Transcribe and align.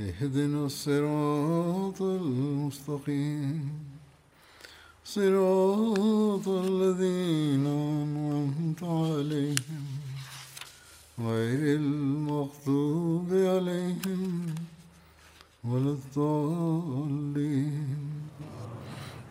اهدنا 0.00 0.66
الصراط 0.66 2.02
المستقيم 2.02 3.68
صراط 5.06 6.48
الذين 6.48 7.66
أنعمت 7.94 8.82
عليهم 8.82 9.84
غير 11.20 11.76
المغضوب 11.76 13.28
عليهم 13.52 14.22
ولا 15.64 15.90
الضالين 15.98 17.98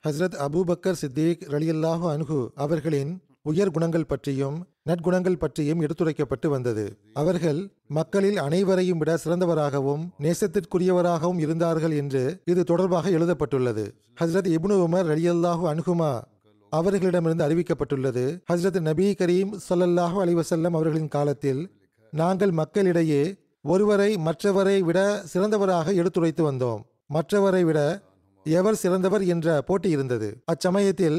Hazrat 0.07 0.35
Abu Bakr 0.45 0.97
Siddique 0.99 1.43
ரலியல்லாஹு 1.53 2.05
அன்ஹு 2.11 2.35
அவர்களின் 2.65 3.11
உயர் 3.51 3.71
குணங்கள் 3.75 4.07
பற்றியும் 4.11 4.57
நற்குணங்கள் 4.90 5.40
பற்றியும் 5.44 5.80
எடுத்துரைக்கப்பட்டு 5.80 6.48
வந்தது. 6.54 6.84
அவர்கள் 7.12 7.60
மக்களில் 7.98 8.38
அனைவரையும் 8.46 8.98
விட 8.98 9.18
சிறந்தவராகவும் 9.24 10.04
நேசத்திற்குரியவராகவும் 10.24 11.40
இருந்தார்கள் 11.46 11.96
என்று 12.02 12.22
இது 12.44 12.64
தொடர்பாக 12.64 13.10
எழுதப்பட்டுள்ளது. 13.10 13.84
ஹஸ்ரத் 14.20 14.50
இப்னு 14.56 14.76
உமர் 14.86 15.08
ரலியல்லாஹு 15.12 15.64
அன்ஹுமா 15.72 16.12
அவர்களிடமிருந்து 16.72 17.44
அறிவிக்கப்பட்டுள்ளது. 17.46 18.24
ஹஸ்ரத் 18.52 18.80
நபி 18.80 19.06
கரீம் 19.20 19.52
சொல்லல்லாஹு 19.68 20.18
அலிவசல்லம் 20.24 20.76
அவர்களின் 20.78 21.08
காலத்தில் 21.08 21.62
நாங்கள் 22.12 22.52
மக்களிடையே 22.60 23.22
ஒருவரை 23.62 24.10
மற்றவரை 24.26 24.78
விட 24.80 24.98
சிறந்தவராக 25.32 25.94
எடுத்துரைத்து 25.94 26.42
வந்தோம். 26.50 26.80
மற்றவரை 27.14 27.62
விட 27.62 27.80
எவர் 28.46 28.78
சிறந்தவர் 28.82 29.24
என்ற 29.32 29.62
போட்டி 29.68 29.88
இருந்தது. 29.90 30.28
அச்சமயத்தில் 30.52 31.18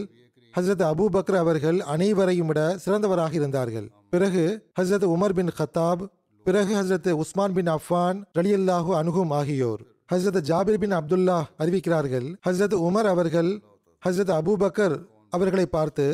ஹஸ்ரத் 0.56 0.84
அபூ 0.92 1.36
அவர்கள் 1.36 1.80
அனைவரையும் 1.82 2.48
விட 2.48 2.78
சிறந்தவராக 2.86 3.34
இருந்தார்கள். 3.34 3.88
பிறகு 4.10 4.44
ஹஸ்ரத் 4.80 5.06
உமர் 5.14 5.34
பின் 5.34 5.52
கத்தாப் 5.60 6.02
பிறகு 6.44 6.76
ஹஸ்ரத் 6.76 7.12
உஸ்மான் 7.12 7.54
பின் 7.54 7.68
அஃபான் 7.68 8.20
ரலியல்லாஹு 8.40 8.92
அனுகும் 9.02 9.32
ஆகியோர். 9.32 9.82
ஹஸ்ரத் 10.14 10.40
ஜாபிர் 10.50 10.78
பின் 10.78 10.94
அப்துல்லா 10.94 11.38
அறிவிக்கிறார்கள் 11.60 12.28
ஹஸ்ரத் 12.50 12.76
உமர் 12.88 13.10
அவர்கள் 13.14 13.52
ஹஸ்ரத் 14.04 14.34
அபூ 14.38 14.54
பக்கர் 14.64 14.96
அவர்களை 15.30 15.66
பார்த்து 15.66 16.06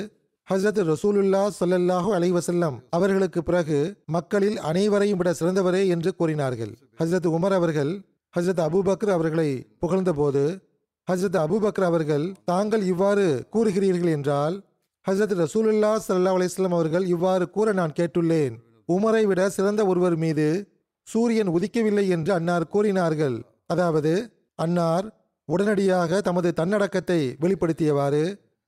ஹஸ்ரத் 0.47 0.81
ரசூலுல்லா 0.91 1.41
சொல்லல்லாஹு 1.59 2.09
அலைவசல்லம் 2.17 2.75
அவர்களுக்கு 2.89 3.43
பிறகு 3.43 3.79
மக்களில் 4.05 4.59
அனைவரையும் 4.59 5.17
விட 5.17 5.31
சிறந்தவரே 5.39 5.87
என்று 5.87 6.15
கூறினார்கள். 6.15 6.73
ஹஸ்ரத் 6.99 7.27
உமர் 7.37 7.55
அவர்கள் 7.59 7.91
ஹஸ்ரத் 8.33 8.61
அபூபக்கர் 8.65 9.15
அவர்களை 9.17 9.49
புகழ்ந்தபோது 9.79 10.43
ஹஸ்ரத் 11.07 11.37
அபூபக்கர் 11.41 11.85
அவர்கள் 11.87 12.23
தாங்கள் 12.49 12.81
இவ்வாறு 12.91 13.25
கூறுகிறீர்கள் 13.53 14.11
என்றால் 14.15 14.55
ஹஸ்ரத் 15.05 15.35
ரசூலுல்லா 15.41 15.91
சல்லா 16.05 16.31
அலிஸ்லாம் 16.37 16.73
அவர்கள் 16.77 17.05
இவ்வாறு 17.13 17.45
கூற 17.55 17.67
நான் 17.79 17.93
கேட்டுள்ளேன். 17.99 18.55
உமரை 18.95 19.21
விட 19.29 19.41
சிறந்த 19.57 19.81
ஒருவர் 19.91 20.17
மீது 20.23 20.47
சூரியன் 21.07 21.51
உதிக்கவில்லை 21.57 22.03
என்று 22.15 22.31
அன்னார் 22.37 22.65
கூறினார்கள். 22.73 23.37
அதாவது 23.73 24.11
அன்னார் 24.59 25.05
உடனடியாக 25.49 26.19
தமது 26.27 26.49
தன்னடக்கத்தை 26.59 27.19
வெளிப்படுத்தியவாறு 27.43 28.23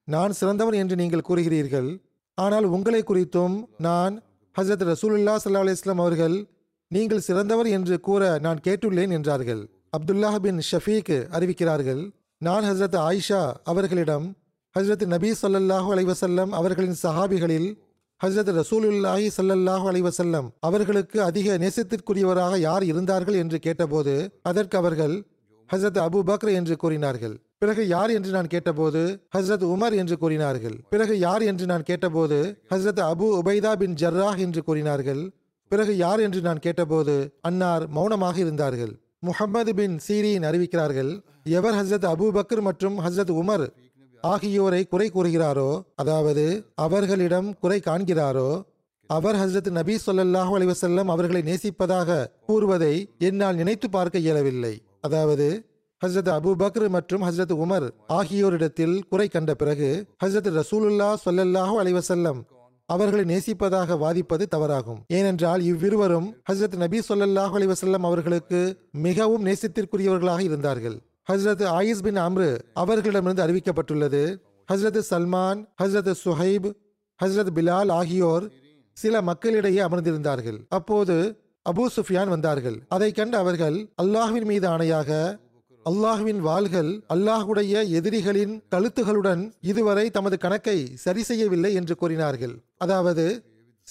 நான் 0.08 0.36
சிறந்தவன் 0.40 0.78
என்று 0.84 0.98
நீங்கள் 1.02 1.28
கூறுகிறீர்கள். 1.30 1.90
ஆனால் 2.38 2.68
உங்களை 2.76 3.02
குறித்தும் 3.10 3.58
நான் 3.88 4.16
ஹஸ்ரத் 4.56 4.86
ரசூலுல்லா 4.92 5.36
சல்லா 5.46 5.66
அலிஸ்லாம் 5.66 6.04
அவர்கள் 6.06 6.38
நீங்கள் 6.92 7.26
சிறந்தவர் 7.28 7.72
என்று 7.80 7.98
கூற 8.08 8.24
நான் 8.46 8.64
கேட்டுள்ளேன் 8.68 9.16
என்றார்கள். 9.18 9.62
அப்துல்லாஹ் 9.98 10.40
பின் 10.46 10.62
ஷஃபீக் 10.72 11.14
அறிவிக்கிறார்கள் 11.36 12.02
நான் 12.42 12.66
ஹஸ்ரத் 12.68 12.98
ஆயிஷா 13.06 13.40
அவர்களிடம் 13.72 14.26
ஹஸ்ரத் 14.76 15.02
நபி 15.14 15.30
ஸல்லல்லாஹு 15.40 15.90
அலைவசல்லம் 15.94 16.52
அவர்களின் 16.60 16.96
சஹாபிகளில் 17.02 17.66
ஹஸ்ரத் 18.22 18.52
ரசூலுல்லாஹி 18.60 19.26
சல்லல்லாஹு 19.38 19.86
அலைவசல்லம் 19.92 20.48
அவர்களுக்கு 20.68 21.18
அதிக 21.30 21.58
நேசத்திற்குரியவராக 21.64 22.60
யார் 22.68 22.84
இருந்தார்கள் 22.92 23.38
என்று 23.42 23.58
கேட்டபோது 23.66 24.14
அதற்கு 24.52 24.78
அவர்கள் 24.82 25.16
ஹஸ்ரத் 25.70 26.00
அபு 26.06 26.20
பக்ர் 26.30 26.52
என்று 26.60 26.76
கூறினார்கள். 26.84 27.36
பிறகு 27.64 27.84
யார் 27.88 28.12
என்று 28.18 28.32
நான் 28.38 28.52
கேட்டபோது 28.54 29.02
ஹஸ்ரத் 29.36 29.66
உமர் 29.74 29.96
என்று 30.04 30.18
கூறினார்கள். 30.24 30.78
பிறகு 30.94 31.16
யார் 31.26 31.44
என்று 31.52 31.66
நான் 31.72 31.88
கேட்டபோது 31.90 32.38
ஹஸ்ரத் 32.74 33.02
அபு 33.12 33.28
உபைதா 33.42 33.74
பின் 33.82 33.98
ஜர்ராஹ் 34.04 34.42
என்று 34.46 34.64
கூறினார்கள். 34.70 35.22
பிறகு 35.72 35.96
யார் 36.06 36.24
என்று 36.28 36.42
நான் 36.48 36.64
கேட்டபோது 36.68 37.16
அன்னார் 37.50 37.86
மௌனமாக 37.98 38.38
இருந்தார்கள். 38.46 38.94
முஹம்மது 39.28 39.72
பின் 39.80 39.96
சீரின் 40.08 40.46
அறிவிக்கிறார்கள் 40.50 41.12
எவர் 41.58 41.78
ஹஸ்ரத் 41.80 42.08
அபூ 42.14 42.26
மற்றும் 42.68 42.98
ஹஸ்ரத் 43.06 43.32
உமர் 43.42 43.66
ஆகியோரை 44.24 44.82
குறை 44.94 45.08
கூறுகிறாரோ 45.16 45.70
அதாவது 46.02 46.44
அவர்களிடம் 46.86 47.48
குறை 47.60 47.80
காண்கிறாரோ 47.88 48.50
அவர் 49.10 49.38
ஹஸ்ரத் 49.42 49.70
நபி 49.78 49.96
ஸல்லல்லாஹு 50.06 50.52
அலிவசல்லம் 50.58 51.10
அவர்களை 51.14 51.42
நேசிப்பதாக 51.50 52.18
கூறுவதை 52.48 52.94
என்னால் 53.28 53.60
நினைத்து 53.62 53.90
பார்க்க 53.90 54.26
இயலவில்லை. 54.26 54.74
அதாவது 55.02 55.48
ஹஸ்ரத் 56.02 56.30
அபூ 56.36 56.52
மற்றும் 56.98 57.24
ஹஸ்ரத் 57.28 57.56
உமர் 57.64 57.88
ஆகியோரிடத்தில் 58.20 58.96
குறை 59.10 59.28
கண்ட 59.28 59.54
பிறகு 59.62 59.90
ஹஸ்ரத் 60.24 60.50
ரசூலுல்லா 60.60 61.10
சொல்லல்லாஹு 61.26 61.76
அலைஹி 61.82 62.34
அவர்களை 62.90 63.24
நேசிப்பதாக 63.32 63.98
வாதிப்பது 64.04 64.46
தவறாகும். 64.54 65.02
ஏனென்றால் 65.18 65.62
இவ்விருவரும் 65.72 66.30
ஹஸ்ரத் 66.52 66.78
நபி 66.84 67.00
சொல்லல்லாஹு 67.10 67.54
அலைஹி 67.60 68.00
அவர்களுக்கு 68.10 68.62
மிகவும் 69.08 69.46
நேசத்திற்குரியவர்களாக 69.46 70.42
இருந்தார்கள். 70.50 70.98
ஹஸ்ரத் 71.30 71.64
ஆயிஸ் 71.80 72.04
பின் 72.06 72.20
அம்ரு 72.26 72.48
அவர்களிடமிருந்து 72.74 73.44
அறிவிக்கப்பட்டுள்ளது. 73.46 74.22
Hazrat 74.70 75.00
Salman 75.10 75.60
Hazrat 75.82 76.10
Suhaib 76.24 76.68
Hazrat 77.20 77.52
Bilal 77.58 77.92
ஆகியோர் 77.98 78.46
சில 78.98 79.22
மக்களிடையே 79.30 79.82
அமர்ந்திருந்தார்கள். 79.88 80.58
அப்போது 80.78 81.16
அபூ 81.66 81.86
சுஃபியான் 81.98 82.32
வந்தார்கள். 82.36 82.78
அதை 82.96 83.10
கண்டு 83.12 83.38
அவர்கள் 83.38 83.78
அல்லாஹுவின் 84.04 84.48
மீது 84.52 84.68
ஆணையாக 84.68 85.12
அல்லாஹுவின் 85.86 86.42
வாள்கள் 86.48 86.92
அல்லாஹுடைய 87.14 87.84
எதிரிகளின் 88.00 88.56
கழுத்துகளுடன் 88.74 89.44
இதுவரை 89.72 90.06
தமது 90.18 90.38
கணக்கை 90.38 90.78
சரி 91.06 91.24
செய்யவில்லை 91.30 91.74
என்று 91.74 91.96
கூறினார்கள். 91.96 92.56
அதாவது 92.78 93.26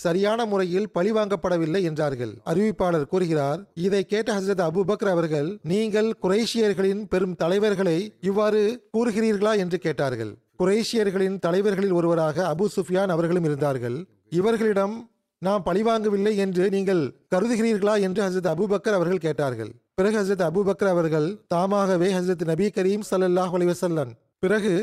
சரியான 0.04 0.40
முறையில் 0.44 0.90
பழிவாங்கப்படவில்லை 0.94 1.82
என்றார்கள். 1.82 2.32
அறிவிப்பாளர் 2.46 3.10
கூறுகிறார் 3.12 3.60
இதை 3.74 4.02
கேட்ட 4.04 4.28
ஹசரத் 4.38 4.66
அபுபக்ர் 4.68 5.10
அவர்கள் 5.10 5.48
நீங்கள் 5.62 6.08
குரேஷியர்களின் 6.22 7.02
பெரும் 7.08 7.34
தலைவர்களை 7.34 7.96
இவ்வாறு 8.20 8.60
கூறுகிறீர்களா? 8.96 9.52
என்று 9.56 9.78
கேட்டார்கள். 9.78 10.32
குரேஷியர்களின் 10.58 11.38
தலைவர்களில் 11.38 11.92
ஒருவராக 11.92 12.54
அபு 12.54 12.64
சுஃபியான் 12.76 13.14
அவர்களும் 13.16 13.44
இருந்தார்கள். 13.44 13.98
இவர்களிடம் 14.30 15.10
நாம் 15.38 15.64
பழிவாங்கவில்லை 15.66 16.32
என்று 16.36 16.64
நீங்கள் 16.70 17.02
கருதுகிறீர்களா? 17.34 18.00
என்று 18.00 18.22
ஹசரத் 18.22 18.52
அபுபக்கர் 18.54 18.98
அவர்கள் 19.00 19.24
கேட்டார்கள். 19.26 19.72
பிறகு 19.94 20.16
ஹசரத் 20.18 20.46
அபுபக்கர் 20.48 20.94
அவர்கள் 20.94 21.28
தாமாகவே 21.46 22.08
ஹசரத் 22.12 22.44
நபி 22.44 22.66
கரீம் 22.68 23.04
சல்லாஹ் 23.10 23.54
அலிவசல்லன் 23.58 24.12
பிறகு 24.38 24.74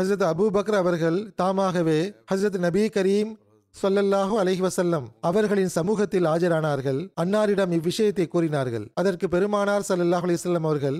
ஹசரத் 0.00 0.26
அபுபக்கர் 0.30 0.80
அவர்கள் 0.84 1.18
தாமாகவே 1.34 2.00
ஹசரத் 2.32 2.58
நபி 2.58 2.82
கரீம் 2.88 3.32
சொல்லல்லாஹு 3.74 4.34
அலஹி 4.42 4.62
வசல்லம் 4.66 5.04
அவர்களின் 5.20 5.70
சமூகத்தில் 5.76 6.26
ஆஜரானார்கள். 6.26 6.98
அன்னாரிடம் 7.22 7.72
இவ்விஷயத்தை 7.76 8.28
கூறினார்கள். 8.28 8.84
அதற்கு 8.94 9.28
பெருமானார் 9.28 9.86
சல்லல்லாஹ் 9.88 10.26
அலைஹி 10.26 10.56
அவர்கள் 10.56 10.98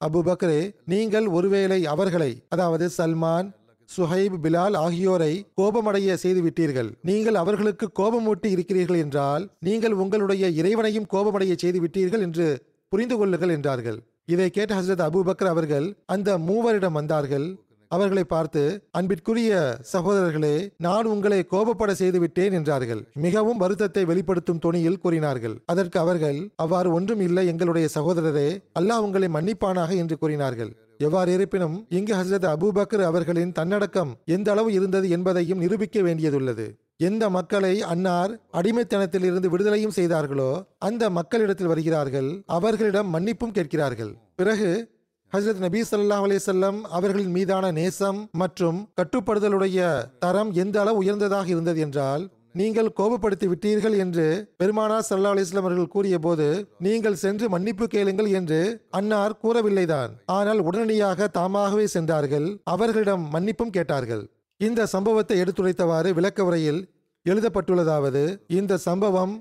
அபு 0.00 0.20
பக்ரே 0.28 0.60
நீங்கள் 0.84 1.26
ஒருவேளை 1.26 1.86
அவர்களை 1.86 2.30
அதாவது 2.48 2.90
சல்மான் 2.96 3.48
சுஹைப் 3.96 4.38
பிலால் 4.44 4.76
ஆகியோரை 4.76 5.32
கோபமடைய 5.56 6.14
செய்து 6.14 6.40
விட்டீர்கள் 6.42 6.90
நீங்கள் 7.02 7.34
அவர்களுக்கு 7.34 7.88
கோபமூட்டி 7.98 8.48
இருக்கிறீர்கள் 8.56 8.98
என்றால் 8.98 9.44
நீங்கள் 9.58 9.92
உங்களுடைய 9.92 10.48
இறைவனையும் 10.60 11.10
கோபமடைய 11.12 11.54
செய்து 11.56 11.80
விட்டீர்கள் 11.80 12.20
என்று 12.20 12.48
புரிந்து 12.88 13.16
கொள்ளுங்கள் 13.16 13.50
என்றார்கள். 13.50 13.98
இதை 14.26 14.50
கேட்ட 14.50 14.72
ஹசரத் 14.74 15.06
அபூபக்கர் 15.06 15.52
அவர்கள் 15.54 15.86
அந்த 16.06 16.38
மூவரிடம் 16.38 16.96
வந்தார்கள் 16.98 17.46
அவர்களை 17.94 18.24
பார்த்து 18.34 18.62
அன்பிற்குரிய 18.98 19.52
சகோதரர்களே 19.94 20.54
நான் 20.86 21.10
உங்களை 21.14 21.40
கோபப்பட 21.52 21.90
செய்து 22.02 22.20
விட்டேன் 22.24 22.56
என்றார்கள். 22.58 23.02
மிகவும் 23.26 23.60
வருத்தத்தை 23.64 24.04
வெளிப்படுத்தும் 24.10 24.62
துணியில் 24.64 25.02
கூறினார்கள். 25.04 25.56
அதற்கு 25.72 25.98
அவர்கள் 26.04 26.38
அவ்வாறு 26.64 26.90
ஒன்றும் 26.98 27.24
இல்லை 27.26 27.44
எங்களுடைய 27.52 27.88
சகோதரரே 27.96 28.48
அல்லாஹ் 28.80 29.04
உங்களை 29.08 29.28
மன்னிப்பானாக 29.36 29.92
என்று 30.04 30.16
கூறினார்கள். 30.22 30.72
எவ்வாறு 31.06 31.30
இருப்பினும் 31.36 31.76
இங்கு 31.98 32.12
ஹசரத் 32.18 32.48
அபுபக்கர் 32.54 33.02
அவர்களின் 33.08 33.54
தன்னடக்கம் 33.58 34.10
எந்த 34.34 34.48
அளவு 34.52 34.70
இருந்தது 34.78 35.06
என்பதையும் 35.16 35.62
நிரூபிக்க 35.64 36.00
வேண்டியதுள்ளது. 36.06 36.66
எந்த 37.08 37.24
மக்களை 37.36 37.72
அன்னார் 37.92 38.32
அடிமைத்தனத்தில் 38.58 39.26
இருந்து 39.28 39.48
விடுதலையும் 39.52 39.94
செய்தார்களோ 39.96 40.50
அந்த 40.88 41.04
மக்களிடத்தில் 41.16 41.70
வருகிறார்கள் 41.72 42.28
அவர்களிடம் 42.58 43.10
மன்னிப்பும் 43.14 43.56
கேட்கிறார்கள். 43.56 44.12
பிறகு 44.40 44.70
ஹசரத் 45.34 45.62
நபி 45.64 45.80
சல்லா 45.80 46.16
அலிசல்லம் 46.24 46.76
அவர்களின் 46.96 47.32
மீதான 47.36 47.70
நேசம் 47.70 48.18
மற்றும் 48.32 48.76
கட்டுப்படுதலுடைய 48.98 49.78
தரம் 50.18 50.50
எந்த 50.62 50.76
அளவு 50.80 51.00
உயர்ந்ததாக 51.02 51.48
இருந்தது 51.48 51.80
என்றால் 51.80 52.24
நீங்கள் 52.60 52.90
கோபப்படுத்தி 52.98 53.46
விட்டீர்கள் 53.52 53.96
என்று 54.04 54.26
பெருமானார் 54.56 55.06
சல்லா 55.08 55.32
அலிஸ்லாம் 55.34 55.66
அவர்கள் 55.66 55.90
கூறிய 55.94 56.18
போது 56.18 56.46
நீங்கள் 56.86 57.18
சென்று 57.22 57.48
மன்னிப்பு 57.54 57.86
கேளுங்கள் 57.86 58.28
என்று 58.40 58.60
அன்னார் 58.98 59.34
கூறவில்லைதான். 59.42 60.12
ஆனால் 60.36 60.60
உடனடியாக 60.68 61.28
தாமாகவே 61.38 61.86
சென்றார்கள். 61.86 62.46
அவர்களிடம் 62.74 63.24
மன்னிப்பும் 63.34 63.74
கேட்டார்கள். 63.78 64.22
இந்த 64.60 64.86
சம்பவத்தை 64.94 65.38
எடுத்துரைத்தவாறு 65.40 66.12
விளக்க 66.20 66.44
உரையில் 66.44 66.80
எழுதப்பட்டுள்ளதாவது 67.26 68.24
இந்த 68.60 68.78
சம்பவம் 68.88 69.34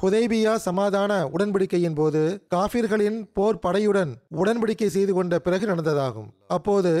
ஹுதைபியா 0.00 0.54
சமாதான 0.54 1.12
உடன்படிக்கையின் 1.26 1.94
போது 1.94 2.20
காபிர்களின் 2.54 3.18
போர் 3.32 3.58
படையுடன் 3.66 4.12
உடன்படிக்கை 4.36 4.86
செய்து 4.86 5.12
கொண்ட 5.14 5.38
பிறகு 5.38 5.66
நடந்ததாகும். 5.66 6.30
அப்போது 6.48 6.92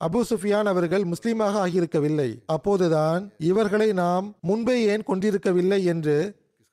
அபு 0.00 0.20
சுஃபியான் 0.30 0.68
அவர்கள் 0.72 1.04
முஸ்லீமாக 1.04 1.54
ஆகியிருக்கவில்லை. 1.64 2.28
அப்போதுதான் 2.46 3.22
இவர்களை 3.38 3.92
நாம் 3.92 4.36
முன்பே 4.40 4.76
ஏன் 4.82 5.02
கொண்டிருக்கவில்லை 5.02 5.84
என்று 5.84 6.16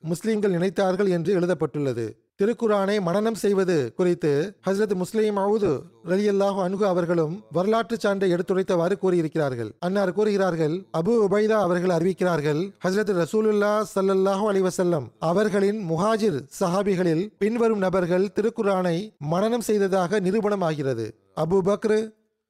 முஸ்லிம்கள் 0.04 0.52
நினைத்தார்கள் 0.52 1.08
என்று 1.08 1.32
எழுதப்பட்டுள்ளது. 1.32 2.06
திருக்குரானை 2.40 2.94
மனனம் 3.06 3.36
செய்வது 3.42 3.74
குறித்து 3.96 4.30
ஹசரத் 4.66 4.94
முஸ்லீம் 4.94 5.36
அவுது 5.42 5.68
ரலியல்லாஹு 6.12 6.58
அனுகு 6.64 6.84
அவர்களும் 6.92 7.34
வரலாற்று 7.56 7.96
சான்றை 8.04 8.28
எடுத்துரைத்தவாறு 8.34 8.94
கூறியிருக்கிறார்கள். 9.02 9.70
அன்னார் 9.78 10.12
கூறுகிறார்கள் 10.12 10.74
அபு 10.98 11.12
உபைதா 11.26 11.58
அவர்கள் 11.66 11.92
அறிவிக்கிறார்கள் 11.96 12.60
ஹசரத் 12.84 13.12
ரசூலுல்லா 13.20 13.72
சல்லல்லாஹு 13.94 14.46
அலிவசல்லம் 14.52 15.06
அவர்களின் 15.30 15.78
முஹாஜிர் 15.90 16.38
சஹாபிகளில் 16.60 17.24
பின்வரும் 17.42 17.84
நபர்கள் 17.86 18.26
திருக்குரானை 18.38 18.96
மனனம் 19.32 19.66
செய்ததாக 19.68 20.20
நிரூபணமாகிறது. 20.20 21.06
Abu 21.42 21.60
Bakr 21.68 22.00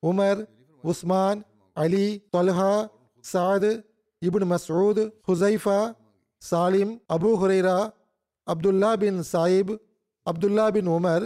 Umar 0.03 0.41
Usman 0.85 1.43
Ali 1.77 2.07
Talha 2.37 2.73
Saad 3.25 3.73
Ibn 4.23 4.49
Masood 4.55 5.03
Huzaifa 5.29 5.79
Salim 6.43 6.95
Abu 7.17 7.33
Hurairah 7.43 7.77
Abdullah 8.53 8.91
bin 9.03 9.19
Saib 9.33 9.71
Abdullah 10.27 10.65
bin 10.73 10.89
Umar 10.89 11.25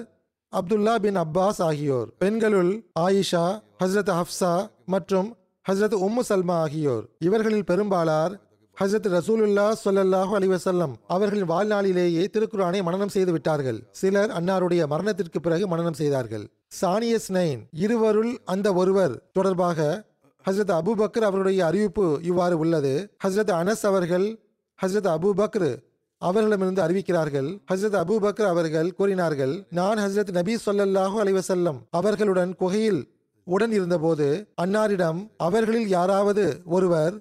Abdullah 0.52 0.92
bin 1.04 1.16
Abbas 1.16 1.60
ஆகியோர். 1.68 2.08
பெண்களுள் 2.18 2.70
ஆயிஷா 3.00 3.46
ஹஸ்ரத் 3.82 4.12
ஹப்சா 4.18 4.52
மற்றும் 4.94 5.28
ஹஸ்ரத் 5.66 5.96
உம்மு 6.06 6.22
சல்மா 6.28 6.56
ஆகியோர். 6.66 7.04
இவர்களில் 7.18 7.66
பெரும்பாலார் 7.70 8.34
ஹஸ்ரத் 8.76 9.08
ரசூலுல்லா 9.16 9.66
சொல்லல்லாஹு 9.84 10.32
அலிவசல்லம் 10.38 10.94
அவர்களின் 11.06 11.50
வாழ்நாளிலேயே 11.52 12.24
திருக்குரானை 12.34 12.82
மனனம் 12.82 13.12
செய்து 13.16 13.32
விட்டார்கள். 13.32 13.80
சிலர் 13.90 14.30
அன்னாருடைய 14.30 14.86
மரணத்திற்கு 14.86 15.40
பிறகு 15.40 15.66
மனனம் 15.68 15.98
செய்தார்கள். 16.02 16.44
சானியஸ் 16.80 17.28
நைன் 17.36 17.60
இருவருள் 17.84 18.32
அந்த 18.44 18.68
ஒருவர் 18.72 19.16
தொடர்பாக 19.32 19.88
ஹஸ்ரத் 20.44 20.74
அபுபக்கர் 20.78 21.28
அவருடைய 21.30 21.60
அறிவிப்பு 21.66 22.06
இவ்வாறு 22.22 22.58
உள்ளது. 22.58 22.94
ஹஸ்ரத் 23.24 23.52
அனஸ் 23.60 23.84
அவர்கள் 23.90 24.26
ஹஸ்ரத் 24.78 25.10
அபுபக்ரு 25.16 25.70
அவர்களிடமிருந்து 26.18 26.82
அறிவிக்கிறார்கள். 26.82 27.48
ஹஸ்ரத் 27.72 27.98
அபுபக்கர் 28.02 28.50
அவர்கள் 28.54 28.94
கூறினார்கள் 28.94 29.54
நான் 29.70 29.98
ஹஸ்ரத் 29.98 30.30
நபி 30.30 30.54
சொல்லல்லாஹு 30.66 31.16
அலைவசல்லம் 31.22 31.78
அவர்களுடன் 31.90 32.52
குகையில் 32.54 33.00
உடன் 33.46 33.72
இருந்தபோது 33.72 34.26
அன்னாரிடம் 34.62 35.20
அவர்களில் 35.36 35.88
யாராவது 35.88 36.44
ஒருவர் 36.64 37.14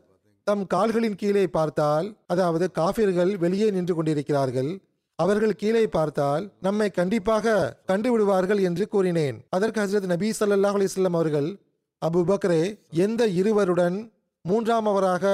தம் 0.47 0.67
கால்களின் 0.67 1.15
கீழே 1.15 1.47
பார்த்தால் 1.47 2.07
அதாவது 2.27 2.65
காபிர்கள் 2.79 3.31
வெளியே 3.37 3.69
நின்று 3.69 3.95
கொண்டிருக்கிறார்கள். 3.95 4.71
அவர்கள் 5.19 5.55
கீழே 5.55 5.87
பார்த்தால் 5.87 6.43
நம்மை 6.61 6.89
கண்டிப்பாக 6.89 7.55
கண்டுவிடுவார்கள் 7.87 8.61
என்று 8.61 8.87
கூறினேன். 8.87 9.37
அதற்கு 9.49 9.81
ஹஸ்ரத் 9.81 10.11
நபி 10.13 10.29
சல்லாஹ் 10.39 10.77
அலிஸ்லாம் 10.79 11.17
அவர்கள் 11.19 11.49
அபு 12.01 12.21
பக்ரே 12.31 12.61
எந்த 13.05 13.27
இருவருடன் 13.27 13.97
மூன்றாமவராக 14.45 15.25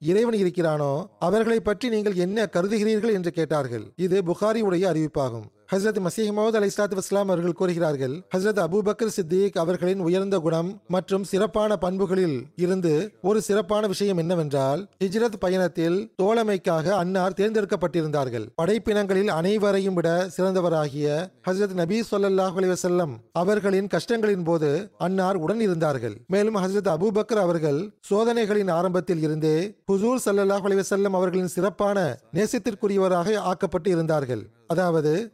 இறைவன் 0.00 0.34
இருக்கிறானோ 0.34 1.06
அவர்களை 1.18 1.60
பற்றி 1.60 1.88
நீங்கள் 1.88 2.14
என்ன 2.14 2.44
கருதுகிறீர்கள் 2.44 3.12
என்று 3.12 3.30
கேட்டார்கள். 3.32 3.92
இது 3.96 4.22
புகாரியுடைய 4.22 4.84
அறிவிப்பாகும். 4.92 5.46
ஹசரத் 5.72 5.98
மசீஹ் 6.04 6.30
மோத் 6.36 6.56
அலி 6.56 6.66
இஸ்லாத்து 6.66 6.96
வஸ்லாம் 6.98 7.28
அவர்கள் 7.30 7.52
கூறுகிறார்கள் 7.52 8.22
ஹசரத் 8.36 8.60
அபுபக்கர் 8.64 9.12
சித்திக் 9.16 9.58
அவர்களின் 9.58 10.00
உயர்ந்த 10.00 10.38
குணம் 10.38 10.82
மற்றும் 10.88 11.24
சிறப்பான 11.24 11.76
பண்புகளில் 11.76 12.46
இருந்து 12.56 13.14
ஒரு 13.22 13.42
சிறப்பான 13.42 13.86
விஷயம் 13.86 14.16
என்னவென்றால் 14.16 14.88
ஹிஜ்ரத் 15.04 15.36
பயணத்தில் 15.38 16.12
தோழமைக்காக 16.22 16.88
அன்னார் 16.90 17.32
தேர்ந்தெடுக்கப்பட்டிருந்தார்கள். 17.32 18.46
படைப்பினங்களில் 18.62 19.26
அனைவரையும் 19.26 19.94
விட 19.94 20.28
சிறந்தவராகிய 20.36 21.26
ஹசரத் 21.48 21.72
நபி 21.72 22.00
சொல்லாஹ் 22.10 22.56
அலி 22.56 22.68
வசல்லம் 22.68 23.12
அவர்களின் 23.32 23.86
கஷ்டங்களின் 23.86 24.44
போது 24.44 24.90
அன்னார் 24.98 25.36
உடன் 25.36 25.60
இருந்தார்கள். 25.60 26.16
மேலும் 26.26 26.56
ஹசரத் 26.56 26.92
அபூபக்கர் 26.96 27.44
அவர்கள் 27.46 27.92
சோதனைகளின் 28.10 28.70
ஆரம்பத்தில் 28.70 29.20
இருந்தே 29.20 29.56
ஹுசூர் 29.92 30.24
சல்லாஹ் 30.26 30.68
அலி 30.70 30.74
வசல்லம் 30.74 31.18
அவர்களின் 31.20 31.54
சிறப்பான 31.56 32.18
நேசத்திற்குரியவராக 32.32 33.36
ஆக்கப்பட்டு 33.36 33.90
இருந்தார்கள். 33.90 34.44
அதாவது 34.66 35.32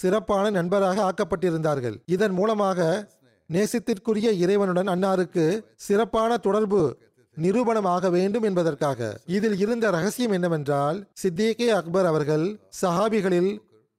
சிறப்பான 0.00 0.44
நண்பராக 0.58 0.98
ஆக்கப்பட்டிருந்தார்கள். 1.08 1.96
இதன் 2.14 2.34
மூலமாக 2.38 2.80
நேசத்திற்குரிய 3.50 4.28
இறைவனுடன் 4.42 4.90
அன்னாருக்கு 4.94 5.46
சிறப்பான 5.86 6.36
தொடர்பு 6.46 6.82
நிரூபணமாக 7.36 8.10
வேண்டும் 8.16 8.46
என்பதற்காக. 8.48 9.00
இதில் 9.36 9.58
இருந்த 9.58 9.86
ரகசியம் 9.90 10.34
என்னவென்றால் 10.36 10.98
சித்திகே 11.22 11.68
அக்பர் 11.78 12.08
அவர்கள் 12.12 12.46
சஹாபிகளில் 12.82 13.52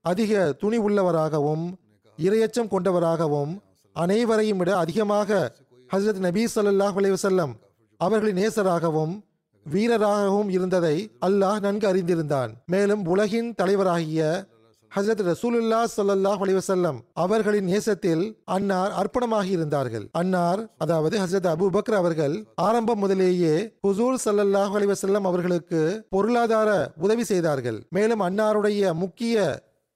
அதிக 0.06 0.54
துணி 0.62 0.78
உள்ளவராகவும் 0.88 1.66
இரையச்சம் 2.18 2.72
கொண்டவராகவும் 2.74 3.54
அனைவரையும் 3.96 4.60
விட 4.62 4.72
அதிகமாக 4.84 5.30
ஹசரத் 5.90 6.24
நபீ 6.26 6.44
சல்லாஹ் 6.56 6.98
அலைவசல்லம் 7.02 7.54
அவர்களின் 8.00 8.40
நேசராகவும் 8.44 9.14
வீரராகவும் 9.66 10.50
இருந்ததை 10.50 10.96
அல்லாஹ் 11.28 11.60
நன்கு 11.66 11.86
அறிந்திருந்தான். 11.92 12.52
மேலும் 12.66 13.04
உலகின் 13.06 13.50
தலைவராகிய 13.62 14.22
ஹசரத் 14.96 15.22
ரசூலுல்லா 15.30 15.78
சல்லாஹ் 15.98 16.42
அலிவசல்லம் 16.46 16.98
அவர்களின் 17.14 17.68
நேசத்தில் 17.72 18.24
அன்னார் 18.56 18.92
அர்ப்பணமாக 19.02 19.48
இருந்தார்கள். 19.56 20.10
அன்னார் 20.12 20.62
அதாவது 20.78 21.16
ஹசரத் 21.20 21.48
அபூபக்கர் 21.54 21.98
அவர்கள் 22.02 22.36
ஆரம்பம் 22.56 23.02
முதலேயே 23.04 23.54
ஹுசூர் 23.88 24.20
சல்லாஹ் 24.26 24.74
அலிவசல்லம் 24.80 25.28
அவர்களுக்கு 25.30 25.82
பொருளாதார 26.10 26.70
உதவி 27.06 27.24
செய்தார்கள். 27.24 27.80
மேலும் 27.90 28.22
அன்னாருடைய 28.22 28.94
முக்கிய 28.94 29.46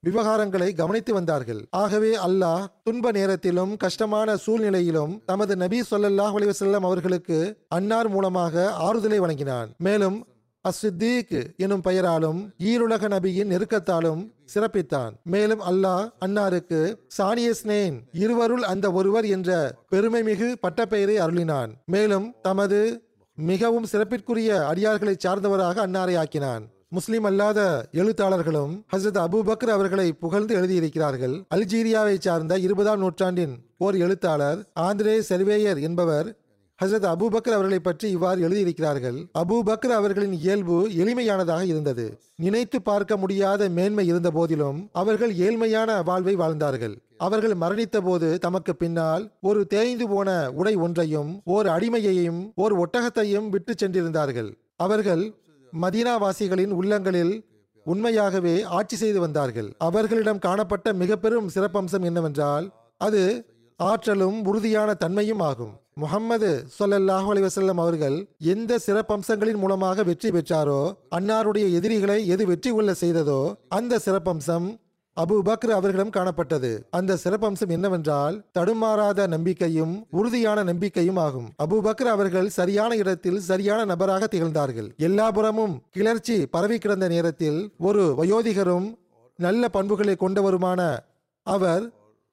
விவகாரங்களை 0.04 0.70
கவனித்து 0.80 1.14
வந்தார்கள். 1.14 1.62
ஆகவே 1.84 2.12
அல்லாஹ் 2.28 2.66
துன்ப 2.84 3.12
நேரத்திலும் 3.12 3.72
கஷ்டமான 3.78 4.38
சூழ்நிலையிலும் 4.46 5.14
தமது 5.26 5.56
நபி 5.64 5.80
சொல்லல்லாஹ் 5.92 6.36
அலிவசல்லம் 6.40 6.88
அவர்களுக்கு 6.90 7.40
அன்னார் 7.78 8.10
மூலமாக 8.10 8.74
ஆறுதலை 8.88 9.20
வழங்கினான். 9.26 9.70
மேலும் 9.78 10.18
அஸ்ஸித்தீக் 10.66 11.56
எனும் 11.58 11.82
பெயராலும் 11.82 12.40
ஈருலக 12.60 13.08
நபியின் 13.14 13.52
நெருக்கத்தாலும் 13.54 14.22
சிறப்பித்தான். 14.54 15.12
மேலும் 15.24 15.62
அல்லாஹ் 15.62 16.10
அன்னாருக்கு 16.26 16.96
சானியஸ்னேன் 17.18 17.98
இருவருள் 18.12 18.64
அந்த 18.64 18.92
ஒருவர் 18.92 19.26
என்ற 19.26 19.76
பெருமைமிகு 19.92 20.56
பட்டப்பெயரை 20.62 21.16
அருளினான். 21.26 21.70
மேலும் 21.86 22.34
தமது 22.42 22.80
மிகவும் 23.36 23.86
சிறப்பிற்குரிய 23.86 24.74
அடியார்களை 24.74 25.16
சார்ந்தவராக 25.26 25.86
அன்னாரை 25.88 26.18
ஆக்கினான். 26.18 26.66
முஸ்லிம் 26.90 27.24
அல்லாத 27.24 27.88
எழுத்தாளர்களும் 27.92 28.74
ஹசரத் 28.96 29.22
அபுபக்கர் 29.26 29.76
அவர்களை 29.78 30.14
புகழ்ந்து 30.14 30.56
எழுதியிருக்கிறார்கள். 30.56 31.44
அல்ஜீரியாவை 31.56 32.20
சார்ந்த 32.20 32.58
இருபதாம் 32.58 33.00
நூற்றாண்டின் 33.00 33.56
ஓர் 33.78 33.96
எழுத்தாளர் 33.96 34.60
ஆந்திரே 34.80 35.16
செர்வேயர் 35.30 35.82
என்பவர் 35.82 36.28
ஹசரத் 36.82 37.06
அபுபக்கர் 37.12 37.56
அவர்களை 37.58 37.80
பற்றி 37.80 38.08
இவ்வாறு 38.10 38.40
எழுதியிருக்கிறார்கள். 38.48 39.16
அபுபக்கர் 39.40 39.94
அவர்களின் 40.00 40.34
இயல்பு 40.34 40.76
எளிமையானதாக 40.90 41.64
இருந்தது. 41.66 42.06
நினைத்து 42.36 42.82
பார்க்க 42.82 43.18
முடியாத 43.18 43.70
மேன்மை 43.70 44.06
இருந்த 44.08 44.32
போதிலும் 44.32 44.80
அவர்கள் 44.92 45.34
ஏழ்மையான 45.46 46.04
வாழ்வை 46.04 46.36
வாழ்ந்தார்கள். 46.36 46.96
அவர்கள் 47.18 47.56
மரணித்த 47.62 47.98
போது 48.02 48.28
தமக்கு 48.40 48.76
பின்னால் 48.76 49.24
ஒரு 49.42 49.62
தேய்ந்து 49.68 50.08
போன 50.08 50.30
உடை 50.52 50.76
ஒன்றையும் 50.76 51.42
ஓர் 51.44 51.68
அடிமையையும் 51.68 52.42
ஓர் 52.56 52.76
ஒட்டகத்தையும் 52.84 53.50
விட்டு 53.50 53.74
சென்றிருந்தார்கள். 53.74 54.50
அவர்கள் 54.76 55.26
மதீனாவாசிகளின் 55.74 56.74
உள்ளங்களில் 56.80 57.36
உண்மையாகவே 57.86 58.56
ஆட்சி 58.78 58.96
செய்து 58.96 59.20
வந்தார்கள். 59.20 59.70
அவர்களிடம் 59.78 60.40
காணப்பட்ட 60.40 60.94
மிக 60.94 61.18
பெரும் 61.18 61.52
சிறப்பம்சம் 61.56 62.08
என்னவென்றால் 62.12 62.66
அது 63.02 63.22
ஆற்றலும் 63.80 64.38
உறுதியான 64.50 64.90
தன்மையும் 65.02 65.42
ஆகும். 65.48 65.74
முகம்மது 66.02 66.50
ஸல்லல்லாஹு 66.78 67.28
அலைஹி 67.32 67.74
அவர்கள் 67.84 68.18
எந்த 68.54 68.72
சிறப்பம்சங்களின் 68.86 69.62
மூலமாக 69.64 70.04
வெற்றி 70.10 70.30
பெற்றாரோ 70.36 70.82
அன்னாருடைய 71.18 71.66
எதிரிகளை 71.80 72.20
எது 72.34 72.44
வெற்றி 72.52 72.72
கொள்ள 72.72 72.92
செய்ததோ 73.04 73.42
அந்த 73.78 74.00
சிறப்பம்சம் 74.06 74.68
அபு 75.18 75.36
பக்ர் 75.48 75.72
அவர்களிடம் 75.76 76.14
காணப்பட்டது. 76.16 76.72
அந்த 76.98 77.18
சிறப்பம்சம் 77.24 77.72
என்னவென்றால் 77.76 78.36
தடுமாறாத 78.58 79.20
நம்பிக்கையும் 79.34 79.94
உறுதியான 80.20 80.64
நம்பிக்கையும் 80.70 81.20
ஆகும். 81.26 81.48
அபு 81.66 81.78
பக்ர் 81.88 82.10
அவர்கள் 82.16 82.50
சரியான 82.58 82.92
இடத்தில் 83.02 83.40
சரியான 83.50 83.80
நபராக 83.92 84.28
திகழ்ந்தார்கள். 84.34 84.90
எல்லாபுறமும் 85.08 85.74
கிளர்ச்சி 85.98 86.38
பரவி 86.56 86.78
கிடந்த 86.78 87.08
நேரத்தில் 87.16 87.60
ஒரு 87.90 88.04
வயோதிகரும் 88.20 88.88
நல்ல 89.40 89.64
பண்புகளை 89.78 90.16
கொண்டவருமான 90.24 90.82
அவர் 91.48 91.84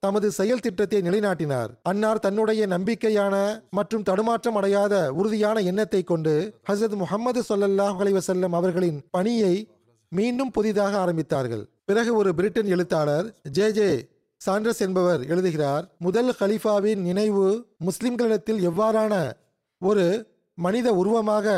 தமது 0.05 0.27
செயல் 0.39 0.63
திட்டத்தை 0.65 0.99
நிலைநாட்டினார். 1.07 1.71
அன்னார் 1.91 2.23
தன்னுடைய 2.25 2.61
நம்பிக்கையான 2.75 3.35
மற்றும் 3.77 4.07
தடுமாற்றம் 4.09 4.57
அடையாத 4.59 4.95
உறுதியான 5.19 5.61
எண்ணத்தை 5.71 6.01
கொண்டு 6.03 6.33
ஹசரத் 6.69 6.97
முகமது 7.03 7.41
ஸல்லல்லாஹு 7.49 7.97
அலைஹி 8.03 8.51
அவர்களின் 8.59 8.99
பணியை 9.15 9.55
மீண்டும் 10.11 10.51
புதிதாக 10.57 10.93
ஆரம்பித்தார்கள். 11.03 11.63
பிறகு 11.89 12.11
ஒரு 12.19 12.29
பிரிட்டன் 12.37 12.69
எழுத்தாளர் 12.75 13.27
ஜே 13.57 13.67
ஜே 13.77 13.89
சாண்டர்ஸ் 14.41 14.81
என்பவர் 14.85 15.21
எழுதுகிறார் 15.33 15.85
முதல் 16.05 16.31
ஹலீஃபாவின் 16.39 17.01
நினைவு 17.09 17.45
முஸ்லிம்களிடத்தில் 17.87 18.61
எவ்வாறான 18.69 19.13
ஒரு 19.81 20.05
மனித 20.57 20.87
உருவமாக 21.01 21.53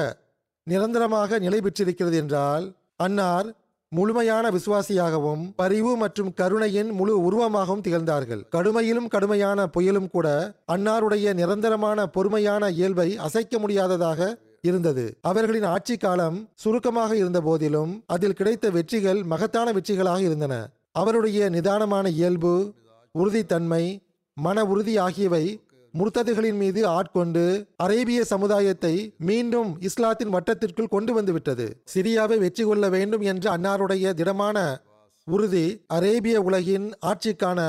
நிரந்தரமாக 0.67 1.39
நிலை 1.45 1.59
பெற்றிருக்கிறது 1.61 2.17
என்றால் 2.23 2.65
அன்னார் 3.05 3.47
முழுமையான 3.91 4.45
விசுவாசியாகவும் 4.49 5.43
பரிவு 5.55 5.91
மற்றும் 5.97 6.33
கருணையின் 6.33 6.89
முழு 6.91 7.13
உருவமாகவும் 7.27 7.83
திகழ்ந்தார்கள். 7.85 8.41
கடுமையிலும் 8.55 9.07
கடுமையான 9.07 9.67
புயலும் 9.67 10.09
கூட 10.09 10.27
அன்னாருடைய 10.73 11.33
நிரந்தரமான 11.33 12.07
பொறுமையான 12.07 12.69
இயல்பை 12.69 13.17
அசைக்க 13.17 13.59
முடியாததாக 13.59 14.19
இருந்தது. 14.61 15.05
அவர்களின் 15.21 15.63
ஆட்சி 15.63 15.97
காலம் 15.97 16.37
சுருக்கமாக 16.55 17.15
இருந்த 17.15 17.41
போதிலும் 17.41 18.03
அதில் 18.07 18.33
கிடைத்த 18.33 18.69
வெற்றிகள் 18.69 19.23
மகத்தான 19.23 19.71
வெற்றிகளாக 19.71 20.21
இருந்தன. 20.21 20.53
அவருடைய 20.91 21.49
நிதானமான 21.49 22.09
இயல்பு 22.09 22.73
உறுதித்தன்மை 23.15 23.83
மன 24.37 24.63
உறுதி 24.65 24.97
ஆகியவை 24.97 25.43
முர்த்ததுகளின் 25.97 26.59
மீது 26.61 26.81
ஆட்கொண்டு 26.87 27.43
அரேபிய 27.75 28.19
சமுதாயத்தை 28.25 28.93
மீண்டும் 29.29 29.69
இஸ்லாத்தின் 29.81 30.33
வட்டத்திற்குள் 30.33 30.93
கொண்டு 30.95 31.11
வந்துவிட்டது. 31.13 31.65
சிரியாவை 31.93 32.37
வெற்றி 32.37 32.63
கொள்ள 32.63 32.89
வேண்டும் 32.89 33.23
என்ற 33.31 33.45
அன்னாருடைய 33.57 34.13
திடமான 34.13 34.57
உறுதி 35.27 35.65
அரேபிய 35.87 36.41
உலகின் 36.41 36.87
ஆட்சிக்கான 37.05 37.59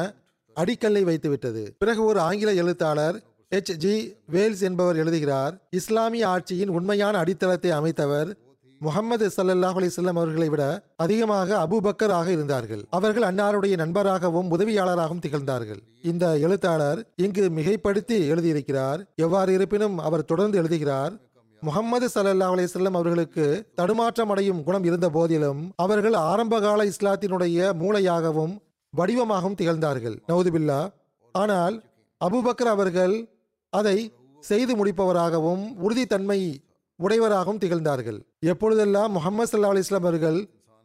அடிக்கல்லை 0.57 1.03
வைத்துவிட்டது. 1.05 1.63
பிறகு 1.79 2.05
ஒரு 2.05 2.21
ஆங்கில 2.21 2.53
எழுத்தாளர் 2.53 3.19
எச் 3.49 3.73
ஜி 3.77 3.95
வேல்ஸ் 4.27 4.63
என்பவர் 4.69 4.97
எழுதுகிறார் 4.97 5.55
இஸ்லாமிய 5.71 6.25
ஆட்சியின் 6.29 6.75
உண்மையான 6.79 7.15
அடித்தளத்தை 7.19 7.71
அமைத்தவர் 7.71 8.31
முகமது 8.81 9.27
சல்லாஹ் 9.37 9.79
அலிசல்லம் 9.81 10.19
அவர்களை 10.21 10.49
விட 10.49 10.65
அதிகமாக 10.97 11.49
அபுபக்கராக 11.65 12.17
ஆக 12.19 12.29
இருந்தார்கள். 12.31 12.83
அவர்கள் 12.91 13.27
அன்னாருடைய 13.31 13.75
நண்பராகவும் 13.83 14.51
உதவியாளராகவும் 14.57 15.23
திகழ்ந்தார்கள். 15.25 15.81
இந்த 16.03 16.25
எழுத்தாளர் 16.39 17.01
இங்கு 17.17 17.45
மிகைப்படுத்தி 17.57 18.19
எழுதியிருக்கிறார். 18.33 19.01
எவ்வாறு 19.17 19.53
இருப்பினும் 19.53 19.99
அவர் 19.99 20.25
தொடர்ந்து 20.25 20.59
எழுதுகிறார் 20.59 21.15
முகமது 21.63 22.07
ஸல்லல்லாஹு 22.15 22.55
அலிசல்லம் 22.57 22.97
அவர்களுக்கு 22.99 23.47
தடுமாற்றம் 23.75 24.31
அடையும் 24.33 24.63
குணம் 24.63 24.85
இருந்த 24.85 25.09
போதிலும் 25.17 25.63
அவர்கள் 25.77 26.17
ஆரம்பகால 26.31 26.85
இஸ்லாத்தினுடைய 26.93 27.73
மூளையாகவும் 27.81 28.55
வடிவமாகவும் 28.93 29.59
திகழ்ந்தார்கள். 29.61 30.17
நவுதுபில்லா. 30.31 30.81
ஆனால் 31.35 31.77
அபுபக்கர் 32.21 32.73
அவர்கள் 32.77 33.17
அதை 33.73 33.99
செய்து 34.41 34.73
முடிப்பவராகவும் 34.79 35.65
உறுதித்தன்மை 35.85 36.41
உடையவராகவும் 37.01 37.61
திகழ்ந்தார்கள். 37.63 38.19
எப்பொழுதெல்லாம் 38.53 39.13
முகமது 39.17 39.49
சல்லா 39.51 39.71
அலிஸ்லாம் 39.73 40.07
அவர்கள் 40.09 40.39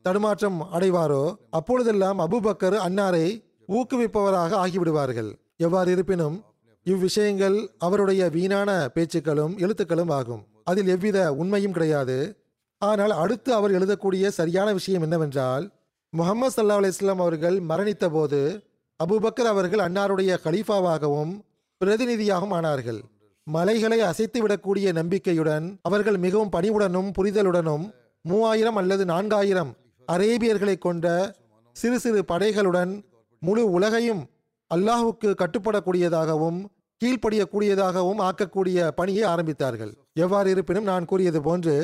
தடுமாற்றம் 0.05 0.60
அடைவாரோ 0.75 1.24
அப்பொழுதெல்லாம் 1.58 2.20
அபூபக்கர் 2.25 2.77
அன்னாரை 2.88 3.25
ஊக்குவிப்பவராக 3.77 4.51
ஆகிவிடுவார்கள். 4.63 5.29
எவ்வாறு 5.65 5.89
இருப்பினும் 5.96 6.36
இவ்விஷயங்கள் 6.86 7.58
அவருடைய 7.88 8.22
வீணான 8.36 8.70
பேச்சுக்களும் 8.96 9.53
எழுத்துக்களும் 9.63 10.12
ஆகும். 10.20 10.43
அதில் 10.70 10.89
எவ்வித 10.96 11.17
உண்மையும் 11.41 11.75
கிடையாது. 11.77 12.17
ஆனால் 12.82 13.13
அடுத்து 13.22 13.50
அவர் 13.53 13.75
எழுதக்கூடிய 13.77 14.27
சரியான 14.39 14.70
விஷயம் 14.79 15.05
என்னவென்றால் 15.08 15.65
முகமது 16.13 16.53
சல்லா 16.55 16.77
அலிஸ்லாம் 16.82 17.22
அவர்கள் 17.25 17.58
மரணித்த 17.70 18.05
போது 18.15 18.41
அபுபக்கர் 19.00 19.51
அவர்கள் 19.51 19.86
அன்னாருடைய 19.86 20.32
கலீஃபாவாகவும் 20.46 21.34
பிரதிநிதியாகவும் 21.82 22.55
ஆனார்கள். 22.58 23.00
மலைகளை 23.47 24.01
அசைத்துவிடக்கூடிய 24.01 24.93
நம்பிக்கையுடன் 24.93 25.65
அவர்கள் 25.81 26.17
மிகவும் 26.17 26.51
பணிவுடனும் 26.51 27.09
புரிதலுடனும் 27.17 27.85
மூவாயிரம் 28.21 28.75
அல்லது 28.75 29.05
நான்காயிரம் 29.05 29.71
அரேபியர்களை 30.07 30.77
கொண்ட 30.77 31.07
சிறு 31.75 32.00
சிறு 32.00 32.21
படைகளுடன் 32.31 33.03
முழு 33.39 33.63
உலகையும் 33.71 34.21
அல்லாஹுக்கு 34.71 35.29
கட்டுப்படக்கூடியதாகவும் 35.41 36.59
கீழ்ப்படியக்கூடியதாகவும் 37.01 38.19
ஆக்கக்கூடிய 38.27 38.88
பணியை 39.00 39.23
ஆரம்பித்தார்கள். 39.29 39.93
எவ்வாறு 40.13 40.50
இருப்பினும் 40.50 40.83
நான் 40.83 41.05
கூறியது 41.05 41.41
போன்று 41.41 41.75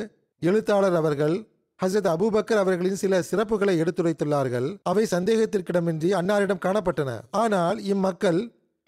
எழுத்தாளர் 0.42 0.94
அவர்கள் 0.94 1.36
ஹசரத் 1.84 2.10
அபூபக்கர் 2.14 2.62
அவர்களின் 2.62 3.02
சில 3.02 3.20
சிறப்புகளை 3.32 3.74
எடுத்துரைத்துள்ளார்கள். 3.84 4.68
அவை 4.84 5.04
சந்தேகத்திற்கிடமின்றி 5.12 6.10
அன்னாரிடம் 6.20 6.64
காணப்பட்டன. 6.66 7.12
ஆனால் 7.32 7.80
இம்மக்கள் 7.84 8.40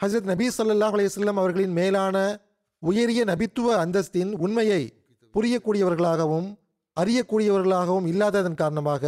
ஹசரத் 0.04 0.32
நபீ 0.32 0.48
சல்லாஹ் 0.58 0.96
அலையம் 0.98 1.42
அவர்களின் 1.44 1.72
மேலான 1.72 2.18
உயரிய 2.84 3.26
நபித்துவ 3.26 3.78
அந்தஸ்தின் 3.78 4.36
உண்மையை 4.36 4.82
புரியக்கூடியவர்களாகவும் 5.36 6.48
அறியக்கூடியவர்களாகவும் 6.98 8.08
இல்லாததன் 8.08 8.56
காரணமாக 8.56 9.04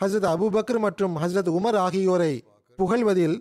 ஹசரத் 0.00 0.28
அபூபக்கர் 0.32 0.78
மற்றும் 0.78 1.14
ஹசரத் 1.18 1.48
உமர் 1.48 1.76
ஆகியோரை 1.76 2.44
புகழ்வதில் 2.78 3.36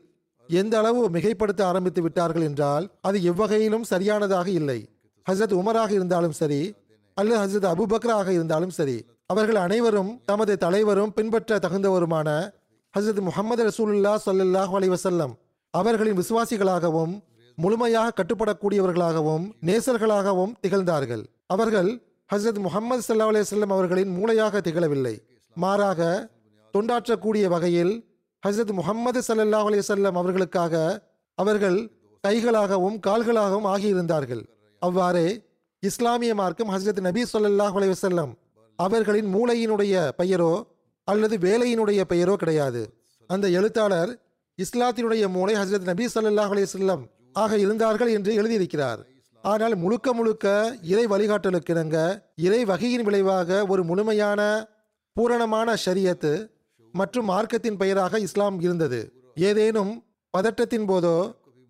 எந்த 0.50 0.78
அளவு 0.78 1.10
மிகைப்படுத்த 1.10 1.62
ஆரம்பித்து 1.62 2.02
விட்டார்கள் 2.02 2.44
என்றால் 2.44 2.92
அது 3.02 3.18
எவ்வகையிலும் 3.22 3.84
சரியானதாக 3.84 4.48
இல்லை. 4.50 4.80
ஹசரத் 5.28 5.54
உமராக 5.54 5.92
இருந்தாலும் 5.94 6.32
சரி 6.32 6.76
அல்லது 7.18 7.40
ஹசரத் 7.44 7.66
அபுபக்ராக 7.66 8.28
இருந்தாலும் 8.28 8.72
சரி 8.72 9.06
அவர்கள் 9.28 9.56
அனைவரும் 9.56 10.22
தமது 10.26 10.58
தலைவரும் 10.58 11.14
பின்பற்ற 11.14 11.60
தகுந்தவருமான 11.60 12.30
ஹசரத் 12.94 13.22
முகமது 13.22 13.64
ரசூலுல்லா 13.64 14.18
ஸல்லல்லாஹு 14.26 14.76
அலி 14.76 14.90
வசல்லம் 14.90 15.34
அவர்களின் 15.74 16.18
விசுவாசிகளாகவும் 16.18 17.14
முழுமையாக 17.56 18.14
கட்டுப்படக்கூடியவர்களாகவும் 18.20 19.46
நேசர்களாகவும் 19.66 20.54
திகழ்ந்தார்கள். 20.62 21.24
அவர்கள் 21.46 22.02
ஹசரத் 22.34 22.60
முகமது 22.60 23.02
சல்லா 23.08 23.28
அலையம் 23.32 23.74
அவர்களின் 23.76 24.12
மூளையாக 24.18 24.62
திகழவில்லை. 24.68 25.16
மாறாக 25.56 26.30
தொண்டாற்றக்கூடிய 26.74 27.46
வகையில் 27.48 27.94
ஹசரத் 28.48 28.72
முகமது 28.72 29.22
சல்லல்லாஹு 29.28 29.68
அலைஹி 29.70 30.06
அவர்களுக்காக 30.06 31.04
அவர்கள் 31.36 31.92
கைகளாகவும் 32.28 32.98
கால்களாகவும் 33.08 33.68
ஆகியிருந்தார்கள். 33.74 34.44
அவ்வாறே 34.80 35.28
இஸ்லாமிய 35.80 36.36
மார்க்கம் 36.36 36.70
ஹசரத் 36.70 37.00
நபி 37.00 37.24
சொல்லாஹ் 37.34 37.78
அலைஹி 37.80 38.36
அவர்களின் 38.76 39.36
மூளையினுடைய 39.36 40.10
பெயரோ 40.18 40.68
அல்லது 41.04 41.38
வேலையினுடைய 41.38 42.02
பெயரோ 42.02 42.36
கிடையாது. 42.36 42.94
அந்த 43.28 43.50
எழுத்தாளர் 43.50 44.20
இஸ்லாத்தினுடைய 44.58 45.28
மூளை 45.28 45.56
ஹசரத் 45.56 45.90
நபி 45.92 46.06
ஸல்லல்லாஹு 46.06 46.52
அலைஹி 46.54 47.08
ஆக 47.34 47.58
இருந்தார்கள் 47.64 48.12
என்று 48.18 48.32
எழுதியிருக்கிறார். 48.42 49.02
ஆனால் 49.44 49.76
முழுக்க 49.84 50.08
முழுக்க 50.14 50.48
இறை 50.92 51.06
வழிகாட்டலுக்கிணங்க 51.14 51.98
இறை 52.48 52.60
வகையின் 52.72 53.06
விளைவாக 53.08 53.66
ஒரு 53.74 53.84
முழுமையான 53.90 54.42
பூரணமான 55.16 55.76
ஷரியத்து 55.86 56.34
மற்றும் 56.94 57.28
மார்க்கத்தின் 57.32 57.80
பெயராக 57.82 58.20
இஸ்லாம் 58.28 58.58
இருந்தது. 58.66 59.00
ஏதேனும் 59.48 59.92
பதட்டத்தின் 60.34 60.88
போதோ 60.92 61.18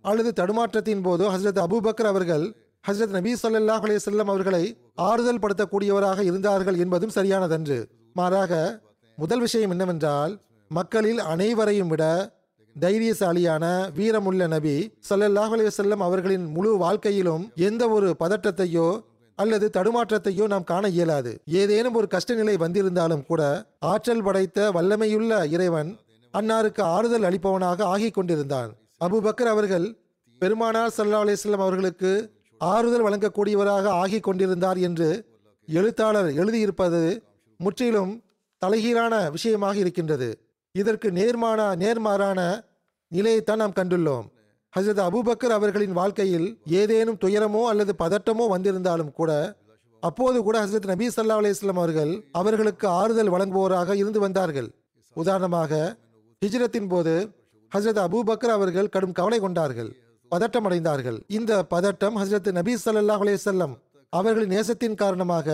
அல்லது 0.04 0.30
தடுமாற்றத்தின் 0.40 1.04
போதோ 1.08 1.26
ஹசரத் 1.34 1.62
அபுபக்கர் 1.66 2.10
அவர்கள் 2.12 2.46
ஹசரத் 2.88 3.16
நபி 3.18 3.34
ஸல்லல்லாஹு 3.42 3.86
அலைஹி 3.88 4.24
அவர்களை 4.24 4.64
ஆறுதல் 5.10 5.42
படுத்தக்கூடியவராக 5.44 6.20
இருந்தார்கள் 6.30 6.78
என்பதும் 6.84 7.14
சரியானதன்று. 7.18 7.78
மாறாக 8.20 8.54
முதல் 9.18 9.40
விஷயம் 9.40 9.70
என்னவென்றால் 9.70 10.34
மக்களில் 10.72 11.22
அனைவரையும் 11.34 11.92
விட 11.94 12.04
தைரியசாலியான 12.76 13.66
வீரமுள்ள 13.98 14.44
நபி 14.48 14.76
சல்லல்லாஹ் 15.10 15.52
அலைஹி 15.56 15.98
அவர்களின் 16.08 16.46
முழு 16.46 16.78
வாழ்க்கையிலும் 16.78 17.44
எந்த 17.56 17.90
ஒரு 17.90 18.16
பதட்டத்தையோ 18.20 18.88
அல்லது 19.36 19.70
தடுமாற்றத்தையோ 19.74 20.48
நாம் 20.48 20.64
காண 20.64 20.88
இயலாது. 20.88 21.32
ஏதேனும் 21.62 21.94
ஒரு 21.94 22.08
கஷ்ட 22.08 22.34
நிலை 22.34 22.56
வந்திருந்தாலும் 22.58 23.26
கூட 23.26 23.42
ஆற்றல் 23.80 24.24
படைத்த 24.24 24.72
வல்லமையுள்ள 24.72 25.46
இறைவன் 25.56 25.90
அன்னாருக்கு 26.34 26.82
ஆறுதல் 26.96 27.26
அளிப்பவனாக 27.30 27.84
ஆகி 27.84 28.10
கொண்டிருந்தான். 28.10 28.72
அபுபக்கர் 29.06 29.52
அவர்கள் 29.54 29.88
பெருமானார் 30.42 30.94
சல்லா 30.98 31.22
அலிஸ்லாம் 31.26 31.66
அவர்களுக்கு 31.68 32.12
ஆறுதல் 32.62 33.06
வழங்கக்கூடியவராக 33.08 33.86
ஆகிக் 34.04 34.26
கொண்டிருந்தார் 34.28 34.78
என்று 34.78 35.10
எழுத்தாளர் 35.68 36.30
எழுதியிருப்பது 36.42 37.02
முற்றிலும் 37.60 38.14
தலைகீழான 38.62 39.14
விஷயமாக 39.32 39.78
இருக்கின்றது. 39.78 40.30
இதற்கு 40.76 41.08
நேர்மான 41.12 41.62
நேர்மாறான 41.82 42.40
நிலையைத்தான் 43.12 43.62
நாம் 43.62 43.76
கண்டுள்ளோம். 43.80 44.26
ஹசரத் 44.74 45.02
அபூபக்கர் 45.08 45.54
அவர்களின் 45.58 45.92
வாழ்க்கையில் 45.92 46.48
ஏதேனும் 46.66 47.20
துயரமோ 47.24 47.62
அல்லது 47.72 47.94
பதட்டமோ 48.00 48.46
வந்திருந்தாலும் 48.54 49.12
கூட 49.12 49.32
அப்போது 50.04 50.38
கூட 50.44 50.56
ஹசரத் 50.66 50.88
நபி 50.92 51.08
சல்லா 51.08 51.36
அலைஹி 51.42 51.70
அவர்கள் 51.74 52.14
அவர்களுக்கு 52.32 52.88
ஆறுதல் 52.88 53.32
வழங்குவோராக 53.32 53.96
இருந்து 53.96 54.20
வந்தார்கள். 54.20 54.70
உதாரணமாக 55.16 55.98
ஹிஜ்ரத்தின் 56.46 56.90
போது 56.90 57.14
ஹசரத் 57.76 58.02
அபூபக்கர் 58.06 58.56
அவர்கள் 58.58 58.90
கடும் 58.90 59.16
கவலை 59.20 59.40
கொண்டார்கள் 59.40 59.92
பதட்டம் 60.32 60.68
அடைந்தார்கள் 60.70 61.22
இந்த 61.28 61.54
பதட்டம் 61.70 62.20
ஹசரத் 62.24 62.52
நபி 62.52 62.76
சல்லாஹ் 62.86 63.24
அலேசல்லம் 63.26 63.76
அவர்களின் 64.10 64.54
நேசத்தின் 64.58 65.00
காரணமாக 65.04 65.48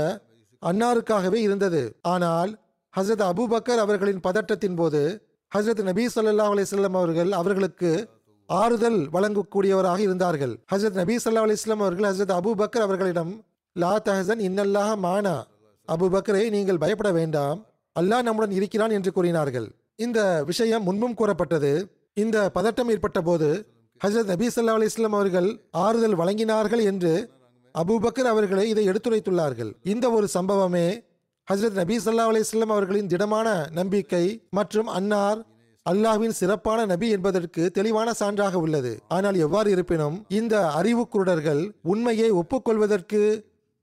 அன்னாருக்காகவே 0.61 1.39
இருந்தது. 1.47 1.83
ஆனால் 2.01 2.51
ஹசரத் 2.97 3.25
அபுபக்கர் 3.31 3.83
அவர்களின் 3.85 4.19
பதட்டத்தின் 4.27 4.75
போது 4.75 5.27
ஹசரத் 5.57 5.83
நபி 5.83 6.05
சொல்லா 6.05 6.45
அலிஸ்லாம் 6.51 6.97
அவர்கள் 7.01 7.31
அவர்களுக்கு 7.31 8.09
ஆறுதல் 8.45 9.09
வழங்கக்கூடியவராக 9.13 9.99
இருந்தார்கள். 9.99 10.63
ஹசரத் 10.75 10.99
நபி 11.01 11.15
சொல்லா 11.15 11.43
அலிஸ்லாம் 11.45 11.83
அவர்கள் 11.85 12.15
ஹசரத் 12.15 12.37
அபுபக்கர் 12.39 12.85
அவர்களிடம் 12.87 13.45
லா 13.73 13.99
தஹசன் 13.99 14.41
இன்னல்லாக 14.47 14.95
மானா. 15.03 15.43
அபுபக்கரை 15.87 16.49
நீங்கள் 16.49 16.77
பயப்பட 16.77 17.11
வேண்டாம். 17.11 17.65
அல்லாஹ் 17.99 18.21
நம்முடன் 18.21 18.51
இருக்கிறான் 18.51 18.89
என்று 18.89 19.11
கூறினார்கள். 19.11 19.71
இந்த 19.95 20.43
விஷயம் 20.43 20.83
முன்பும் 20.83 21.13
கூறப்பட்டது. 21.13 21.91
இந்த 22.13 22.51
பதட்டம் 22.55 22.89
ஏற்பட்ட 22.89 23.21
போது 23.21 23.65
ஹசரத் 24.05 24.31
நபி 24.33 24.47
சொல்லா 24.47 24.75
அலிஸ்லாம் 24.79 25.17
அவர்கள் 25.19 25.61
ஆறுதல் 25.71 26.17
வழங்கினார்கள் 26.17 26.83
என்று 26.83 27.29
அபுபக்கர் 27.77 28.31
அவர்களை 28.33 28.69
இதை 28.69 28.87
எடுத்துரைத்துள்ளார்கள். 28.87 29.73
இந்த 29.83 30.11
ஒரு 30.11 30.27
சம்பவமே 30.27 31.03
ஹசரத் 31.49 31.77
நபி 31.81 31.95
சல்லா 31.97 32.23
அலைஹி 32.31 32.65
அவர்களின் 32.73 33.07
திடமான 33.07 33.47
நம்பிக்கை 33.77 34.25
மற்றும் 34.49 34.89
அன்னார் 34.97 35.39
அல்லாஹ்வின் 35.85 36.35
சிறப்பான 36.39 36.79
நபி 36.85 37.07
என்பதற்கு 37.09 37.71
தெளிவான 37.77 38.09
சான்றாக 38.19 38.59
உள்ளது. 38.65 38.91
ஆனால் 39.07 39.37
எவ்வாறு 39.45 39.69
இருப்பினும் 39.71 40.17
இந்த 40.39 40.55
அறிவு 40.79 41.03
குருடர்கள் 41.13 41.61
உண்மையை 41.81 42.29
ஒப்புக்கொள்வதற்கு 42.31 43.21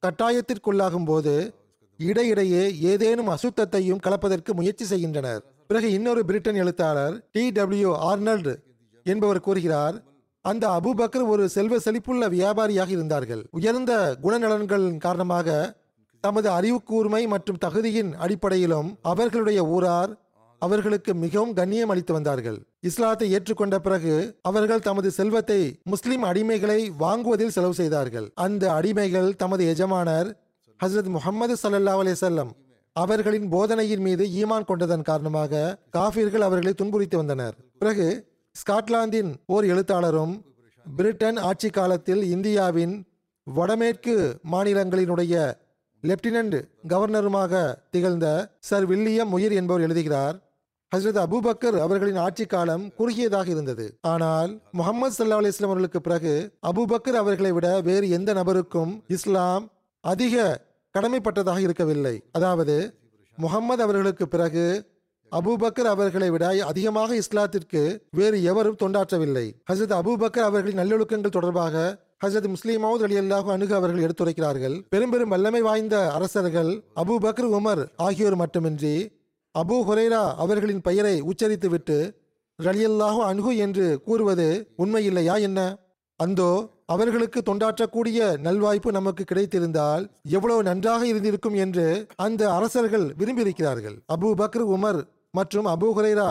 கட்டாயத்திற்குள்ளாகும் 0.02 1.04
போது 1.04 1.34
இடையிடையே 2.00 2.62
ஏதேனும் 2.90 3.30
அசுத்தத்தையும் 3.36 4.02
கலப்பதற்கு 4.06 4.54
முயற்சி 4.58 4.84
செய்கின்றனர். 4.84 5.42
பிறகு 5.66 5.90
இன்னொரு 5.92 6.22
பிரிட்டன் 6.24 6.60
எழுத்தாளர் 6.64 7.16
டி 7.32 7.44
டபிள்யூ 7.50 7.94
ஆர்னல்டு 8.10 8.54
என்பவர் 9.06 9.44
கூறுகிறார் 9.48 9.98
அந்த 10.44 10.64
அபுபக்கர் 10.78 11.26
ஒரு 11.34 11.46
செல்வ 11.56 11.80
செழிப்புள்ள 11.86 12.28
வியாபாரியாக 12.36 12.88
இருந்தார்கள். 12.88 13.42
உயர்ந்த 13.50 13.92
குணநலன்களின் 14.22 15.02
காரணமாக 15.08 15.58
தமது 16.20 16.50
அறிவு 16.50 16.82
கூர்மை 16.82 17.26
மற்றும் 17.26 17.58
தகுதியின் 17.64 18.14
அடிப்படையிலும் 18.14 18.98
அவர்களுடைய 19.02 19.64
ஊரார் 19.64 20.24
அவர்களுக்கு 20.58 21.14
மிகவும் 21.14 21.52
கண்ணியம் 21.52 21.88
அளித்து 21.88 22.12
வந்தார்கள். 22.12 22.58
இஸ்லாத்தை 22.80 23.26
ஏற்றுக்கொண்ட 23.34 23.78
பிறகு 23.78 24.38
அவர்கள் 24.42 24.80
தமது 24.80 25.10
செல்வத்தை 25.10 25.80
முஸ்லிம் 25.82 26.22
அடிமைகளை 26.22 26.90
வாங்குவதில் 26.98 27.54
செலவு 27.56 27.74
செய்தார்கள். 27.74 28.32
அந்த 28.34 28.70
அடிமைகள் 28.72 29.36
தமது 29.36 29.64
எஜமானர் 29.74 30.28
ஹசரத் 30.84 31.10
முகமது 31.16 31.56
சல்லா 31.62 31.94
அலைஹி 32.02 32.18
செல்லம் 32.20 32.50
அவர்களின் 32.92 33.52
போதனையின் 33.52 34.00
மீது 34.00 34.24
ஈமான் 34.24 34.64
கொண்டதன் 34.64 35.02
காரணமாக 35.02 35.78
காஃபிர்கள் 35.90 36.40
அவர்களை 36.40 36.72
துன்புறுத்தி 36.72 37.16
வந்தனர். 37.16 37.54
பிறகு 37.78 38.06
ஸ்காட்லாந்தின் 38.56 39.30
ஓர் 39.46 39.64
எழுத்தாளரும் 39.64 40.44
பிரிட்டன் 40.96 41.36
ஆட்சி 41.36 41.68
காலத்தில் 41.70 42.22
இந்தியாவின் 42.22 43.06
வடமேற்கு 43.44 44.40
மாநிலங்களினுடைய 44.52 45.34
லெப்டினன்ட் 46.04 46.56
கவர்னருமாக 46.88 47.52
திகழ்ந்த 47.90 48.26
சர் 48.58 48.86
வில்லியம் 48.86 49.30
முயிர் 49.34 49.52
என்பவர் 49.52 49.84
எழுதுகிறார் 49.86 50.36
ஹசரத் 50.92 51.20
அபூபக்கர் 51.22 51.76
அவர்களின் 51.84 52.16
ஆட்சி 52.16 52.44
காலம் 52.46 52.84
குறுகியதாக 52.96 53.48
இருந்தது. 53.48 53.86
ஆனால் 54.00 54.50
முகமது 54.70 55.14
சல்லா 55.16 55.38
அலிஸ்லாம் 55.40 55.72
அவர்களுக்கு 55.72 56.00
பிறகு 56.00 56.34
அபூபக்கர் 56.62 57.18
அவர்களை 57.22 57.52
விட 57.52 57.80
வேறு 57.80 58.08
எந்த 58.08 58.32
நபருக்கும் 58.34 58.92
இஸ்லாம் 59.08 59.64
அதிக 60.00 60.44
கடமைப்பட்டதாக 60.94 61.58
இருக்கவில்லை. 61.58 62.14
அதாவது 62.32 62.76
முகம்மது 63.38 63.82
அவர்களுக்கு 63.82 64.28
பிறகு 64.28 64.66
அபூபக்கர் 65.32 65.90
அவர்களை 65.94 66.30
விட 66.30 66.46
அதிகமாக 66.62 67.16
இஸ்லாத்திற்கு 67.16 67.82
வேறு 68.10 68.42
எவரும் 68.42 68.80
தொண்டாற்றவில்லை. 68.84 69.46
ஹசரத் 69.72 69.98
அபூபக்கர் 70.00 70.48
அவர்களின் 70.50 70.80
நல்லொழுக்கங்கள் 70.82 71.36
தொடர்பாக 71.38 72.04
ஹசரத் 72.20 72.50
முஸ்லிமாவது 72.50 73.02
அலி 73.04 73.16
அல்லாஹு 73.18 73.50
அணுகு 73.50 73.74
அவர்கள் 73.74 74.04
எடுத்துரைக்கிறார்கள் 74.04 74.82
பெரும் 74.88 75.10
பெரும் 75.10 75.28
வல்லமை 75.28 75.60
வாய்ந்த 75.60 75.96
அரசர்கள் 76.10 76.70
அபூபக்கர் 76.96 77.48
உமர் 77.48 77.82
ஆகியோர் 77.96 78.36
மட்டுமின்றி 78.36 78.92
அபு 79.54 79.76
ஹுரேரா 79.88 80.34
அவர்களின் 80.36 80.80
பெயரை 80.80 81.20
உச்சரித்துவிட்டு 81.20 81.98
ரலியல்லாஹு 82.58 83.20
அணுகு 83.22 83.56
என்று 83.56 84.00
கூறுவது 84.00 84.46
உண்மையில்லையா 84.78 85.40
என்ன? 85.40 85.60
அந்தோ 86.20 86.50
அவர்களுக்கு 86.86 87.42
தொண்டாற்றக்கூடிய 87.42 88.38
நல்வாய்ப்பு 88.38 88.90
நமக்கு 88.90 89.24
கிடைத்திருந்தால் 89.24 90.10
எவ்வளவு 90.28 90.62
நன்றாக 90.62 91.06
இருந்திருக்கும் 91.06 91.54
என்று 91.54 91.86
அந்த 92.16 92.52
அரசர்கள் 92.52 93.06
விரும்பியிருக்கிறார்கள். 93.18 93.96
அபூ 94.14 94.30
பக்ர் 94.34 94.66
உமர் 94.76 95.00
மற்றும் 95.30 95.66
அபூ 95.66 95.88
ஹுரேரா 95.92 96.30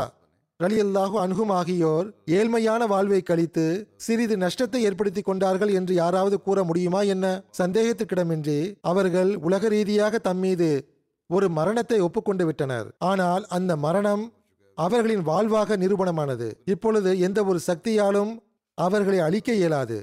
ரலியல்லாஹு 0.64 1.16
அன்ஹும் 1.22 1.50
ஆகியோர் 1.52 2.08
ஏழ்மையான 2.36 2.82
வாழ்வை 2.88 3.22
கழித்து 3.22 3.64
சிறிது 3.96 4.36
நஷ்டத்தை 4.38 4.80
ஏற்படுத்தி 4.88 5.22
கொண்டார்கள் 5.22 5.72
என்று 5.80 5.94
யாராவது 5.94 6.42
கூற 6.42 6.64
முடியுமா 6.64 7.02
என்ன? 7.14 7.26
சந்தேகத்துக்கிடமின்றி 7.58 8.60
அவர்கள் 8.82 9.32
உலக 9.48 9.68
ரீதியாக 9.68 10.20
தம்மீது 10.28 10.70
ஒரு 11.30 11.48
மரணத்தை 11.50 12.00
ஒப்புக்கொண்டு 12.00 12.46
விட்டனர். 12.46 12.88
ஆனால் 13.10 13.46
அந்த 13.58 13.76
மரணம் 13.86 14.24
அவர்களின் 14.78 15.24
வாழ்வாக 15.30 15.78
நிரூபணமானது. 15.78 16.48
இப்பொழுது 16.66 17.20
எந்த 17.20 17.44
ஒரு 17.44 17.60
சக்தியாலும் 17.68 18.32
அவர்களை 18.78 19.20
அழிக்க 19.20 19.52
இயலாது. 19.54 19.98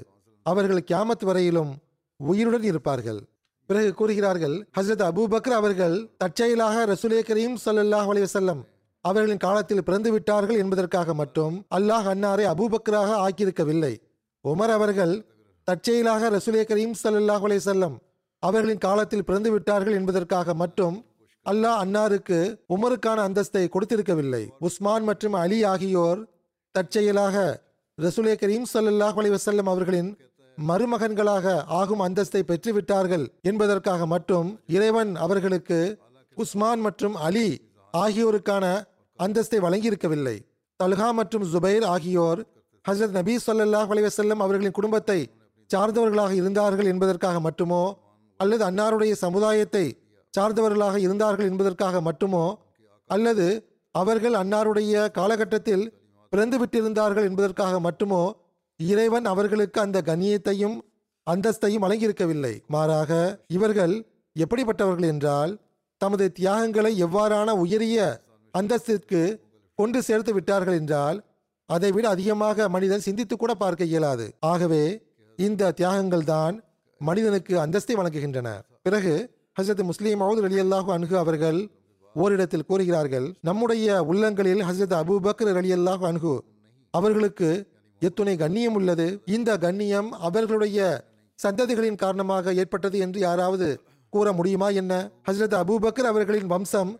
அவர்கள் 0.45 0.85
கியாமத் 0.91 1.25
வரையிலும் 1.29 1.71
உயிருடன் 2.19 2.67
இருப்பார்கள். 2.71 3.21
பிறகு 3.69 3.93
கூறுகிறார்கள் 3.93 4.55
ஹசரத் 4.77 5.05
அபூபக்கர் 5.09 5.57
அவர்கள் 5.61 5.97
தற்செயலாக 6.17 6.85
ரசூலே 6.93 7.21
கரீம் 7.31 7.57
சல்லாஹ் 7.65 8.11
அலைஹி 8.13 8.27
அவர்களின் 9.05 9.43
காலத்தில் 9.45 9.85
பிறந்து 9.87 10.09
விட்டார்கள் 10.11 10.59
என்பதற்காக 10.63 11.13
மட்டும் 11.21 11.55
அல்லாஹ் 11.77 12.07
அன்னாரை 12.13 12.45
அபூபக்கராக 12.51 13.09
ஆக்கியிருக்கவில்லை. 13.25 13.93
உமர் 14.45 14.73
அவர்கள் 14.77 15.13
தற்செயலாக 15.67 16.29
ரசூலே 16.35 16.63
கரீம் 16.69 16.95
சல்லாஹ் 17.01 17.45
அலே 17.47 17.57
செல்லம் 17.67 17.95
அவர்களின் 18.43 18.85
காலத்தில் 18.85 19.25
பிறந்து 19.27 19.49
விட்டார்கள் 19.53 19.97
என்பதற்காக 19.99 20.53
மட்டும் 20.61 20.95
அல்லாஹ் 21.45 21.79
அன்னாருக்கு 21.83 22.39
உமருக்கான 22.75 23.19
அந்தஸ்தை 23.27 23.63
கொடுத்திருக்கவில்லை. 23.73 24.43
உஸ்மான் 24.67 25.05
மற்றும் 25.09 25.35
அலி 25.43 25.59
ஆகியோர் 25.73 26.21
தற்செயலாக 26.75 27.37
ரசூலே 27.97 28.35
கரீம் 28.41 28.67
சல்லாஹ் 28.73 29.19
அலி 29.21 29.31
வசல்லம் 29.35 29.69
அவர்களின் 29.73 30.11
மருமகன்களாக 30.57 31.45
ஆகும் 31.79 32.01
அந்தஸ்தை 32.07 32.41
பெற்றுவிட்டார்கள் 32.49 33.25
என்பதற்காக 33.49 34.05
மட்டும் 34.05 34.49
இறைவன் 34.75 35.11
அவர்களுக்கு 35.25 35.79
உஸ்மான் 36.37 36.81
மற்றும் 36.81 37.15
அலி 37.27 37.47
ஆகியோருக்கான 37.93 38.65
அந்தஸ்தை 39.19 39.59
வழங்கியிருக்கவில்லை. 39.65 40.35
தல்ஹா 40.79 41.07
மற்றும் 41.11 41.45
ஜுபைர் 41.51 41.85
ஆகியோர் 41.93 42.39
ஹசரத் 42.85 43.17
நபி 43.17 43.33
சொல்லாஹ் 43.45 43.91
அலைவசல்லம் 43.93 44.41
அவர்களின் 44.45 44.77
குடும்பத்தை 44.77 45.19
சார்ந்தவர்களாக 45.69 46.33
இருந்தார்கள் 46.33 46.89
என்பதற்காக 46.93 47.37
மட்டுமோ 47.39 47.83
அல்லது 48.39 48.63
அன்னாருடைய 48.69 49.13
சமுதாயத்தை 49.25 49.85
சார்ந்தவர்களாக 50.33 50.97
இருந்தார்கள் 51.05 51.49
என்பதற்காக 51.51 52.01
மட்டுமோ 52.01 52.45
அல்லது 53.09 53.45
அவர்கள் 53.95 54.35
அன்னாருடைய 54.41 55.11
காலகட்டத்தில் 55.11 55.85
பிறந்து 56.33 56.57
விட்டிருந்தார்கள் 56.61 57.27
என்பதற்காக 57.29 57.79
மட்டுமோ 57.79 58.21
இறைவன் 58.79 59.25
அவர்களுக்கு 59.25 59.79
அந்த 59.81 59.97
கண்ணியத்தையும் 60.01 60.77
அந்தஸ்தையும் 61.27 61.83
வழங்கியிருக்கவில்லை. 61.85 62.53
மாறாக 62.67 63.11
இவர்கள் 63.47 63.93
எப்படிப்பட்டவர்கள் 64.35 65.11
என்றால் 65.13 65.51
தமது 66.01 66.25
தியாகங்களை 66.31 66.91
எவ்வாறான 67.05 67.49
உயரிய 67.63 67.97
அந்தஸ்திற்கு 68.53 69.21
கொண்டு 69.79 69.99
சேர்த்து 70.07 70.31
விட்டார்கள் 70.33 70.77
என்றால் 70.81 71.17
அதைவிட 71.69 72.05
அதிகமாக 72.15 72.67
மனிதன் 72.75 73.05
சிந்தித்து 73.05 73.35
கூட 73.35 73.51
பார்க்க 73.61 73.91
இயலாது. 73.91 74.25
ஆகவே 74.51 74.83
இந்த 75.39 75.71
தியாகங்கள் 75.79 76.25
தான் 76.33 76.55
மனிதனுக்கு 77.01 77.53
அந்தஸ்தை 77.63 77.93
வழங்குகின்றன. 77.99 78.49
பிறகு 78.85 79.13
ஹசரத் 79.59 79.83
முஸ்லீம் 79.89 80.19
மவுத் 80.21 80.43
அலி 80.47 80.59
அல்லாஹு 80.63 80.89
அன்ஹு 80.95 81.15
அவர்கள் 81.23 81.59
ஓரிடத்தில் 82.15 82.67
கூறுகிறார்கள் 82.69 83.27
நம்முடைய 83.47 83.87
உள்ளங்களில் 84.11 84.61
ஹசரத் 84.69 84.95
அபூபக்கர் 85.01 85.59
அலி 85.61 85.71
அல்லாஹு 85.77 86.03
அன்ஹு 86.09 86.33
அவர்களுக்கு 86.93 87.49
எத்துணை 88.01 88.35
கண்ணியம் 88.43 88.75
உள்ளது. 88.79 89.07
இந்த 89.35 89.49
கண்ணியம் 89.65 90.09
அவர்களுடைய 90.27 90.79
சந்ததிகளின் 91.39 92.01
காரணமாக 92.03 92.53
ஏற்பட்டது 92.61 92.97
என்று 93.05 93.19
யாராவது 93.19 93.67
கூற 94.13 94.27
முடியுமா 94.39 94.67
என்ன? 94.81 94.93
ஹசரத் 95.27 95.55
அபூபக்கர் 95.61 96.09
அவர்களின் 96.11 96.51
வம்சம் 96.53 96.91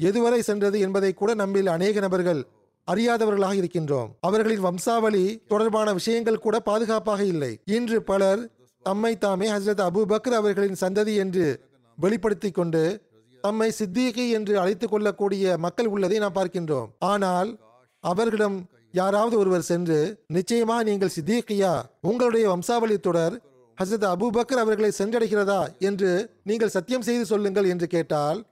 எதுவரை 0.00 0.38
சென்றது 0.38 0.80
என்பதை 0.80 1.14
கூட 1.14 1.34
நம்மில் 1.34 1.66
அநேக 1.66 2.00
நபர்கள் 2.00 2.46
அறியாதவர்களாக 2.90 3.54
இருக்கின்றோம். 3.54 4.08
அவர்களின் 4.20 4.60
வம்சாவளி 4.60 5.42
தொடர்பான 5.48 5.92
விஷயங்கள் 5.92 6.38
கூட 6.38 6.60
பாதுகாப்பாக 6.60 7.24
இல்லை. 7.24 7.58
இன்று 7.64 8.02
பலர் 8.02 8.50
தம்மை 8.82 9.18
தாமே 9.18 9.48
ஹசரத் 9.50 9.88
அபூபக்கர் 9.88 10.38
அவர்களின் 10.40 10.76
சந்ததி 10.80 11.16
என்று 11.16 11.60
வெளிப்படுத்தி 11.96 12.50
கொண்டு 12.50 13.00
தம்மை 13.40 13.72
சித்திகி 13.78 14.30
என்று 14.30 14.58
அழைத்துக் 14.58 14.90
கொள்ளக்கூடிய 14.90 15.58
மக்கள் 15.58 15.86
உள்ளதை 15.86 16.18
நாம் 16.18 16.34
பார்க்கின்றோம். 16.34 16.86
ஆனால் 16.98 17.58
அவர்களிடம் 18.00 18.66
யாராவது 18.92 19.38
ஒருவர் 19.38 19.62
சென்று 19.62 20.24
நிச்சயமா 20.32 20.82
நீங்கள் 20.82 21.10
சித்திகியா? 21.20 21.82
உங்களுடைய 22.00 22.48
வம்சாவளி 22.48 22.98
தொடர் 22.98 23.40
ஹசரத் 23.82 24.14
அபூபக்கர் 24.14 24.62
அவர்களை 24.64 24.90
சென்றடைகிறதா? 24.98 25.78
என்று 25.78 26.30
நீங்கள் 26.44 26.68
சத்தியம் 26.68 27.02
செய்து 27.02 27.24
சொல்லுங்கள் 27.24 27.64
என்று 27.64 27.86
கேட்டால் 27.86 28.46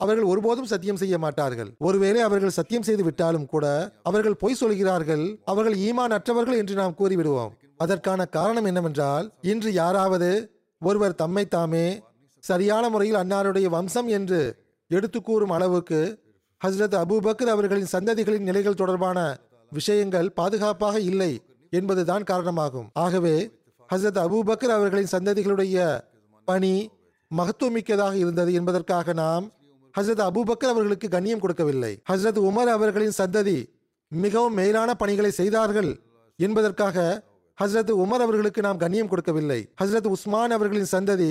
அவர்கள் 0.00 0.24
ஒருபோதும் 0.24 0.68
சத்தியம் 0.72 0.96
செய்ய 0.96 1.18
மாட்டார்கள். 1.18 1.74
ஒருவேளை 1.78 2.20
அவர்கள் 2.20 2.50
சத்தியம் 2.50 2.82
செய்து 2.82 3.04
விட்டாலும் 3.04 3.46
கூட 3.46 3.66
அவர்கள் 4.02 4.36
பொய் 4.36 4.54
சொல்கிறார்கள் 4.54 5.24
அவர்கள் 5.44 5.76
ஈமான் 5.78 6.14
அற்றவர்கள் 6.16 6.56
என்று 6.56 6.74
நாம் 6.74 6.94
கூறிவிடுவோம். 6.98 7.50
அதற்கான 7.76 8.26
காரணம் 8.26 8.64
என்னவென்றால் 8.64 9.32
இன்று 9.42 9.72
யாராவது 9.72 10.30
ஒருவர் 10.80 11.14
தம்மை 11.14 11.44
தாமே 11.48 12.00
சரியான 12.44 12.88
முறையில் 12.88 13.16
அன்னாருடைய 13.16 13.64
வம்சம் 13.64 14.08
என்று 14.08 14.40
எடுத்து 14.86 15.22
கூறும் 15.22 15.50
அளவுக்கு 15.50 16.18
ஹஸ்ரத் 16.66 16.96
அபூபக்கர் 17.02 17.54
அவர்களின் 17.54 17.92
சந்ததிகளின் 17.92 18.48
நிலைகள் 18.48 18.74
தொடர்பான 18.74 19.18
விஷயங்கள் 19.70 20.32
பாதுகாப்பாக 20.32 21.00
இல்லை 21.00 21.42
என்பதுதான் 21.70 22.24
காரணமாகும். 22.24 22.90
ஆகவே 22.92 23.36
ஹஸ்ரத் 23.92 24.20
அபூபக்கர் 24.24 24.76
அவர்களின் 24.78 25.12
சந்ததிகளுடைய 25.12 26.00
பணி 26.44 26.90
மகத்துவமிக்கதாக 27.30 28.14
இருந்தது 28.14 28.52
என்பதற்காக 28.52 29.12
நாம் 29.12 29.52
ஹஸ்ரத் 29.98 30.22
அபுபக்கர் 30.28 30.72
அவர்களுக்கு 30.74 31.08
கண்ணியம் 31.08 31.38
கொடுக்கவில்லை. 31.38 32.02
ஹஸ்ரத் 32.12 32.40
உமர் 32.48 32.70
அவர்களின் 32.76 33.16
சந்ததி 33.18 33.70
மிகவும் 34.08 34.54
மேலான 34.54 34.94
பணிகளை 34.94 35.30
செய்தார்கள் 35.30 36.00
என்பதற்காக 36.36 37.24
ஹஸ்ரத் 37.62 37.92
உமர் 38.02 38.24
அவர்களுக்கு 38.26 38.60
நாம் 38.62 38.76
கண்ணியம் 38.76 39.08
கொடுக்கவில்லை. 39.08 39.68
ஹஸ்ரத் 39.82 40.06
உஸ்மான் 40.06 40.50
அவர்களின் 40.50 40.92
சந்ததி 40.92 41.30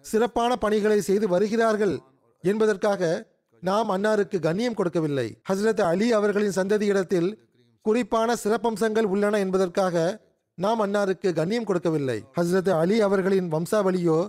சிறப்பான 0.00 0.56
பணிகளை 0.56 1.00
செய்து 1.00 1.28
வருகிறார்கள் 1.28 2.00
என்பதற்காக 2.40 3.26
நாம் 3.60 3.90
அன்னாருக்கு 3.90 4.38
கண்ணியம் 4.40 4.74
கொடுக்கவில்லை. 4.74 5.36
ஹஸ்ரத் 5.52 5.80
அலி 5.80 6.12
அவர்களின் 6.12 6.56
சந்ததியிடத்தில் 6.56 7.38
குறிப்பான 7.82 8.34
சிறப்பம்சங்கள் 8.44 9.02
உள்ளன 9.02 9.38
என்பதற்காக 9.38 10.26
நாம் 10.54 10.80
அன்னாருக்கு 10.86 11.32
கண்ணியம் 11.32 11.64
கொடுக்கவில்லை. 11.64 12.24
ஹஸ்ரத் 12.40 12.70
அலி 12.70 13.00
அவர்களின் 13.00 13.52
வம்சாவளியோ 13.52 14.28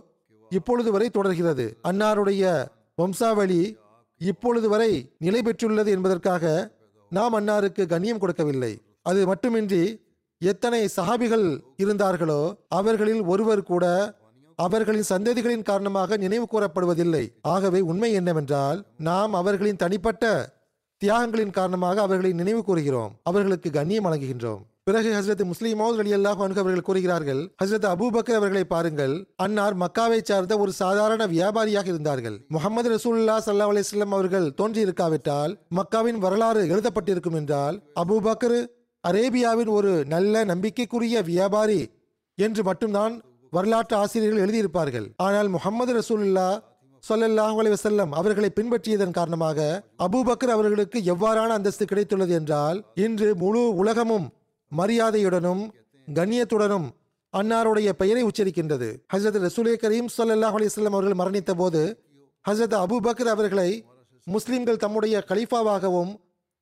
இப்பொழுது 0.50 0.92
வரை 0.92 1.10
தொடர்கிறது. 1.10 1.78
அன்னாருடைய 1.88 2.68
வம்சாவளி 3.00 3.62
இப்பொழுது 4.22 4.68
வரை 4.74 4.92
நிலை 5.26 5.42
பெற்றுள்ளது 5.46 5.90
என்பதற்காக 5.96 6.46
நாம் 7.12 7.36
அன்னாருக்கு 7.40 7.84
கண்ணியம் 7.92 8.22
கொடுக்கவில்லை. 8.24 8.72
அது 9.10 9.20
மட்டுமின்றி 9.30 9.84
எத்தனை 10.42 10.82
சஹாபிகள் 10.98 11.46
இருந்தார்களோ 11.84 12.42
அவர்களில் 12.80 13.22
ஒருவர் 13.32 13.64
கூட 13.72 13.86
அவர்களின் 14.60 15.10
சந்ததிகளின் 15.10 15.68
காரணமாக 15.70 16.18
நினைவு 16.24 16.46
கூறப்படுவதில்லை. 16.46 17.24
ஆகவே 17.54 17.80
உண்மை 17.92 18.10
என்னவென்றால் 18.20 18.80
நாம் 19.10 19.34
அவர்களின் 19.42 19.82
தனிப்பட்ட 19.84 20.24
தியாகங்களின் 21.02 21.56
காரணமாக 21.60 22.02
அவர்களை 22.06 22.32
நினைவு 22.42 22.62
கூறுகிறோம். 22.64 23.12
அவர்களுக்கு 23.30 23.70
கண்ணியம் 23.78 24.06
வழங்குகின்றோம். 24.08 24.64
பிறகு 24.90 25.10
ஹசரத் 25.16 25.42
முஸ்லீம் 25.50 25.82
அலி 25.86 26.12
அல்லாஹ் 26.18 26.40
அவர்கள் 26.44 26.86
கூறுகிறார்கள் 26.88 27.42
ஹசரத் 27.62 27.88
அபூபக்கர் 27.92 28.38
அவர்களை 28.38 28.64
பாருங்கள் 28.72 29.14
அன்னார் 29.44 29.76
மக்காவை 29.82 30.20
சார்ந்த 30.30 30.54
ஒரு 30.64 30.72
சாதாரண 30.80 31.22
வியாபாரியாக 31.34 31.88
இருந்தார்கள். 31.94 32.38
முகமது 32.56 32.90
ரசூல்லா 32.94 33.36
சல்லா 33.48 33.68
அலிஸ்லாம் 33.74 34.16
அவர்கள் 34.18 34.48
தோன்றியிருக்காவிட்டால் 34.60 35.52
மக்காவின் 35.80 36.20
வரலாறு 36.24 36.62
எழுதப்பட்டிருக்கும் 36.74 37.38
என்றால் 37.42 37.78
அபூபக்கர் 38.04 38.58
அரேபியாவின் 39.04 39.72
ஒரு 39.76 39.92
நல்ல 40.14 40.44
நம்பிக்கைக்குரிய 40.52 41.22
வியாபாரி 41.30 41.82
என்று 42.38 42.64
மட்டும்தான் 42.70 43.14
வரலாற்று 43.58 43.96
ஆசிரியர்கள் 44.00 44.44
எழுதியிருப்பார்கள். 44.46 45.08
ஆனால் 45.28 45.52
முகமது 45.58 45.94
ரசூல்லா 46.00 46.48
சொல்லல்லாஹ் 47.04 47.58
அலைஹி 47.62 47.76
வஸல்லம் 47.76 48.12
அவர்களை 48.22 48.52
பின்பற்றியதன் 48.58 49.16
காரணமாக 49.20 49.60
அபூபக்கர் 50.08 50.56
அவர்களுக்கு 50.58 51.00
எவ்வாறான 51.14 51.54
அந்தஸ்து 51.60 51.86
கிடைத்துள்ளது 51.94 52.34
என்றால் 52.42 52.80
இன்று 53.06 53.30
முழு 53.46 53.64
உலகமும் 53.84 54.28
மரியாதையுடனும் 54.78 55.64
கண்ணியத்துடனும் 56.14 56.88
அன்னாருடைய 57.38 57.90
பெயரை 57.90 58.24
உச்சரிக்கின்றது. 58.24 58.88
ஹசரத் 59.14 59.44
ரசூலே 59.46 59.74
கரீம் 59.82 60.10
சொல்லல்லாஹு 60.18 60.58
அலிஸ்லாம் 60.60 60.96
அவர்கள் 60.96 61.20
மரணித்த 61.22 61.54
போது 61.54 61.82
ஹசரத் 62.50 62.78
அபூபக்கர் 62.84 63.34
அவர்களை 63.36 63.86
முஸ்லிம்கள் 64.24 64.78
தம்முடைய 64.78 65.24
கலீஃபாவாகவும் 65.28 66.12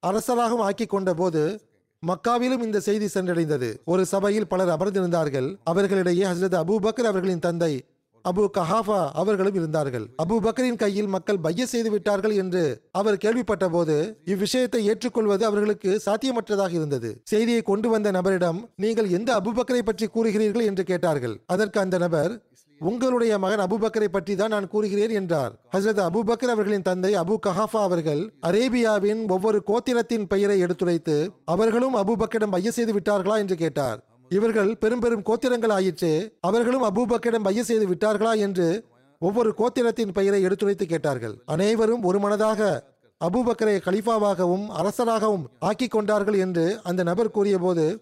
அரசராகவும் 0.08 0.65
ஆக்கிக் 0.67 0.89
கொண்ட 0.89 1.13
போது 1.13 1.62
மக்காவிலும் 2.04 2.63
இந்த 2.63 2.80
செய்தி 2.80 3.06
சென்றடைந்தது. 3.06 3.70
ஒரு 3.86 4.06
சபையில் 4.06 4.48
பலர் 4.48 4.67
அமர்ந்திருந்தார்கள். 4.67 5.56
அவர்களிடையே 5.63 6.26
ஹசரத் 6.26 6.60
அபூபக்கர் 6.62 7.10
அவர்களின் 7.12 7.39
தந்தை 7.39 7.86
அபு 8.25 8.43
கஹாஃபா 8.58 8.99
அவர்களும் 9.13 9.53
இருந்தார்கள். 9.53 10.06
அபு 10.23 10.36
பக்கரின் 10.45 10.75
கையில் 10.75 11.08
மக்கள் 11.08 11.39
பைய 11.39 11.65
செய்து 11.65 11.89
விட்டார்கள் 11.89 12.32
என்று 12.32 12.82
அவர் 12.91 13.17
கேள்விப்பட்ட 13.17 13.69
போது 13.69 13.95
இவ்விஷயத்தை 14.25 14.82
ஏற்றுக்கொள்வது 14.84 15.45
அவர்களுக்கு 15.45 16.01
சாத்தியமற்றதாக 16.06 16.73
இருந்தது. 16.73 17.12
செய்தியை 17.23 17.62
கொண்டு 17.62 17.89
வந்த 17.89 18.12
நபரிடம் 18.12 18.60
நீங்கள் 18.75 19.10
எந்த 19.10 19.41
அபுபக்கரை 19.41 19.80
பற்றி 19.80 20.08
கூறுகிறீர்கள்? 20.08 20.65
என்று 20.65 20.84
கேட்டார்கள். 20.84 21.38
அதற்கு 21.45 21.80
அந்த 21.80 21.97
நபர் 21.97 22.34
உங்களுடைய 22.82 23.34
மகன் 23.38 23.62
அபுபக்கரை 23.65 24.06
பற்றி 24.06 24.36
தான் 24.36 24.49
நான் 24.49 24.67
கூறுகிறேன் 24.67 25.10
என்றார். 25.10 25.53
ஹசரத் 25.75 26.01
அபுபக்கர் 26.10 26.51
அவர்களின் 26.53 26.82
தந்தை 26.82 27.12
அபு 27.15 27.36
கஹாஃபா 27.45 27.82
அவர்கள் 27.82 28.21
அரேபியாவின் 28.41 29.21
ஒவ்வொரு 29.30 29.63
கோத்திரத்தின் 29.67 30.27
பெயரை 30.27 30.58
எடுத்துரைத்து 30.60 31.15
அவர்களும் 31.45 31.95
அபுபக்கரிடம் 31.95 32.53
பைய 32.56 32.71
செய்து 32.71 32.93
விட்டார்களா? 32.93 33.38
என்று 33.38 33.56
கேட்டார். 33.56 33.99
இவர்கள் 34.29 34.77
பெரும் 34.77 34.99
பெரும் 34.99 35.23
கோத்திரங்கள் 35.25 35.71
ஆயிற்று. 35.71 36.37
அவர்களும் 36.39 36.83
அபூபக்கரிடம் 36.83 37.43
பைய 37.43 37.63
செய்து 37.63 37.87
விட்டார்களா 37.87 38.37
என்று 38.37 38.83
ஒவ்வொரு 39.19 39.53
கோத்திரத்தின் 39.57 40.11
பெயரை 40.11 40.41
எடுத்துரைத்து 40.41 40.85
கேட்டார்கள். 40.85 41.41
அனைவரும் 41.45 42.03
ஒரு 42.03 42.19
மனதாக 42.19 42.81
அபூபக்கரை 43.25 43.77
கலீஃபாவாகவும் 43.77 44.65
அரசராகவும் 44.67 45.45
ஆக்கிக் 45.59 45.91
கொண்டார்கள் 45.91 46.33
என்று 46.33 46.79
அந்த 46.83 47.03
நபர் 47.03 47.31
கூறியபோது 47.31 48.01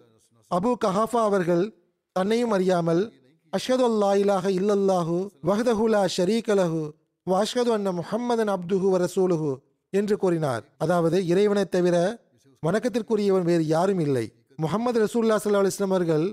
அபு 0.51 0.73
கஹாஃபா 0.85 1.21
அவர்கள் 1.21 1.73
தன்னையும் 2.11 2.51
அறியாமல் 2.51 3.13
அஷ்ஹது 3.53 4.15
இலாக 4.15 4.49
இல்லல்லாஹு 4.49 5.29
வஹதஹுலா 5.43 6.05
ஷரீகலஹு 6.17 6.91
வாஷது 7.31 7.71
அன்ன 7.71 7.91
முஹம்மதன் 7.91 8.49
அப்துஹு 8.49 8.88
வரசூலுஹு 8.95 9.55
என்று 9.89 10.17
கூறினார். 10.17 10.63
அதாவது 10.77 11.27
இறைவனைத் 11.27 11.71
தவிர 11.71 12.19
வணக்கத்திற்குரியவன் 12.65 13.41
வேறு 13.41 13.65
யாரும் 13.65 13.99
இல்லை. 13.99 14.44
முகமது 14.63 14.98
ரசூல்லா 15.06 15.38
சல்லா 15.44 15.62
அலிஸ்லாம் 15.63 15.96
அவர்கள் 15.96 16.26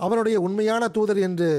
அவருடைய 0.00 0.36
உண்மையான 0.46 0.84
தூதர் 0.96 1.20
என்று 1.28 1.50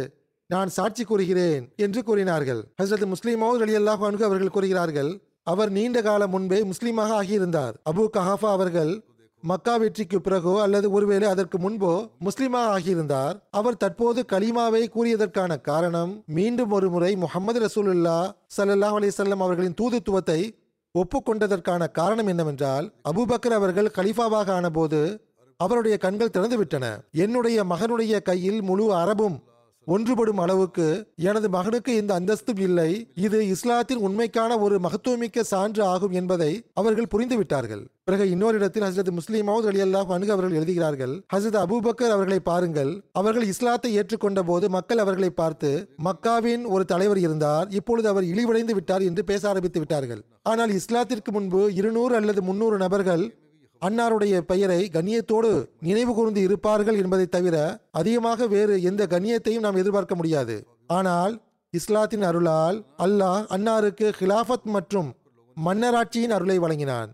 நான் 0.50 0.70
சாட்சி 0.78 1.04
கூறுகிறேன் 1.04 1.64
என்று 1.86 2.00
கூறினார்கள். 2.08 2.62
ஹசரத் 2.82 3.12
முஸ்லீமாவது 3.14 3.64
அலி 3.66 3.76
அல்லாஹ் 3.80 4.04
அவர்கள் 4.30 4.56
கூறுகிறார்கள் 4.56 5.12
அவர் 5.52 5.72
நீண்ட 5.78 5.98
காலம் 6.02 6.34
முன்பே 6.36 6.60
முஸ்லீமாக 6.72 7.14
ஆகியிருந்தார். 7.22 7.76
அபு 7.90 8.04
கஹாஃபா 8.16 8.50
அவர்கள் 8.58 8.94
மக்கா 9.44 9.74
வெற்றிக்கு 9.82 10.18
பிறகோ 10.26 10.54
அல்லது 10.66 10.88
ஒருவேளை 10.98 11.28
அதற்கு 11.32 11.58
முன்போ 11.66 11.92
முஸ்லிமாக 12.28 12.70
ஆகியிருந்தார். 12.76 13.36
அவர் 13.60 13.80
தற்போது 13.84 14.20
கலிமாவை 14.34 14.84
கூறியதற்கான 14.96 15.58
காரணம் 15.70 16.14
மீண்டும் 16.38 16.72
ஒரு 16.78 16.88
முறை 16.94 17.12
முகமது 17.24 17.60
ரசூலுல்லா 17.66 18.20
சல்லாஹ் 18.58 18.98
அலிசல்லம் 19.00 19.44
அவர்களின் 19.48 19.78
தூதுத்துவத்தை 19.82 20.40
ஒப்புக்கொண்டதற்கான 20.96 21.84
காரணம் 22.00 22.30
என்னவென்றால் 22.34 22.86
அபுபக்கர் 23.10 23.56
அவர்கள் 23.58 23.96
கலிஃபாவாக 23.98 24.50
ஆனபோது 24.60 25.00
அவருடைய 25.58 25.98
கண்கள் 25.98 26.36
திறந்துவிட்டன. 26.38 26.86
என்னுடைய 27.12 27.64
மகனுடைய 27.64 28.22
கையில் 28.22 28.62
முழு 28.62 28.88
அரபும் 28.94 29.38
ஒன்றுபடும் 29.88 30.40
அளவுக்கு 30.44 30.86
எனது 31.30 31.48
மகனுக்கு 31.50 31.96
இந்த 31.96 32.12
அந்தஸ்தும் 32.14 32.62
இல்லை. 32.68 32.92
இது 33.16 33.40
இஸ்லாத்தின் 33.48 34.02
உண்மைக்கான 34.08 34.60
ஒரு 34.60 34.76
மகத்துவமிக்க 34.80 35.44
சான்று 35.44 35.84
ஆகும் 35.84 36.12
என்பதை 36.12 36.50
அவர்கள் 36.74 37.12
புரிந்துவிட்டார்கள். 37.14 37.84
பிறகு 38.04 38.30
இன்னொரு 38.30 38.56
இடத்தில் 38.58 38.84
ஹசரத் 38.84 39.12
முஸ்லீம் 39.12 39.48
மவுத் 39.48 39.68
அலி 39.72 39.82
அல்லாஹ் 39.82 40.14
அணுகு 40.16 40.32
அவர்கள் 40.32 40.58
எழுதுகிறார்கள் 40.60 41.14
ஹசரத் 41.36 41.60
அபூபக்கர் 41.64 42.16
அவர்களை 42.16 42.40
பாருங்கள். 42.40 42.92
அவர்கள் 43.12 43.48
இஸ்லாத்தை 43.48 43.92
ஏற்றுக்கொண்ட 44.00 44.42
போது 44.44 44.70
மக்கள் 44.70 44.98
அவர்களை 44.98 45.30
பார்த்து 45.30 45.72
மக்காவின் 46.08 46.66
ஒரு 46.66 46.86
தலைவர் 46.86 47.18
இருந்தார். 47.18 47.70
இப்பொழுது 47.70 48.08
அவர் 48.08 48.24
இழிவடைந்து 48.24 48.76
விட்டார் 48.80 49.02
என்று 49.02 49.24
பேச 49.24 49.50
ஆரம்பித்து 49.50 49.80
விட்டார்கள். 49.80 50.22
ஆனால் 50.44 50.74
இஸ்லாத்திற்கு 50.82 51.32
முன்பு 51.32 51.74
இருநூறு 51.74 52.16
அல்லது 52.16 52.42
முன்னூறு 52.42 52.78
நபர்கள் 52.78 53.26
அன்னாருடைய 53.82 54.36
பெயரை 54.52 54.82
கண்ணியத்தோடு 54.94 55.52
நினைவு 55.88 56.14
கூர்ந்து 56.14 56.42
இருப்பார்கள் 56.42 56.98
என்பதை 57.04 57.26
தவிர 57.28 57.56
அதிகமாக 57.92 58.48
வேறு 58.54 58.76
எந்த 58.82 59.04
கண்ணியத்தையும் 59.14 59.66
நாம் 59.66 59.80
எதிர்பார்க்க 59.82 60.16
முடியாது. 60.16 60.56
ஆனால் 60.98 61.34
இஸ்லாத்தின் 61.74 62.26
அருளால் 62.30 62.78
அல்லாஹ் 63.06 63.46
அன்னாருக்கு 63.56 64.10
ஹிலாஃபத் 64.20 64.68
மற்றும் 64.76 65.10
மன்னராட்சியின் 65.58 66.36
அருளை 66.38 66.58
வழங்கினான். 66.60 67.10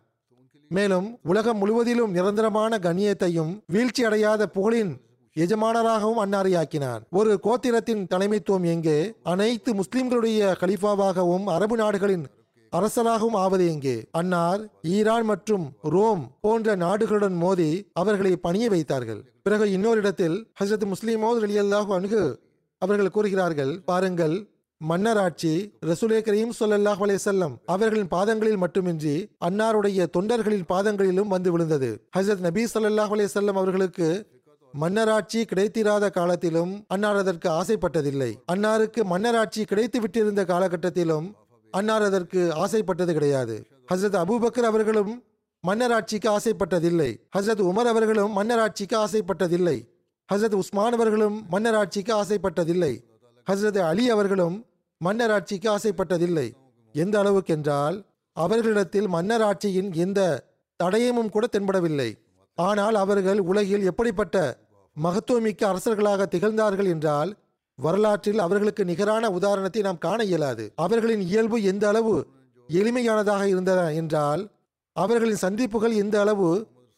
மேலும் 0.72 1.08
உலகம் 1.24 1.58
முழுவதிலும் 1.58 2.12
நிரந்தரமான 2.12 2.78
கண்ணியத்தையும் 2.78 3.54
வீழ்ச்சி 3.66 4.04
அடையாத 4.04 4.48
புகழின் 4.56 4.92
எஜமானராகவும் 5.36 6.22
அன்னாரை 6.24 6.54
ஆக்கினான் 6.62 7.02
ஒரு 7.20 7.34
கோத்திரத்தின் 7.44 8.06
தலைமைத்துவம் 8.14 8.66
எங்கே? 8.74 8.98
அனைத்து 9.24 9.72
முஸ்லிம்களுடைய 9.74 10.54
கலிஃபாவாகவும் 10.62 11.46
அரபு 11.56 11.76
நாடுகளின் 11.82 12.26
அரசராகவும் 12.74 13.34
ஆவது 13.34 13.72
எங்கே? 13.72 14.08
அன்னார் 14.12 14.62
ஈரான் 14.82 15.24
மற்றும் 15.24 15.72
ரோம் 15.82 16.38
போன்ற 16.42 16.76
நாடுகளுடன் 16.76 17.36
மோதி 17.36 17.90
அவர்களை 17.94 18.36
பணிய 18.36 18.70
வைத்தார்கள். 18.70 19.22
பிறகு 19.44 19.72
இன்னொரு 19.72 20.00
இடத்தில் 20.00 20.52
ஹசரத் 20.60 20.92
முஸ்லிமோது 20.92 21.42
அலி 21.48 21.58
அணுகு 21.98 22.40
அவர்கள் 22.78 23.10
கூறுகிறார்கள் 23.10 23.82
பாருங்கள் 23.86 24.36
மன்னராட்சி 24.82 25.74
ரசூலே 25.86 26.20
கரீம் 26.28 26.54
ஸல்லல்லாஹு 26.60 27.18
செல்லம் 27.26 27.56
அவர்களின் 27.66 28.08
பாதங்களில் 28.08 28.58
மட்டுமின்றி 28.58 29.16
அன்னாருடைய 29.46 30.08
தொண்டர்களின் 30.18 30.70
பாதங்களிலும் 30.70 31.28
வந்து 31.28 31.52
விழுந்தது. 31.52 32.10
ஹசரத் 32.18 32.46
நபி 32.48 32.64
ஸல்லல்லாஹு 32.74 33.28
செல்லம் 33.36 33.60
அவர்களுக்கு 33.64 34.10
மன்னராட்சி 34.74 35.40
கிடைத்திராத 35.46 36.10
காலத்திலும் 36.10 36.86
அன்னார் 36.88 37.16
அதற்கு 37.16 37.50
ஆசைப்பட்டதில்லை. 37.50 38.32
அன்னாருக்கு 38.54 39.04
மன்னராட்சி 39.04 39.64
கிடைத்து 39.64 40.00
விட்டிருந்த 40.00 40.44
காலகட்டத்திலும் 40.46 41.28
அன்னார் 41.72 42.02
அதற்கு 42.02 42.54
ஆசைப்பட்டது 42.54 43.14
கிடையாது. 43.14 43.68
ஹசரத் 43.94 44.20
அபூபக்கர் 44.24 44.70
அவர்களும் 44.72 45.24
மன்னராட்சிக்கு 45.68 46.38
ஆசைப்பட்டதில்லை. 46.38 47.18
ஹசரத் 47.38 47.64
உமர் 47.70 47.90
அவர்களும் 47.94 48.38
மன்னராட்சிக்கு 48.38 48.94
ஆசைப்பட்டதில்லை. 48.94 49.88
ஹசரத் 50.34 50.54
உஸ்மான் 50.54 50.94
அவர்களும் 50.94 51.46
மன்னராட்சிக்கு 51.52 52.22
ஆசைப்பட்டதில்லை. 52.22 53.04
ஹசரத் 53.52 53.78
அலி 53.78 54.10
அவர்களும் 54.10 54.66
மன்னராட்சிக்கு 55.06 55.76
ஆசைப்பட்டதில்லை. 55.76 56.52
எந்த 56.94 57.24
அளவுக்கென்றால் 57.24 58.06
அவர்களிடத்தில் 58.34 59.10
மன்னராட்சியின் 59.10 59.94
எந்த 59.94 60.44
தடயமும் 60.84 61.30
கூட 61.30 61.48
தென்படவில்லை. 61.52 62.18
ஆனால் 62.56 62.96
அவர்கள் 62.96 63.40
உலகில் 63.40 63.84
எப்படிப்பட்ட 63.84 64.58
மகத்துவமிக்க 65.04 65.68
அரசர்களாக 65.68 66.26
திகழ்ந்தார்கள் 66.26 66.86
என்றால் 66.86 67.36
வரலாற்றில் 67.86 68.40
அவர்களுக்கு 68.40 68.84
நிகரான 68.86 69.26
உதாரணத்தை 69.38 69.82
நாம் 69.82 70.04
காண 70.06 70.20
இயலாது. 70.24 70.66
அவர்களின் 70.76 71.24
இயல்பு 71.30 71.58
எந்த 71.72 71.86
அளவு 71.92 72.16
எளிமையானதாக 72.70 73.44
இருந்தன 73.44 73.82
என்றால் 73.94 74.44
அவர்களின் 74.96 75.44
சந்திப்புகள் 75.46 75.96
எந்த 75.96 76.16
அளவு 76.20 76.50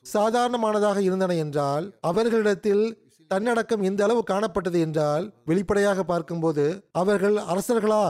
சாதாரணமானதாக 0.06 1.00
இருந்தன 1.02 1.36
என்றால் 1.36 1.86
அவர்களிடத்தில் 2.10 2.84
தன்னடக்கம் 3.32 3.84
எந்த 3.90 4.02
அளவு 4.04 4.22
காணப்பட்டது 4.32 4.80
என்றால் 4.80 5.26
வெளிப்படையாக 5.46 6.00
பார்க்கும்போது 6.04 6.66
அவர்கள் 7.02 7.38
அரசர்களா 7.54 8.06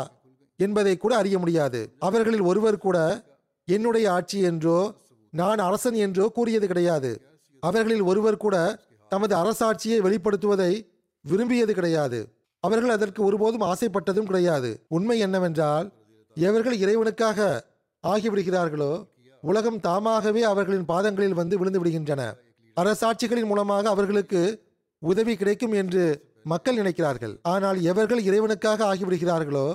என்பதை 0.60 0.94
கூட 0.98 1.14
அறிய 1.18 1.38
முடியாது. 1.40 1.82
அவர்களில் 2.00 2.42
ஒருவர் 2.42 2.78
கூட 2.78 2.98
என்னுடைய 3.68 4.06
ஆட்சி 4.12 4.40
என்றோ 4.42 4.80
நான் 5.34 5.60
அரசன் 5.60 5.98
என்றோ 6.06 6.26
கூறியது 6.30 6.68
கிடையாது. 6.68 7.12
அவர்களில் 7.64 8.02
ஒருவர் 8.02 8.38
கூட 8.38 8.56
தமது 9.12 9.34
அரசாட்சியை 9.36 10.00
வெளிப்படுத்துவதை 10.06 10.72
விரும்பியது 11.26 11.74
கிடையாது. 11.74 12.20
அவர்கள் 12.63 12.95
அதற்கு 12.95 13.21
ஒருபோதும் 13.28 13.65
ஆசைப்பட்டதும் 13.71 14.30
கிடையாது. 14.30 14.69
உண்மை 14.95 15.17
என்னவென்றால் 15.26 15.88
எவர்கள் 16.38 16.78
இறைவனுக்காக 16.84 17.39
ஆகிவிடுகிறார்களோ 18.04 18.91
உலகம் 19.43 19.80
தாமாகவே 19.88 20.41
அவர்களின் 20.52 20.89
பாதங்களில் 20.91 21.39
வந்து 21.39 21.56
விழுந்து 21.62 21.80
விடுகின்றன. 21.82 22.21
அரசாட்சிகளின் 22.78 23.49
மூலமாக 23.49 23.89
அவர்களுக்கு 23.93 24.41
உதவி 25.02 25.34
கிடைக்கும் 25.41 25.76
என்று 25.82 26.04
மக்கள் 26.52 26.80
நினைக்கிறார்கள். 26.82 27.34
ஆனால் 27.54 27.78
எவர்கள் 27.91 28.21
இறைவனுக்காக 28.30 28.80
ஆகிவிடுகிறார்களோ 28.91 29.65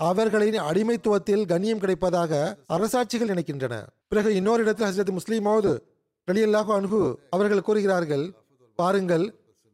அவர்களின் 0.00 0.58
அடிமைத்துவத்தில் 0.68 1.44
கண்ணியம் 1.50 1.82
கிடைப்பதாக 1.82 2.32
அரசாட்சிகள் 2.76 3.32
நினைக்கின்றன. 3.32 3.74
பிறகு 4.10 4.30
இன்னொரு 4.38 4.62
இடத்தில் 4.64 4.88
ஹசரத் 4.88 5.16
முஸ்லீமோது 5.18 5.72
ரலியல்லாஹு 6.28 6.72
அன்ஹு 6.78 7.00
அவர்கள் 7.36 7.66
கூறுகிறார்கள் 7.68 8.24
பாருங்கள் 8.78 9.24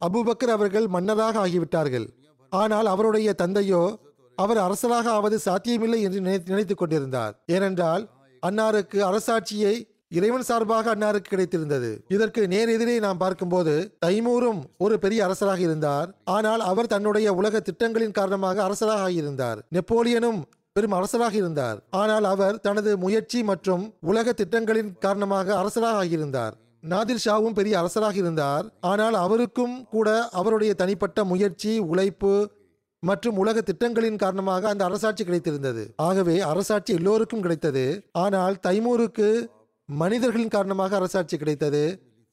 அபுபக்கர் 0.01 0.55
அவர்கள் 0.57 0.87
மன்னராக 0.95 1.39
ஆகிவிட்டார்கள். 1.47 2.07
ஆனால் 2.51 2.87
அவருடைய 2.87 3.33
தந்தையோ 3.33 3.99
அவர் 4.37 4.57
அரசராக 4.57 5.11
ஆவது 5.11 5.39
சாத்தியமில்லை 5.39 6.03
என்று 6.03 6.21
நினை- 6.21 6.49
நினைத்துக் 6.49 6.79
கொண்டிருந்தார். 6.79 7.43
ஏனென்றால் 7.47 8.09
அன்னாருக்கு 8.47 9.03
அரசாட்சியை 9.03 9.97
இறைவன் 10.09 10.43
சார்பாக 10.43 10.95
அன்னாருக்கு 10.95 11.25
கிடைத்திருந்தது. 11.31 11.99
இதற்கு 12.09 12.49
நேர் 12.49 12.69
எதிரே 12.69 12.99
நாம் 12.99 13.17
பார்க்கும்போது 13.17 13.97
தைமூரும் 14.07 14.63
ஒரு 14.79 14.99
பெரிய 14.99 15.25
அரசராக 15.25 15.61
இருந்தார். 15.61 16.15
ஆனால் 16.25 16.61
அவர் 16.61 16.87
தன்னுடைய 16.87 17.33
உலக 17.33 17.61
திட்டங்களின் 17.61 18.11
காரணமாக 18.11 18.63
அரசராக 18.63 19.13
இருந்தார். 19.13 19.65
நெப்போலியனும் 19.75 20.43
பெரும் 20.73 20.93
அரசராக 20.93 21.35
இருந்தார். 21.35 21.83
ஆனால் 21.91 22.25
அவர் 22.25 22.61
தனது 22.61 22.99
முயற்சி 22.99 23.43
மற்றும் 23.43 23.95
உலக 24.01 24.33
திட்டங்களின் 24.33 24.99
காரணமாக 24.99 25.59
அரசராக 25.59 26.05
ஆகியிருந்தார் 26.05 26.53
நாதிர் 26.83 27.25
ஷாவும் 27.25 27.57
பெரிய 27.59 27.79
அரசராக 27.79 28.17
இருந்தார். 28.17 28.67
ஆனால் 28.81 29.15
அவருக்கும் 29.15 29.87
கூட 29.87 30.29
அவருடைய 30.29 30.75
தனிப்பட்ட 30.75 31.25
முயற்சி 31.25 31.79
உழைப்பு 31.79 32.51
மற்றும் 32.99 33.37
உலக 33.37 33.61
திட்டங்களின் 33.61 34.17
காரணமாக 34.17 34.69
அந்த 34.69 34.85
அரசாட்சி 34.85 35.25
கிடைத்திருந்தது. 35.25 35.83
ஆகவே 35.97 36.41
அரசாட்சி 36.41 36.93
எல்லோருக்கும் 36.93 37.41
கிடைத்தது. 37.41 37.85
ஆனால் 38.13 38.57
தைமூருக்கு 38.67 39.49
மனிதர்களின் 39.85 40.49
காரணமாக 40.49 40.97
அரசாட்சி 40.97 41.37
கிடைத்தது. 41.37 41.83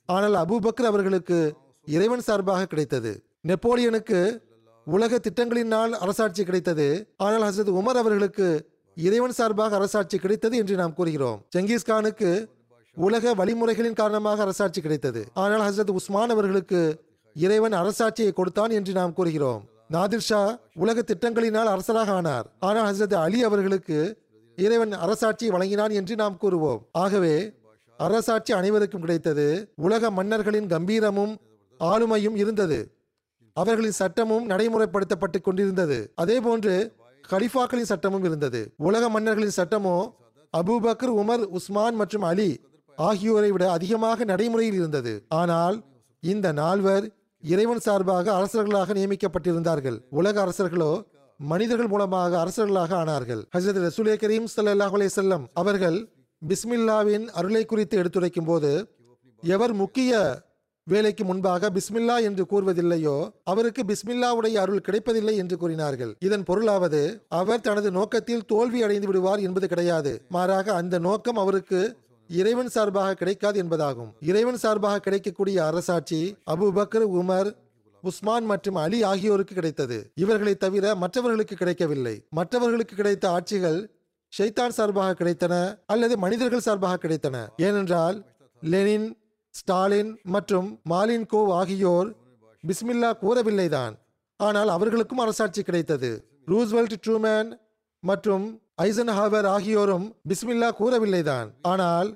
ஆனால் 0.05 0.33
அபுபக்கர் 0.33 0.89
அவர்களுக்கு 0.91 1.55
இறைவன் 1.87 2.21
சார்பாக 2.21 2.65
கிடைத்தது. 2.65 3.23
நெப்போலியனுக்கு 3.47 4.41
உலக 4.87 5.19
திட்டங்களினால் 5.27 5.91
அரசாட்சி 5.91 6.43
கிடைத்தது. 6.43 7.13
ஆனால் 7.17 7.41
ஹசரத் 7.41 7.77
உமர் 7.81 8.01
அவர்களுக்கு 8.01 8.47
இறைவன் 8.97 9.31
சார்பாக 9.31 9.75
அரசாட்சி 9.75 10.17
கிடைத்தது 10.17 10.57
என்று 10.57 10.75
நாம் 10.75 10.93
கூறுகிறோம். 10.93 11.39
செங்கிஸ்கானுக்கு 11.55 12.49
உலக 12.95 13.33
வழிமுறைகளின் 13.33 13.93
காரணமாக 13.93 14.41
அரசாட்சி 14.41 14.81
கிடைத்தது. 14.81 15.21
ஆனால் 15.33 15.63
ஹசரத் 15.67 15.95
உஸ்மான் 15.99 16.29
அவர்களுக்கு 16.29 16.81
இறைவன் 17.35 17.71
அரசாட்சியை 17.71 18.33
கொடுத்தான் 18.33 18.69
என்று 18.69 18.93
நாம் 18.93 19.13
கூறுகிறோம். 19.13 19.63
நாதிர் 19.91 20.25
ஷா 20.27 20.59
உலக 20.83 21.01
திட்டங்களினால் 21.01 21.69
அரசராக 21.73 22.11
ஆனார். 22.11 22.45
ஆனால் 22.59 22.87
ஹசரத் 22.89 23.13
அலி 23.13 23.43
அவர்களுக்கு 23.43 24.17
இறைவன் 24.55 24.93
அரசாட்சியை 25.05 25.47
வழங்கினான் 25.47 25.89
என்று 25.89 26.15
நாம் 26.15 26.39
கூறுவோம். 26.41 26.81
ஆகவே 26.91 27.35
அரசாட்சி 27.99 28.53
அனைவருக்கும் 28.53 29.01
கிடைத்தது. 29.01 29.47
உலக 29.75 30.11
மன்னர்களின் 30.11 30.67
கம்பீரமும் 30.67 31.33
ஆளுமையும் 31.79 32.35
இருந்தது. 32.35 32.79
அவர்களின் 33.53 33.99
சட்டமும் 34.01 34.49
நடைமுறைப்படுத்தப்பட்டு 34.49 35.41
கொண்டிருந்தது. 35.41 36.11
அதே 36.15 36.39
போன்று 36.39 36.95
கலிஃபாக்களின் 37.29 37.91
சட்டமும் 37.91 38.23
இருந்தது. 38.23 38.61
உலக 38.77 39.09
மன்னர்களின் 39.09 39.57
சட்டமோ 39.57 39.97
அபூபக்கர் 40.53 41.13
உமர் 41.21 41.43
உஸ்மான் 41.57 41.95
மற்றும் 41.95 42.21
அலி 42.21 42.49
ஆகியோரை 43.09 43.51
விட 43.51 43.65
அதிகமாக 43.71 44.25
நடைமுறையில் 44.25 44.77
இருந்தது. 44.81 45.13
ஆனால் 45.41 45.77
இந்த 46.23 46.47
நால்வர் 46.51 47.05
இறைவன் 47.43 47.83
சார்பாக 47.87 48.31
அரசர்களாக 48.39 48.93
நியமிக்கப்பட்டிருந்தார்கள். 48.99 49.97
உலக 50.09 50.35
அரசர்களோ 50.45 50.91
மனிதர்கள் 51.39 51.87
மூலமாக 51.87 52.31
அரசர்களாக 52.43 52.91
ஆனார்கள். 53.01 53.41
ஹசரத் 53.55 53.85
ரசூலே 53.85 54.15
கரீம் 54.23 54.47
சல்லாஹ் 54.55 54.95
அலைஹி 54.97 55.39
அவர்கள் 55.53 55.97
பிஸ்மில்லாவின் 56.41 57.25
அருளை 57.39 57.65
குறித்து 57.65 57.97
எடுத்துரைக்கும் 57.97 58.45
போது 58.45 58.71
எவர் 59.43 59.73
முக்கிய 59.73 60.43
வேலைக்கு 60.87 61.23
முன்பாக 61.23 61.69
பிஸ்மில்லா 61.69 62.15
என்று 62.21 62.43
கூறுவதில்லையோ 62.51 63.15
அவருக்கு 63.43 63.81
பிஸ்மில்லாவுடைய 63.83 64.55
அருள் 64.63 64.83
கிடைப்பதில்லை 64.87 65.35
என்று 65.37 65.55
கூறினார்கள். 65.57 66.11
இதன் 66.19 66.45
பொருளாவது 66.49 67.01
அவர் 67.27 67.61
தனது 67.61 67.91
நோக்கத்தில் 67.91 68.45
தோல்வி 68.45 68.83
அடைந்து 68.83 69.07
விடுவார் 69.07 69.39
என்பது 69.39 69.67
கிடையாது. 69.67 70.11
மாறாக 70.29 70.73
அந்த 70.73 70.99
நோக்கம் 70.99 71.37
அவருக்கு 71.37 71.81
இறைவன் 72.27 72.69
சார்பாக 72.69 73.13
கிடைக்காது 73.13 73.63
என்பதாகும். 73.63 74.11
இறைவன் 74.19 74.57
சார்பாக 74.57 74.99
கிடைக்கக்கூடிய 74.99 75.65
அரசாட்சி 75.65 76.37
அபூபக்கர் 76.51 77.05
உமர் 77.21 77.55
உஸ்மான் 78.01 78.45
மற்றும் 78.45 78.75
அலி 78.75 79.03
ஆகியோருக்கு 79.03 79.53
கிடைத்தது. 79.53 80.11
இவர்களை 80.15 80.55
தவிர 80.55 80.95
மற்றவர்களுக்கு 80.95 81.55
கிடைக்கவில்லை. 81.55 82.25
மற்றவர்களுக்கு 82.29 82.95
கிடைத்த 82.95 83.29
ஆட்சிகள் 83.29 83.93
ஷைத்தான் 84.37 84.67
சார்பாக 84.67 85.23
கிடைத்தன 85.23 85.79
அல்லது 85.85 86.17
மனிதர்கள் 86.17 86.59
சார்பாக 86.59 87.07
கிடைத்தன. 87.07 87.47
ஏனென்றால் 87.57 88.25
லெனின் 88.61 89.17
ஸ்டாலின் 89.49 90.19
மற்றும் 90.23 90.79
மாலின்கோவ் 90.89 91.51
ஆகியோர் 91.51 92.15
பிஸ்மில்லா 92.67 93.11
கூறவில்லைதான். 93.21 93.93
ஆனால் 94.37 94.69
அவர்களுக்கும் 94.69 95.17
அரசாட்சி 95.17 95.63
கிடைத்தது. 95.63 96.25
ரூஸ்வெல்ட் 96.47 96.95
ட்ரூமேன் 97.07 97.51
மற்றும் 97.99 98.61
ஐசன்ஹாவர் 98.77 99.45
ஆகியோரும் 99.45 100.05
பிஸ்மில்லா 100.29 100.69
கூறவில்லைதான். 100.79 101.49
ஆனால் 101.61 102.09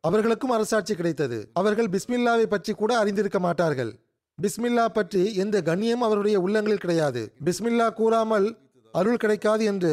அவர்களுக்கும் 0.00 0.50
அரசாட்சி 0.50 0.94
கிடைத்தது. 0.94 1.38
அவர்கள் 1.52 1.88
பிஸ்மில்லாவை 1.94 2.46
பற்றி 2.46 2.72
கூட 2.72 2.92
அறிந்திருக்க 2.98 3.38
மாட்டார்கள். 3.38 3.90
பிஸ்மில்லா 4.38 4.84
பற்றி 4.92 5.22
எந்த 5.34 5.56
கண்ணியம் 5.62 6.04
அவருடைய 6.06 6.36
உள்ளங்களில் 6.40 6.82
கிடையாது. 6.84 7.22
பிஸ்மில்லா 7.46 7.88
கூறாமல் 7.92 8.46
அருள் 8.94 9.16
கிடைக்காது 9.16 9.64
என்று 9.64 9.92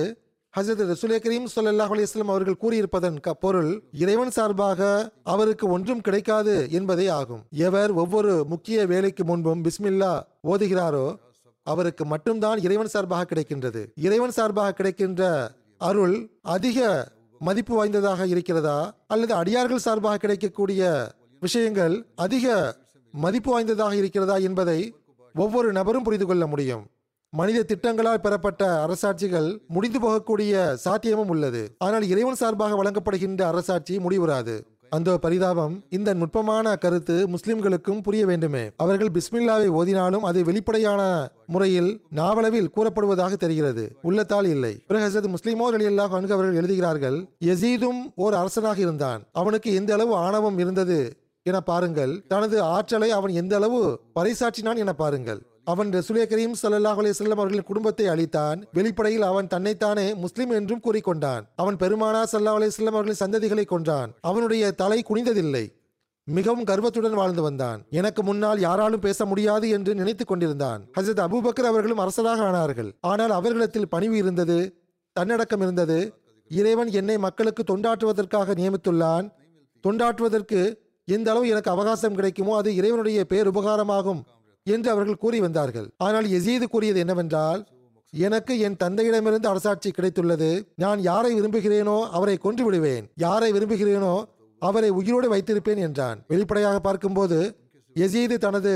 ஹசரத் 0.57 0.83
ரசுலே 0.91 1.17
கரீம் 1.25 1.47
சொல்லாஹ் 1.55 1.93
அலிஸ்லாம் 1.95 2.31
அவர்கள் 2.33 2.61
கூறியிருப்பதன் 2.63 3.17
பொருள் 3.39 3.71
இறைவன் 4.03 4.31
சார்பாக 4.31 4.81
அவருக்கு 5.23 5.67
ஒன்றும் 5.67 6.01
கிடைக்காது 6.01 6.55
என்பதே 6.71 7.07
ஆகும். 7.07 7.43
எவர் 7.67 7.91
ஒவ்வொரு 8.03 8.45
முக்கிய 8.53 8.85
வேலைக்கு 8.85 9.23
முன்பும் 9.23 9.63
பிஸ்மில்லா 9.63 10.13
ஓதுகிறாரோ 10.47 11.05
அவருக்கு 11.67 12.05
மட்டும்தான் 12.05 12.59
இறைவன் 12.59 12.93
சார்பாக 12.95 13.27
கிடைக்கின்றது. 13.31 13.83
இறைவன் 13.95 14.35
சார்பாக 14.37 14.73
கிடைக்கின்ற 14.73 15.51
அருள் 15.89 16.15
அதிக 16.55 16.79
மதிப்பு 17.39 17.73
வாய்ந்ததாக 17.75 18.27
இருக்கிறதா? 18.27 18.77
அல்லது 19.07 19.33
அடியார்கள் 19.33 19.85
சார்பாக 19.85 20.17
கிடைக்கக்கூடிய 20.17 20.81
விஷயங்கள் 21.39 21.95
அதிக 22.15 22.75
மதிப்பு 23.13 23.49
வாய்ந்ததாக 23.51 23.95
இருக்கிறதா 23.95 24.35
என்பதை 24.49 24.79
ஒவ்வொரு 25.35 25.71
நபரும் 25.71 26.03
புரிந்து 26.03 26.25
கொள்ள 26.25 26.47
முடியும். 26.47 26.83
மனித 27.33 27.63
திட்டங்களால் 27.63 28.21
பெறப்பட்ட 28.21 28.63
அரசாட்சிகள் 28.85 29.49
முடிந்து 29.67 29.99
போகக்கூடிய 29.99 30.53
சாத்தியமும் 30.85 31.31
உள்ளது. 31.33 31.63
ஆனால் 31.77 32.05
இறைவன் 32.07 32.39
சார்பாக 32.41 32.77
வழங்கப்படுகின்ற 32.81 33.41
அரசாட்சி 33.41 33.97
முடிவுறாது. 33.97 34.55
அந்த 34.93 35.17
பரிதாபம் 35.17 35.83
இந்த 35.89 36.13
நுட்பமான 36.13 36.75
கருத்து 36.75 37.27
முஸ்லிம்களுக்கும் 37.27 38.01
புரிய 38.01 38.25
வேண்டுமே. 38.25 38.69
அவர்கள் 38.77 39.07
பிஸ்மில்லாவை 39.07 39.67
ஓதினாலும் 39.69 40.19
அது 40.19 40.43
வெளிப்படையான 40.43 41.29
முறையில் 41.47 42.01
நாவளவில் 42.09 42.71
கூறப்படுவதாக 42.75 43.33
தெரிகிறது. 43.33 43.95
உள்ளத்தால் 44.01 44.45
இல்லை. 44.45 44.79
பிறகு 44.87 45.05
ஹசரத் 45.05 45.33
முஸ்லிமோ 45.33 45.65
அலியல்லாஹ் 45.73 46.15
அன்கு 46.17 46.33
அவர்கள் 46.33 46.55
எழுதுகிறார்கள் 46.55 47.25
எசீதும் 47.45 47.99
ஓர் 48.15 48.33
அரசனாக 48.33 48.79
இருந்தான். 48.79 49.23
அவனுக்கு 49.31 49.73
எந்த 49.73 49.93
அளவு 49.93 50.15
ஆணவம் 50.15 50.59
இருந்தது? 50.59 51.17
என 51.43 51.61
பாருங்கள். 51.61 52.23
தனது 52.27 52.61
ஆற்றலை 52.61 53.11
அவன் 53.11 53.31
எந்த 53.31 53.55
அளவு 53.55 53.99
பறைசாற்றினான் 54.15 54.77
என 54.77 54.93
பாருங்கள். 54.93 55.41
அவன் 55.65 55.89
ரசுலே 55.89 56.23
கரீம் 56.23 56.55
சல்லாஹ் 56.61 56.99
அலைஹி 57.01 57.29
அவர்களின் 57.29 57.63
குடும்பத்தை 57.63 58.05
அழித்தான். 58.05 58.63
வெளிப்படையில் 58.73 59.21
அவன் 59.21 59.47
தன்னைத்தானே 59.47 60.13
முஸ்லிம் 60.13 60.49
என்றும் 60.49 60.81
கூறிக்கொண்டான். 60.83 61.43
அவன் 61.55 61.75
பெருமானா 61.75 62.23
ஸல்லல்லாஹு 62.31 62.57
அலைஹி 62.59 62.85
அவர்களின் 62.85 63.21
சந்ததிகளை 63.25 63.65
கொன்றான். 63.65 64.11
அவனுடைய 64.21 64.71
தலை 64.71 65.03
குனிந்ததில்லை. 65.09 65.73
மிகவும் 66.23 66.63
கர்வத்துடன் 66.63 67.13
வாழ்ந்து 67.13 67.41
வந்தான். 67.41 67.85
எனக்கு 67.89 68.23
முன்னால் 68.23 68.59
யாராலும் 68.59 68.99
பேச 68.99 69.25
முடியாது 69.25 69.69
என்று 69.69 69.95
நினைத்துக் 69.95 70.27
கொண்டிருந்தான். 70.27 70.85
ஹசரத் 70.99 71.23
அபூபக்கர் 71.25 71.71
அவர்களும் 71.71 71.97
அரசராக 71.97 72.43
ஆனார்கள். 72.51 72.91
ஆனால் 73.01 73.29
அவர்களிடத்தில் 73.29 73.87
பணிவு 73.87 74.17
இருந்தது 74.17 74.83
தன்னடக்கம் 75.13 75.61
இருந்தது. 75.61 76.13
இறைவன் 76.49 76.91
என்னை 76.91 77.17
மக்களுக்கு 77.17 77.77
தொண்டாற்றுவதற்காக 77.77 78.55
நியமித்துள்ளான். 78.61 79.31
தொண்டாற்றுவதற்கு 79.87 80.75
எந்த 81.05 81.31
அளவு 81.31 81.47
எனக்கு 81.47 81.71
அவகாசம் 81.71 82.15
கிடைக்குமோ 82.15 82.57
அது 82.57 82.75
இறைவனுடைய 82.75 83.25
பேர் 83.25 83.49
உபகாரமாகும் 83.49 84.23
என்று 84.65 84.89
அவர்கள் 84.93 85.21
கூறி 85.23 85.39
வந்தார்கள். 85.45 85.87
ஆனால் 86.05 86.27
எசீது 86.37 86.65
கூறியது 86.73 86.99
என்னவென்றால் 87.03 87.61
எனக்கு 88.13 88.53
என் 88.65 88.79
தந்தையிடமிருந்து 88.83 89.47
அரசாட்சி 89.51 89.89
கிடைத்துள்ளது. 89.91 90.49
நான் 90.83 90.99
யாரை 91.09 91.31
விரும்புகிறேனோ 91.37 91.97
அவரை 92.17 92.35
கொன்று 92.45 92.63
விடுவேன் 92.65 93.05
யாரை 93.25 93.49
விரும்புகிறேனோ 93.55 94.13
அவரை 94.61 94.89
உயிரோடு 94.99 95.27
வைத்திருப்பேன் 95.33 95.81
என்றான். 95.87 96.19
வெளிப்படையாக 96.31 96.77
பார்க்கும்போது 96.87 97.39
எசீது 97.95 98.35
தனது 98.45 98.73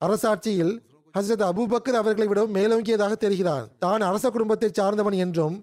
அரசாட்சியில் 0.00 0.72
ஹசரத் 1.14 1.44
அபுபக்கர் 1.50 1.98
அவர்களை 2.00 2.26
விடவும் 2.28 2.56
மேலோங்கியதாக 2.56 3.14
தெரிகிறான் 3.24 3.66
தான் 3.84 4.02
அரச 4.08 4.26
குடும்பத்தை 4.30 4.68
சார்ந்தவன் 4.78 5.16
என்றும் 5.24 5.56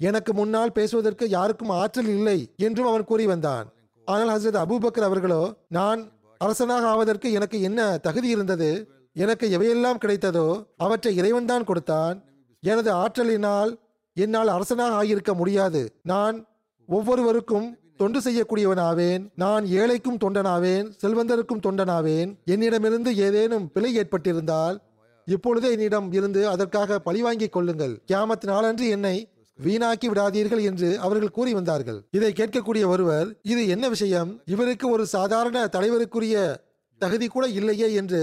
எனக்கு 0.00 0.32
முன்னால் 0.38 0.74
பேசுவதற்கு 0.78 1.24
யாருக்கும் 1.36 1.72
ஆற்றல் 1.80 2.10
இல்லை 2.16 2.38
என்றும் 2.66 2.88
அவன் 2.90 3.06
கூறி 3.10 3.26
வந்தான். 3.32 3.66
ஆனால் 4.08 4.32
ஹசரத் 4.34 4.60
அபுபக்கர் 4.64 5.08
அவர்களோ 5.08 5.40
நான் 5.76 6.00
அரசனாக 6.40 6.86
ஆவதற்கு 6.94 7.28
எனக்கு 7.38 7.58
என்ன 7.68 7.80
தகுதி 8.06 8.28
இருந்தது? 8.34 8.70
எனக்கு 9.16 9.46
எவையெல்லாம் 9.48 10.02
கிடைத்ததோ 10.04 10.66
அவற்றை 10.76 11.12
இறைவன்தான் 11.20 11.64
கொடுத்தான். 11.64 12.24
எனது 12.60 12.90
ஆற்றலினால் 12.92 13.78
என்னால் 14.14 14.48
அரசனாக 14.48 14.94
ஆகியிருக்க 14.94 15.34
முடியாது. 15.34 16.00
நான் 16.02 16.46
ஒவ்வொருவருக்கும் 16.86 17.78
தொண்டு 17.96 18.20
செய்யக்கூடியவனாவேன். 18.20 19.28
நான் 19.34 19.64
ஏழைக்கும் 19.64 20.20
தொண்டனாவேன். 20.24 20.92
செல்வந்தருக்கும் 21.02 21.64
தொண்டனாவேன். 21.66 22.36
என்னிடமிருந்து 22.44 23.16
ஏதேனும் 23.16 23.72
பிழை 23.72 23.98
ஏற்பட்டிருந்தால் 23.98 24.76
இப்பொழுதே 25.24 25.70
என்னிடம் 25.70 26.12
இருந்து 26.12 26.48
அதற்காக 26.48 26.98
பழிவாங்கிக் 26.98 27.52
கொள்ளுங்கள். 27.52 28.00
கியாமத் 28.12 28.44
நாளன்று 28.44 28.88
என்னை 28.88 29.28
வீணாக்கி 29.64 30.06
விடாதீர்கள் 30.06 30.62
என்று 30.62 30.98
அவர்கள் 30.98 31.30
கூறி 31.30 31.54
வந்தார்கள். 31.54 32.02
இதை 32.10 32.32
கேட்கக்கூடிய 32.32 32.86
ஒருவர் 32.86 33.28
இது 33.42 33.68
என்ன 33.68 33.88
விஷயம்? 33.88 34.40
இவருக்கு 34.46 34.90
ஒரு 34.90 35.06
சாதாரண 35.06 35.64
தலைவருக்குரிய 35.64 36.56
தகுதி 36.98 37.26
கூட 37.26 37.46
இல்லையே 37.46 37.92
என்று 37.92 38.20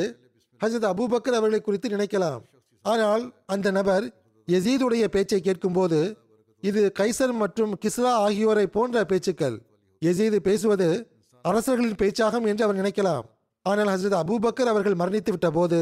ஹசரத் 0.64 0.90
அபூபக்கர் 0.92 1.38
அவர்களை 1.40 1.62
குறித்து 1.62 1.88
நினைக்கலாம். 1.96 2.42
ஆனால் 2.86 3.24
அந்த 3.54 3.68
நபர் 3.78 4.06
யசீதுடைய 4.48 5.04
பேச்சை 5.16 5.40
கேட்கும்போது 5.42 6.00
இது 6.64 6.82
கைசர் 7.00 7.34
மற்றும் 7.44 7.72
கிஸ்ரா 7.84 8.12
ஆகியோரை 8.26 8.66
போன்ற 8.76 9.06
பேச்சுக்கள். 9.12 9.56
யசீது 10.02 10.38
பேசுவது 10.48 10.88
அரசர்களின் 11.46 12.00
பேச்சாகும் 12.02 12.46
என்று 12.50 12.66
அவர் 12.66 12.80
நினைக்கலாம். 12.82 13.26
ஆனால் 13.66 13.92
ஹசரத் 13.94 14.20
அபூபக்கர் 14.22 14.72
அவர்கள் 14.74 15.00
மரணித்து 15.02 15.32
விட்ட 15.32 15.50
போது 15.52 15.80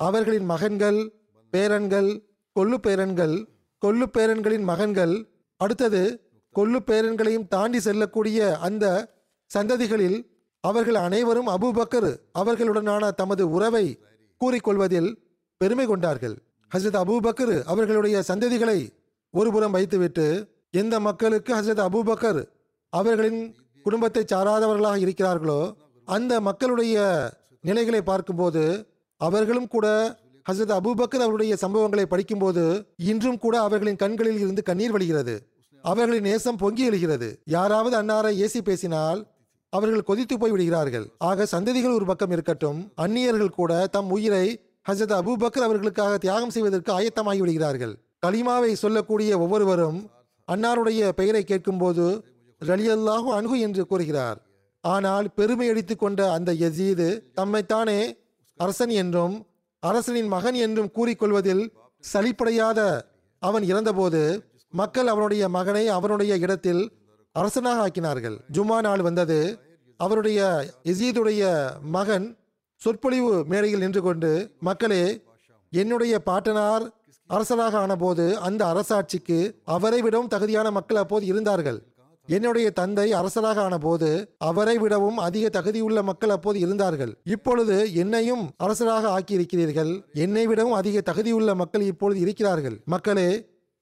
அவர்களின் 0.00 0.46
மகன்கள் 0.52 1.00
பேரன்கள் 1.52 2.10
கொல்லு 2.56 2.78
பேரன்கள் 2.86 3.34
கொல்லு 3.82 4.06
பேரன்களின் 4.16 4.66
மகன்கள் 4.70 5.14
அடுத்தது 5.60 6.02
கொல்லு 6.54 6.80
பேரன்களையும் 6.88 7.48
தாண்டி 7.48 7.80
செல்லக்கூடிய 7.86 8.38
அந்த 8.66 8.84
சந்ததிகளில் 9.50 10.18
அவர்கள் 10.64 10.98
அனைவரும் 11.06 11.48
அபூபக்கர் 11.54 12.10
அவர்களுடனான 12.40 13.10
தமது 13.20 13.44
உறவை 13.50 13.86
கூறிக்கொள்வதில் 14.44 15.10
பெருமை 15.56 15.86
கொண்டார்கள். 15.86 16.36
ஹசரத் 16.74 17.00
அபூபக்கர் 17.02 17.62
அவர்களுடைய 17.62 18.22
சந்ததிகளை 18.28 18.88
ஒருபுறம் 19.30 19.70
வைத்துவிட்டு 19.70 20.26
எந்த 20.70 21.00
மக்களுக்கு 21.00 21.54
ஹசரத் 21.54 21.84
அபூபக்கர் 21.86 22.46
அவர்களின் 22.88 23.56
குடும்பத்தை 23.82 24.24
சாராதவர்களாக 24.32 24.98
இருக்கிறார்களோ 25.04 25.74
அந்த 26.04 26.40
மக்களுடைய 26.40 26.96
நிலைகளை 27.60 28.02
பார்க்கும்போது 28.02 28.86
அவர்களும் 29.16 29.68
கூட 29.68 30.16
ஹசரத் 30.50 30.76
அபூபக்கர் 30.78 31.24
அவருடைய 31.26 31.56
சம்பவங்களை 31.60 32.02
படிக்கும்போது 32.02 32.64
இன்றும் 32.96 33.38
கூட 33.38 33.60
அவர்களின் 33.60 33.96
கண்களில் 33.96 34.38
இருந்து 34.38 34.62
கண்ணீர் 34.62 34.94
வழிகிறது. 34.94 35.38
அவர்களின் 35.82 36.22
நேசம் 36.22 36.56
பொங்கி 36.56 36.84
எழுகிறது. 36.84 37.42
யாராவது 37.44 38.02
அன்னாரை 38.02 38.32
ஏசி 38.44 38.60
பேசினால் 38.60 39.33
அவர்கள் 39.76 40.08
கொதித்து 40.08 40.34
போய் 40.38 40.52
விடுகிறார்கள். 40.54 41.06
ஆக 41.28 41.46
சந்ததிகள் 41.52 41.96
ஒரு 41.98 42.06
பக்கம் 42.10 42.32
இருக்கட்டும் 42.34 42.80
அந்நியர்கள் 43.04 43.56
கூட 43.58 43.72
தம் 43.96 44.10
உயிரை 44.16 44.46
ஹசரத் 44.88 45.14
அபுபக்கர் 45.20 45.66
அவர்களுக்காக 45.66 46.18
தியாகம் 46.24 46.54
செய்வதற்கு 46.54 46.90
ஆயத்தமாகி 46.98 47.40
விடுகிறார்கள். 47.42 47.94
கலிமாவை 48.26 48.72
சொல்லக்கூடிய 48.82 49.30
ஒவ்வொருவரும் 49.44 49.98
அன்னாருடைய 50.48 51.02
பெயரை 51.20 51.42
கேட்கும்போது 51.50 52.06
ரலியல்லாஹு 52.60 53.28
அணுகு 53.36 53.56
என்று 53.66 53.82
கூறுகிறார். 53.90 54.38
ஆனால் 54.84 55.26
பெருமை 55.38 55.66
அடித்து 55.72 55.94
கொண்ட 55.96 56.20
அந்த 56.36 56.50
யசீது 56.62 57.08
தம்மைத்தானே 57.38 58.00
அரசன் 58.60 58.92
என்றும் 59.02 59.34
அரசனின் 59.82 60.28
மகன் 60.34 60.58
என்றும் 60.66 60.90
கூறிக்கொள்வதில் 60.96 61.64
சலிப்படையாத 62.04 62.80
அவன் 63.42 63.64
இறந்தபோது 63.70 64.20
மக்கள் 64.74 65.08
அவனுடைய 65.12 65.44
மகனை 65.56 65.84
அவனுடைய 65.96 66.34
இடத்தில் 66.44 66.82
அரசனாக 67.38 67.78
ஆக்கினார்கள். 67.86 68.36
ஜும்மா 68.52 68.76
நாள் 68.80 69.02
வந்தது. 69.02 69.38
அவருடைய 69.96 70.40
இசீதுடைய 70.84 71.42
மகன் 71.96 72.26
சொற்பொழிவு 72.80 73.44
மேடையில் 73.44 73.80
நின்று 73.80 74.02
கொண்டு 74.02 74.30
மக்களே 74.60 75.04
என்னுடைய 75.70 76.18
பாட்டனார் 76.18 76.84
அரசராக 77.26 77.78
ஆனபோது 77.78 78.38
அந்த 78.38 78.62
அரசாட்சிக்கு 78.72 79.38
அவரை 79.64 80.02
விடவும் 80.02 80.28
தகுதியான 80.28 80.70
மக்கள் 80.70 80.96
அப்போது 80.96 81.26
இருந்தார்கள். 81.26 81.78
என்னுடைய 82.26 82.70
தந்தை 82.70 83.12
அரசராக 83.12 83.62
ஆனபோது 83.62 84.10
அவரை 84.38 84.78
விடவும் 84.78 85.18
அதிக 85.18 85.60
தகுதியுள்ள 85.60 86.02
மக்கள் 86.02 86.30
அப்போது 86.30 86.58
இருந்தார்கள். 86.58 87.12
இப்பொழுது 87.24 87.94
என்னையும் 87.94 88.44
அரசராக 88.56 89.10
ஆக்கியிருக்கிறீர்கள். 89.16 89.92
என்னை 90.12 90.46
விடவும் 90.46 90.72
அதிக 90.72 91.02
தகுதியுள்ள 91.12 91.54
மக்கள் 91.54 91.82
இப்பொழுது 91.82 92.20
இருக்கிறார்கள். 92.20 92.76
மக்களே 92.84 93.28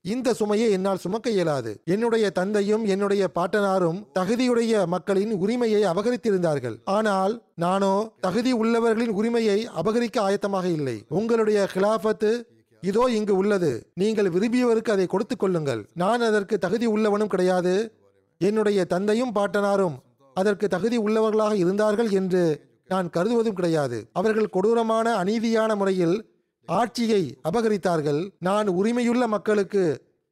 இந்த 0.04 0.28
சுமையை 0.38 0.68
என்னால் 0.76 1.00
சுமக்க 1.02 1.26
இயலாது. 1.30 1.72
என்னுடைய 1.94 2.24
தந்தையும் 2.38 2.84
என்னுடைய 2.92 3.24
பாட்டனாரும் 3.36 3.98
தகுதியுடைய 4.18 4.86
மக்களின் 4.94 5.32
உரிமையை 5.42 5.82
அபகரித்திருந்தார்கள். 5.90 6.76
ஆனால் 6.96 7.34
நானோ 7.64 7.92
தகுதி 8.26 8.52
உள்ளவர்களின் 8.62 9.12
உரிமையை 9.18 9.58
அபகரிக்க 9.80 10.18
ஆயத்தமாக 10.28 10.66
இல்லை. 10.78 10.96
உங்களுடைய 11.18 11.68
கிலாபத்து 11.74 12.32
இதோ 12.82 13.04
இங்கு 13.18 13.34
உள்ளது. 13.40 13.72
நீங்கள் 14.02 14.32
விரும்பியவருக்கு 14.36 14.94
அதை 14.94 15.06
கொடுத்து 15.06 15.36
கொள்ளுங்கள். 15.36 15.82
நான் 16.02 16.24
அதற்கு 16.28 16.58
தகுதி 16.58 16.86
உள்ளவனும் 16.94 17.32
கிடையாது. 17.34 17.74
என்னுடைய 18.40 18.80
தந்தையும் 18.94 19.34
பாட்டனாரும் 19.38 19.96
அதற்கு 20.36 20.66
தகுதி 20.74 20.98
உள்ளவர்களாக 21.06 21.54
இருந்தார்கள் 21.62 22.10
என்று 22.20 22.44
நான் 22.90 23.08
கருதுவதும் 23.16 23.58
கிடையாது. 23.58 23.98
அவர்கள் 24.20 24.52
கொடூரமான 24.54 25.08
அநீதியான 25.22 25.76
முறையில் 25.80 26.16
ஆட்சியை 26.68 27.22
அபகரித்தார்கள். 27.48 28.20
நான் 28.48 28.68
உரிமையுள்ள 28.68 29.24
மக்களுக்கு 29.26 29.84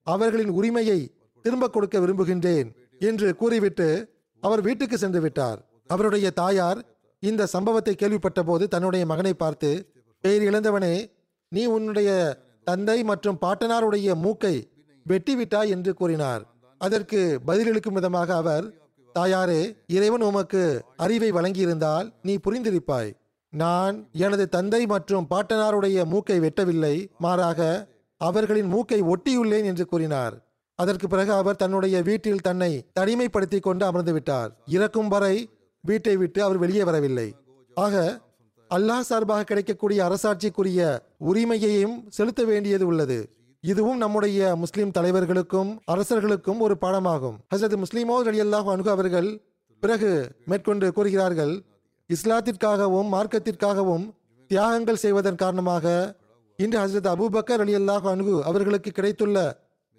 அவர்களின் 0.07 0.53
உரிமையை 0.59 1.01
திரும்ப 1.45 1.69
கொடுக்க 1.69 1.99
விரும்புகின்றேன் 2.01 2.69
என்று 3.01 3.29
கூறிவிட்டு 3.37 3.89
அவர் 4.43 4.61
வீட்டுக்கு 4.61 4.97
சென்று 4.99 5.21
விட்டார். 5.21 5.59
அவருடைய 5.87 6.27
தாயார் 6.31 6.81
இந்த 7.23 7.49
சம்பவத்தை 7.55 7.95
கேள்விப்பட்ட 7.95 8.41
போது 8.43 8.65
தன்னுடைய 8.69 9.05
மகனை 9.07 9.35
பார்த்து 9.35 9.71
பெயர் 10.25 10.45
இழந்தவனே 10.49 10.95
நீ 11.53 11.63
உன்னுடைய 11.77 12.11
தந்தை 12.67 12.99
மற்றும் 13.03 13.41
பாட்டனாருடைய 13.45 14.15
மூக்கை 14.25 14.55
வெட்டிவிட்டாய் 15.07 15.73
என்று 15.75 15.93
கூறினார். 15.95 16.43
அதற்கு 16.81 17.21
பதிலளிக்கும் 17.47 17.97
விதமாக 17.99 18.35
அவர் 18.35 18.67
தாயாரே 19.15 19.63
இறைவன் 19.87 20.25
உமக்கு 20.29 20.63
அறிவை 20.97 21.31
வழங்கியிருந்தால் 21.33 22.07
நீ 22.23 22.35
புரிந்திருப்பாய். 22.45 23.11
நான் 23.53 24.09
எனது 24.13 24.49
தந்தை 24.49 24.87
மற்றும் 24.87 25.27
பாட்டனாருடைய 25.31 26.05
மூக்கை 26.05 26.41
வெட்டவில்லை 26.41 27.07
மாறாக 27.19 27.89
அவர்களின் 28.17 28.67
மூக்கை 28.67 29.03
ஒட்டியுள்ளேன் 29.03 29.65
என்று 29.65 29.87
கூறினார். 29.87 30.35
அதற்கு 30.75 31.09
பிறகு 31.09 31.33
அவர் 31.33 31.57
தன்னுடைய 31.57 32.03
வீட்டில் 32.03 32.41
தன்னை 32.41 32.91
தனிமைப்படுத்தி 33.01 33.61
கொண்டு 33.61 33.85
அமர்ந்து 33.87 34.13
விட்டார். 34.13 34.51
இறக்கும் 34.67 35.09
வரை 35.09 35.51
வீட்டை 35.81 36.17
விட்டு 36.17 36.43
அவர் 36.43 36.59
வெளியே 36.59 36.85
வரவில்லை. 36.85 37.35
ஆக 37.75 38.21
அல்லாஹ் 38.71 39.09
சார்பாக 39.11 39.45
கிடைக்கக்கூடிய 39.45 40.01
அரசாட்சிக்குரிய 40.09 40.99
உரிமையையும் 41.19 42.05
செலுத்த 42.09 42.45
வேண்டியது 42.45 42.87
உள்ளது. 42.87 43.19
இதுவும் 43.61 43.97
நம்முடைய 43.97 44.57
முஸ்லிம் 44.57 44.91
தலைவர்களுக்கும் 44.91 45.81
அரசர்களுக்கும் 45.85 46.61
ஒரு 46.61 46.77
பாடமாகும். 46.81 47.37
ஹசரத் 47.55 47.83
முஸ்லிமோ 47.83 48.17
ரலியல்லாஹு 48.29 48.69
அன்ஹு 48.75 48.89
அவர்கள் 48.89 49.43
பிறகு 49.81 50.31
மேற்கொண்டு 50.47 50.93
கூறுகிறார்கள் 50.93 51.65
இஸ்லாத்திற்காகவும் 52.11 53.09
மார்க்கத்திற்காகவும் 53.15 54.05
தியாகங்கள் 54.51 55.03
செய்வதன் 55.05 55.35
காரணமாக 55.35 56.17
இன்று 56.59 56.79
ஹசரத் 56.79 57.11
அபுபக்கர் 57.15 57.61
அலி 57.61 57.75
அல்லாஹ் 57.75 58.07
அன்ஹு 58.07 58.43
அவர்களுக்கு 58.43 58.91
கிடைத்துள்ள 58.91 59.39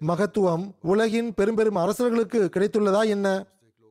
மகத்துவம் 0.00 0.64
உலகின் 0.82 1.34
பெரும் 1.34 1.54
பெரும் 1.54 1.74
அரசர்களுக்கு 1.74 2.48
கிடைத்துள்ளதா 2.54 3.02
என்ன? 3.06 3.26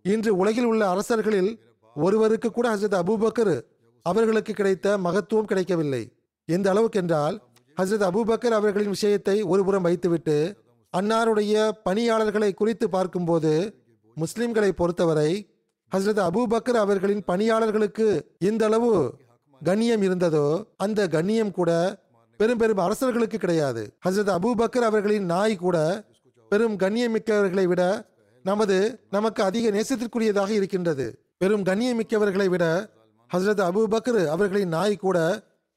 இன்று 0.06 0.36
உலகில் 0.36 0.66
உள்ள 0.66 0.90
அரசர்களில் 0.90 1.52
ஒருவருக்கு 1.96 2.52
கூட 2.52 2.76
ஹசரத் 2.76 2.98
அபூபக்கர் 3.02 3.56
அவர்களுக்கு 4.06 4.54
கிடைத்த 4.54 4.98
மகத்துவம் 4.98 5.46
கிடைக்கவில்லை. 5.46 6.04
எந்த 6.46 6.70
அளவுக்கு 6.70 7.00
என்றால் 7.00 7.36
ஹசரத் 7.78 8.08
அபூபக்கர் 8.10 8.52
அவர்களின் 8.52 8.90
விஷயத்தை 8.90 9.42
ஒருபுறம் 9.44 9.82
வைத்துவிட்டு 9.82 10.38
அன்னாருடைய 10.94 11.72
பணியாளர்களை 11.84 12.54
குறித்து 12.54 12.90
பார்க்கும்போது 12.90 13.52
முஸ்லிம்களை 14.18 14.72
பொறுத்தவரை 14.72 15.32
ஹசரத் 15.96 16.22
அபூபக்கர் 16.28 16.78
அவர்களின் 16.84 17.24
பணியாளர்களுக்கு 17.24 18.36
இந்த 18.40 18.66
அளவு 18.66 18.92
கண்ணியம் 19.64 20.02
இருந்ததோ 20.02 20.64
அந்த 20.78 21.08
கண்ணியம் 21.08 21.52
கூட 21.52 21.72
பெரும் 22.38 22.58
பெரும் 22.58 22.78
அரசர்களுக்கு 22.78 23.38
கிடையாது. 23.38 23.82
ஹசரத் 24.06 24.32
அபூபக்கர் 24.38 24.88
அவர்களின் 24.90 25.26
நாய் 25.26 25.56
கூட 25.56 25.78
பெரும் 26.50 26.78
கண்ணியமிக்கவர்களை 26.78 27.66
விட 27.68 27.82
நமது 28.44 28.78
நமக்கு 29.10 29.44
அதிக 29.44 29.70
நேசத்திற்குரியதாக 29.70 30.50
இருக்கின்றது. 30.50 31.06
பெரும் 31.38 31.64
கண்ணியமிக்கவர்களை 31.64 32.48
விட 32.50 32.66
ஹசரத் 33.36 33.64
அபூபக்கர் 33.70 34.26
அவர்களின் 34.26 34.68
நாய் 34.68 34.96
கூட 34.96 35.18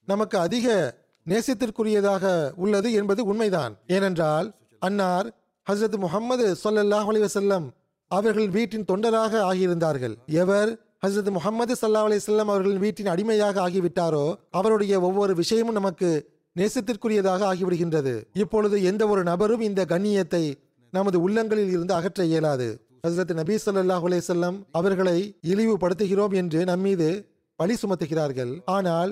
நமக்கு 0.08 0.38
அதிக 0.38 0.94
நேசத்திற்குரியதாக 1.26 2.52
உள்ளது 2.56 2.92
என்பது 2.92 3.24
உண்மைதான். 3.24 3.74
ஏனென்றால் 3.86 4.54
அன்னார் 4.78 5.28
ஹசரத் 5.66 5.98
முகமது 5.98 6.56
சொல்லல்லாஹ் 6.64 7.08
அலி 7.12 7.20
வசல்லம் 7.20 7.66
அவர்கள் 8.18 8.48
வீட்டின் 8.56 8.88
தொண்டராக 8.90 9.32
ஆகியிருந்தார்கள். 9.50 10.14
எவர் 10.42 10.70
ஹசரத் 11.04 11.34
முகமது 11.36 11.74
சல்லா 11.80 12.02
அலிஸ்லாம் 12.08 12.50
அவர்களின் 12.52 12.82
வீட்டின் 12.84 13.10
அடிமையாக 13.12 13.56
ஆகிவிட்டாரோ 13.66 14.26
அவருடைய 14.58 14.94
ஒவ்வொரு 15.08 15.32
விஷயமும் 15.40 15.78
நமக்கு 15.78 16.10
நேசத்திற்குரியதாக 16.56 17.40
ஆகிவிடுகின்றது. 17.52 18.14
இப்பொழுது 18.42 18.76
எந்த 18.90 19.02
ஒரு 19.12 19.22
நபரும் 19.30 19.62
இந்த 19.68 19.82
கண்ணியத்தை 19.92 20.44
நமது 20.92 21.18
உள்ளங்களில் 21.26 21.72
இருந்து 21.74 21.94
அகற்ற 21.98 22.24
இயலாது. 22.32 22.68
ஹசரத் 23.06 23.32
நபி 23.38 23.54
சல்லாஹ் 23.62 24.04
அலேசல்லம் 24.08 24.58
அவர்களை 24.78 25.18
இழிவுபடுத்துகிறோம் 25.52 26.34
என்று 26.40 26.60
நம்மீது 26.70 27.08
பழி 27.58 27.74
சுமத்துகிறார்கள். 27.82 28.52
ஆனால் 28.76 29.10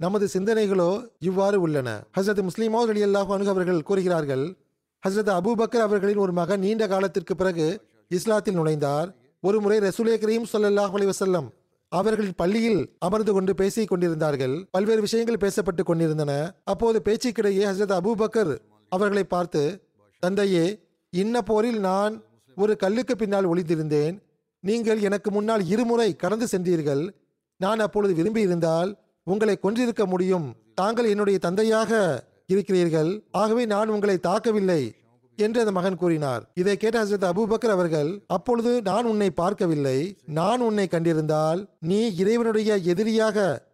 நமது 0.00 0.26
சிந்தனைகளோ 0.34 0.90
இவ்வாறு 1.28 1.58
உள்ளன. 1.64 1.88
ஹசரத் 2.16 2.46
முஸ்லிமோ 2.48 2.80
ரலியல்லாஹு 2.90 3.30
அல்லாஹ் 3.34 3.52
அவர்கள் 3.54 3.82
கூறுகிறார்கள் 3.88 4.44
ஹசரத் 5.02 5.32
அபூபக்கர் 5.38 5.84
அவர்களின் 5.88 6.22
ஒரு 6.24 6.32
மகன் 6.40 6.62
நீண்ட 6.64 6.84
காலத்திற்கு 6.92 7.34
பிறகு 7.40 7.66
இஸ்லாத்தில் 8.10 8.58
நுழைந்தார். 8.58 9.14
ஒரு 9.40 9.60
முறை 9.60 9.78
ரசூலே 9.78 10.16
கரீம் 10.22 10.48
ஸல்லல்லாஹு 10.52 10.94
அலைஹி 10.98 11.48
அவர்களின் 11.88 12.34
பள்ளியில் 12.36 12.96
அமர்ந்து 12.98 13.32
கொண்டு 13.32 13.54
பேசிக் 13.54 13.88
கொண்டிருந்தார்கள். 13.88 14.68
பல்வேறு 14.70 15.00
விஷயங்கள் 15.00 15.42
பேசப்பட்டு 15.44 15.82
கொண்டிருந்தன. 15.82 16.54
அப்போது 16.64 17.00
பேச்சுக்கிடையே 17.04 17.64
ஹசரத் 17.70 17.96
அபூபக்கர் 17.98 18.58
அவர்களை 18.88 19.24
பார்த்து 19.24 19.88
தந்தையே 20.18 20.80
இன்ன 21.10 21.42
போரில் 21.42 21.80
நான் 21.80 22.22
ஒரு 22.56 22.76
கல்லுக்கு 22.76 23.16
பின்னால் 23.16 23.48
ஒளிந்திருந்தேன். 23.48 24.18
நீங்கள் 24.60 25.00
எனக்கு 25.00 25.30
முன்னால் 25.30 25.66
இருமுறை 25.66 26.16
கடந்து 26.16 26.46
சென்றீர்கள். 26.50 27.10
நான் 27.56 27.78
அப்பொழுது 27.78 28.14
விரும்பியிருந்தால் 28.14 28.96
உங்களை 29.22 29.58
கொன்றிருக்க 29.62 30.06
முடியும். 30.06 30.54
தாங்கள் 30.74 31.08
என்னுடைய 31.08 31.38
தந்தையாக 31.38 32.24
இருக்கிறீர்கள். 32.46 33.22
ஆகவே 33.30 33.64
நான் 33.64 33.88
உங்களை 33.88 34.18
தாக்கவில்லை. 34.22 34.94
என்று 35.36 35.60
அந்த 35.60 35.72
மகன் 35.72 35.96
கூறினார். 35.96 36.50
இதை 36.54 36.76
கேட்ட 36.76 37.04
ஹசரத் 37.04 37.30
அபுபக்கர் 37.30 37.74
அவர்கள் 37.76 38.24
அப்பொழுது 38.26 38.82
நான் 38.82 39.04
உன்னை 39.04 39.30
பார்க்கவில்லை. 39.30 40.18
நான் 40.24 40.60
உன்னை 40.60 40.88
கண்டிருந்தால் 40.90 41.68
நீ 41.78 42.14
இறைவனுடைய 42.16 42.76
எதிரியாக 42.76 43.68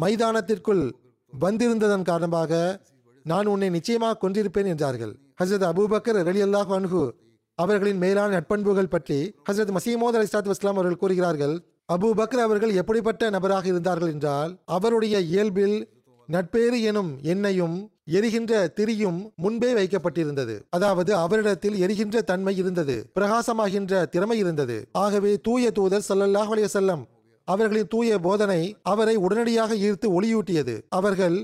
மைதானத்திற்குள் 0.00 0.92
வந்திருந்ததன் 1.40 2.02
காரணமாக 2.02 2.80
நான் 3.22 3.46
உன்னை 3.46 3.70
நிச்சயமாக 3.70 4.28
கொன்றிருப்பேன் 4.28 4.66
என்றார்கள். 4.66 5.16
ஹசரத் 5.42 5.68
அபுபக்கர் 5.72 6.18
ரலி 6.28 6.42
அல்லாஹ் 6.42 6.74
அன்ஹு 6.78 7.10
அவர்களின் 7.54 7.96
மேலான 7.96 8.40
நட்பண்புகள் 8.40 8.88
பற்றி 8.88 9.34
ஹசரத் 9.50 9.76
மசீமோத் 9.76 10.16
அலி 10.18 10.28
சாத் 10.32 10.50
இஸ்லாம் 10.50 10.74
அவர்கள் 10.74 10.96
கூறுகிறார்கள். 10.96 11.66
அபூ 11.92 12.08
அவர்கள் 12.38 12.74
எப்படிப்பட்ட 12.74 13.30
நபராக 13.30 13.66
இருந்தார்கள் 13.66 14.12
என்றால் 14.12 14.62
அவருடைய 14.64 15.20
இயல்பில் 15.20 15.88
நட்பேறு 16.26 16.82
எனும் 16.82 17.18
எண்ணையும் 17.22 17.88
எரிகின்ற 18.08 18.52
திரியும் 18.78 19.20
முன்பே 19.44 19.70
வைக்கப்பட்டிருந்தது. 19.78 20.54
அதாவது 20.70 21.12
அவரிடத்தில் 21.16 21.76
எரிகின்ற 21.84 22.22
தன்மை 22.22 22.54
இருந்தது. 22.56 22.96
பிரகாசமாகின்ற 23.18 24.04
திறமை 24.14 24.38
இருந்தது. 24.38 24.76
ஆகவே 25.04 25.32
தூய 25.48 25.70
தூதர் 25.70 26.06
சல்லல்லாஹ் 26.08 26.52
அலைய 26.54 26.68
செல்லம் 26.76 27.02
அவர்களின் 27.48 27.90
தூய 27.94 28.18
போதனை 28.18 28.60
அவரை 28.92 29.16
உடனடியாக 29.16 29.74
ஈர்த்து 29.88 30.08
ஒளியூட்டியது. 30.18 30.74
அவர்கள் 30.88 31.36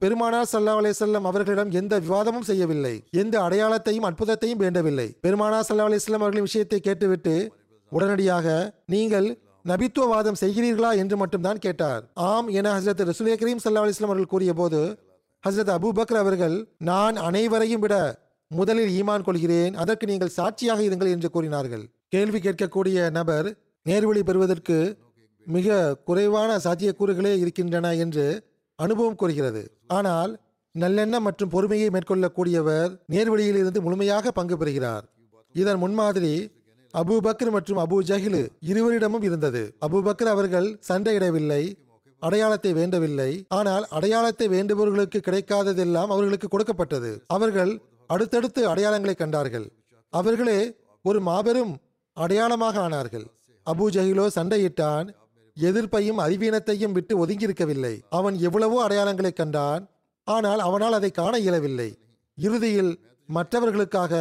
பெருமானார் 0.00 0.50
ஸல்லல்லாஹு 0.52 0.80
அலைஹி 0.80 0.96
செல்லம் 1.02 1.24
அவர்களிடம் 1.24 1.70
எந்த 1.70 1.94
விவாதமும் 1.98 2.46
செய்யவில்லை. 2.50 2.94
எந்த 3.22 3.34
அடையாளத்தையும் 3.46 4.06
அற்புதத்தையும் 4.08 4.60
வேண்டவில்லை. 4.64 5.08
பெருமானார் 5.20 5.66
ஸல்லல்லாஹு 5.68 5.90
அலைஹி 5.90 6.04
செல்லம் 6.04 6.24
அவர்களின் 6.24 6.48
விஷயத்தை 6.48 6.80
கேட்டுவிட்டு 6.80 7.34
உடனடியாக 7.92 8.46
நீங்கள் 8.94 9.28
நபித்துவவாதம் 9.64 10.38
செய்கிறீர்களா 10.42 10.90
என்று 11.02 11.16
மட்டும்தான் 11.16 11.58
கேட்டார். 11.64 12.02
ஆம் 12.28 12.48
என 12.58 12.72
ஹசரத் 12.76 13.08
ரசுலே 13.10 13.34
கரீம் 13.40 13.62
சல்லா 13.64 13.82
அலிஸ்லாம் 13.84 14.12
அவர்கள் 14.12 14.32
கூறிய 14.34 14.52
போது 14.60 14.80
ஹசரத் 15.46 15.72
அபூபக்கர் 15.74 16.20
அவர்கள் 16.20 16.54
நான் 16.88 17.16
அனைவரையும் 17.28 17.82
விட 17.84 17.94
முதலில் 18.50 18.92
ஈமான் 18.98 19.24
கொள்கிறேன் 19.26 19.74
அதற்கு 19.82 20.04
நீங்கள் 20.10 20.32
சாட்சியாக 20.36 20.80
இருங்கள் 20.86 21.10
என்று 21.14 21.28
கூறினார்கள். 21.30 21.84
கேள்வி 22.14 22.38
கேட்கக்கூடிய 22.38 23.10
நபர் 23.18 23.48
நேர்வழி 23.86 24.22
பெறுவதற்கு 24.28 24.78
மிக 25.46 25.76
குறைவான 26.08 26.50
சாத்தியக்கூறுகளே 26.64 27.32
இருக்கின்றன 27.42 27.94
என்று 28.04 28.26
அனுபவம் 28.78 29.18
கூறுகிறது. 29.20 29.62
ஆனால் 29.98 30.32
நல்லெண்ணம் 30.74 31.26
மற்றும் 31.28 31.52
பொறுமையை 31.54 31.88
மேற்கொள்ளக்கூடியவர் 31.94 32.90
நேர்வழியில் 33.14 33.60
இருந்து 33.62 33.82
முழுமையாக 33.86 34.30
பங்கு 34.30 34.56
பெறுகிறார். 34.56 35.04
இதன் 35.54 35.82
முன்மாதிரி 35.84 36.34
அபு 36.94 37.16
பக்ர் 37.26 37.50
மற்றும் 37.56 37.80
அபு 37.84 37.96
ஜஹிலு 38.10 38.42
இருவரிடமும் 38.70 39.24
இருந்தது. 39.28 39.62
அபு 39.86 39.98
பக்ர் 40.08 40.30
அவர்கள் 40.34 40.68
சண்டையிடவில்லை. 40.88 41.62
அடையாளத்தை 42.22 42.70
வேண்டவில்லை. 42.78 43.30
ஆனால் 43.58 43.84
அடையாளத்தை 43.96 44.46
வேண்டுபவர்களுக்கு 44.48 45.18
கிடைக்காததெல்லாம் 45.26 46.12
அவர்களுக்கு 46.14 46.48
கொடுக்கப்பட்டது. 46.48 47.10
அவர்கள் 47.36 47.72
அடுத்தடுத்து 48.10 48.62
அடையாளங்களை 48.68 49.14
கண்டார்கள். 49.16 49.66
அவர்களே 50.12 50.60
ஒரு 51.04 51.20
மாபெரும் 51.20 51.74
அடையாளமாக 52.16 52.76
ஆனார்கள். 52.86 53.26
அபு 53.66 53.86
ஜஹிலோ 53.96 54.26
சண்டையிட்டான். 54.36 55.08
எதிர்ப்பையும் 55.56 56.22
அறிவீனத்தையும் 56.24 56.94
விட்டு 56.96 57.14
ஒதுங்கியிருக்கவில்லை. 57.22 57.94
அவன் 58.18 58.36
எவ்வளவோ 58.48 58.78
அடையாளங்களை 58.86 59.32
கண்டான். 59.32 59.84
ஆனால் 60.26 60.60
அவனால் 60.60 60.96
அதை 60.98 61.10
காண 61.10 61.34
இயலவில்லை. 61.38 61.88
இறுதியில் 62.38 62.92
மற்றவர்களுக்காக 63.28 64.12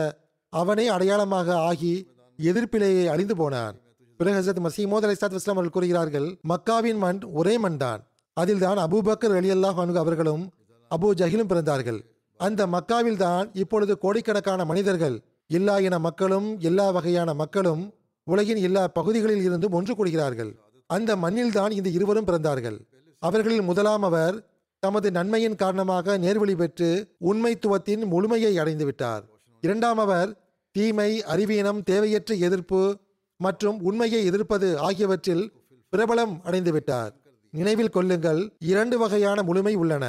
அவனே 0.53 0.85
அடையாளமாக 0.87 1.57
ஆகி 1.69 1.93
எதிர்ப்பிலேயே 2.39 3.03
அழிந்து 3.13 3.35
போனான். 3.35 3.75
பிறகு 4.19 4.37
ஹசரத் 4.37 4.61
மசீமோத் 4.65 4.93
மோதலை 4.93 5.15
சாத் 5.17 5.35
இஸ்லாம் 5.37 5.57
அவர்கள் 5.57 5.73
கூறுகிறார்கள் 5.75 6.27
மக்காவின் 6.51 6.99
மண் 7.03 7.19
ஒரே 7.39 7.55
மண் 7.63 7.79
தான் 7.81 8.01
அதில் 8.37 8.63
தான் 8.63 8.79
அபூபக்கர் 8.85 9.35
அலி 9.39 9.49
அல்லாஹ் 9.55 9.79
அவர்களும் 10.03 10.43
அபூ 10.91 11.07
ஜஹிலும் 11.19 11.49
பிறந்தார்கள். 11.51 11.99
அந்த 12.39 12.61
மக்காவில் 12.75 13.19
தான் 13.25 13.47
இப்பொழுது 13.61 13.93
கோடிக்கணக்கான 14.03 14.65
மனிதர்கள் 14.71 15.15
எல்லா 15.49 15.75
இன 15.87 15.95
மக்களும் 16.07 16.47
எல்லா 16.69 16.87
வகையான 16.97 17.29
மக்களும் 17.41 17.83
உலகின் 18.27 18.61
எல்லா 18.67 18.83
பகுதிகளில் 18.97 19.43
இருந்தும் 19.47 19.75
ஒன்று 19.79 19.93
கூடுகிறார்கள். 19.95 20.51
அந்த 20.89 21.11
மண்ணில் 21.23 21.55
தான் 21.57 21.71
இந்த 21.71 21.89
இருவரும் 21.97 22.27
பிறந்தார்கள். 22.29 22.77
அவர்களில் 23.21 23.67
முதலாம் 23.69 24.05
அவர் 24.09 24.35
தமது 24.83 25.07
நன்மையின் 25.17 25.59
காரணமாக 25.61 26.17
நேர்வழி 26.23 26.55
பெற்று 26.61 26.89
உண்மைத்துவத்தின் 27.29 28.03
முழுமையை 28.13 28.53
அடைந்து 28.63 28.85
விட்டார் 28.87 29.23
இரண்டாம் 29.63 29.99
அவர் 30.05 30.29
தீமை 30.75 31.11
அறிவீனம் 31.33 31.81
தேவையற்ற 31.89 32.33
எதிர்ப்பு 32.47 32.81
மற்றும் 33.37 33.77
உண்மையை 33.81 34.25
எதிர்ப்பது 34.25 34.77
ஆகியவற்றில் 34.77 35.51
பிரபலம் 35.93 36.33
அடைந்துவிட்டார். 36.45 37.11
நினைவில் 37.51 37.89
கொள்ளுங்கள் 37.89 38.41
இரண்டு 38.59 38.97
வகையான 38.97 39.43
முழுமை 39.43 39.75
உள்ளன. 39.75 40.05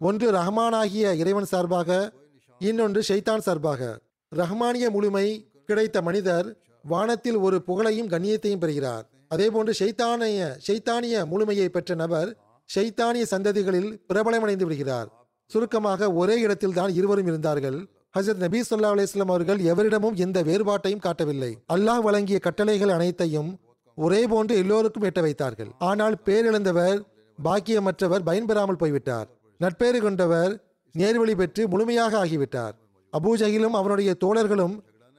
ஒன்று 0.00 0.32
ரஹ்மானாகிய 0.32 1.12
இறைவன் 1.12 1.50
சார்பாக 1.52 2.12
இன்னொன்று 2.58 3.00
ஷைத்தான் 3.08 3.44
சார்பாக. 3.46 4.00
ரஹ்மானிய 4.36 4.90
முழுமை 4.90 5.26
கிடைத்த 5.66 6.02
மனிதர் 6.02 6.48
வானத்தில் 6.84 7.36
ஒரு 7.36 7.62
புகழையும் 7.62 8.08
கண்ணியத்தையும் 8.08 8.62
பெறுகிறார். 8.64 9.04
அதேபோன்று 9.34 9.72
ஷைத்தானிய 9.80 10.40
ஷைத்தானிய 10.66 11.24
முழுமையை 11.26 11.68
பெற்ற 11.68 11.94
நபர் 11.94 12.30
ஷைத்தானிய 12.70 13.24
சந்ததிகளில் 13.30 13.90
பிரபலமடைந்து 14.08 14.66
விடுகிறார். 14.66 15.08
சுருக்கமாக 15.46 16.12
ஒரே 16.12 16.40
இடத்தில் 16.40 16.72
தான் 16.72 16.92
இருவரும் 16.94 17.26
இருந்தார்கள். 17.26 17.78
ஹசரத் 18.16 18.42
நபி 18.44 18.60
சொல்லா 18.60 18.90
அலிஸ்லாம் 18.94 19.32
அவர்கள் 19.32 19.58
எவரிடமும் 19.58 20.14
எந்த 20.14 20.38
வேறுபாட்டையும் 20.42 21.04
காட்டவில்லை. 21.06 21.50
அல்லாஹ் 21.74 22.02
வழங்கிய 22.06 22.38
கட்டளைகள் 22.38 22.88
அனைத்தையும் 22.88 23.50
ஒரே 23.94 24.20
போன்று 24.26 24.54
எல்லோருக்கும் 24.56 25.02
எட்ட 25.02 25.20
வைத்தார்கள். 25.20 25.70
ஆனால் 25.78 26.16
பேரிழந்தவர் 26.24 26.98
பாக்கியமற்றவர் 27.38 28.26
பயன்பெறாமல் 28.28 28.80
போய்விட்டார். 28.82 29.28
நட்பேறு 29.60 30.00
கொண்டவர் 30.00 30.52
நேர்வழி 30.94 31.34
பெற்று 31.34 31.68
முழுமையாக 31.68 32.12
ஆகிவிட்டார். 32.24 32.74
அபூஜகிலும் 33.12 33.76
அவனுடைய 33.80 34.10
தோழர்களும் 34.24 34.74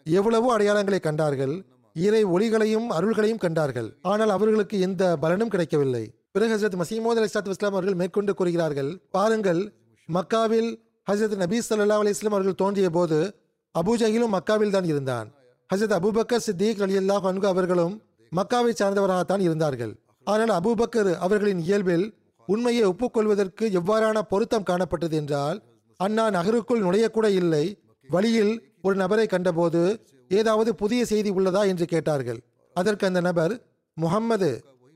எவ்வளவோ 0.05 0.57
அடையாளங்களை 0.57 0.99
கண்டார்கள். 0.99 1.55
இறை 1.95 2.23
ஒளிகளையும் 2.25 2.87
அருள்களையும் 2.97 3.43
கண்டார்கள். 3.45 3.89
ஆனால் 4.01 4.29
அவர்களுக்கு 4.29 4.75
எந்த 4.79 5.03
பலனும் 5.17 5.51
கிடைக்கவில்லை. 5.53 6.03
பிறகு 6.31 6.53
ஹசரத் 6.55 6.81
மசீமோத் 6.81 7.19
அலி 7.21 7.29
இஸ்லாம் 7.29 7.75
அவர்கள் 7.77 7.99
மேற்கொண்டு 8.01 8.33
கூறுகிறார்கள் 8.33 8.91
பாருங்கள் 9.11 9.61
மக்காவில் 10.09 10.71
ஹசரத் 11.09 11.39
நபி 11.41 11.57
சல்லா 11.65 11.95
அலிஸ்லாம் 12.01 12.35
அவர்கள் 12.37 12.57
தோன்றிய 12.61 12.87
போது 12.95 13.17
அபூஜஹிலும் 13.75 14.33
மக்காவில் 14.35 14.73
தான் 14.75 14.87
இருந்தான். 14.89 15.27
ஹசரத் 15.69 15.95
அபூபக்கர் 15.97 16.43
சித்திக் 16.47 16.81
அலி 16.85 16.95
அல்லாஹ் 17.01 17.25
அன்கு 17.29 17.47
அவர்களும் 17.51 17.93
மக்காவை 18.31 18.73
சார்ந்தவராகத்தான் 18.81 19.43
இருந்தார்கள். 19.45 19.93
ஆனால் 20.27 20.51
அபூபக்கர் 20.57 21.09
அவர்களின் 21.27 21.61
இயல்பில் 21.67 22.05
உண்மையை 22.47 22.83
ஒப்புக்கொள்வதற்கு 22.91 23.65
எவ்வாறான 23.79 24.21
பொருத்தம் 24.33 24.67
காணப்பட்டது 24.69 25.17
என்றால் 25.21 25.57
அண்ணா 25.99 26.25
நகருக்குள் 26.37 26.83
நுழையக்கூட 26.85 27.27
இல்லை. 27.41 27.65
வழியில் 28.09 28.53
ஒரு 28.85 28.95
நபரை 29.03 29.25
கண்டபோது 29.33 29.81
ஏதாவது 30.31 30.71
புதிய 30.83 31.01
செய்தி 31.13 31.31
உள்ளதா 31.37 31.63
என்று 31.71 31.87
கேட்டார்கள். 31.93 32.39
அதற்கு 32.75 33.05
அந்த 33.09 33.21
நபர் 33.29 33.53
முகம்மது 33.97 34.51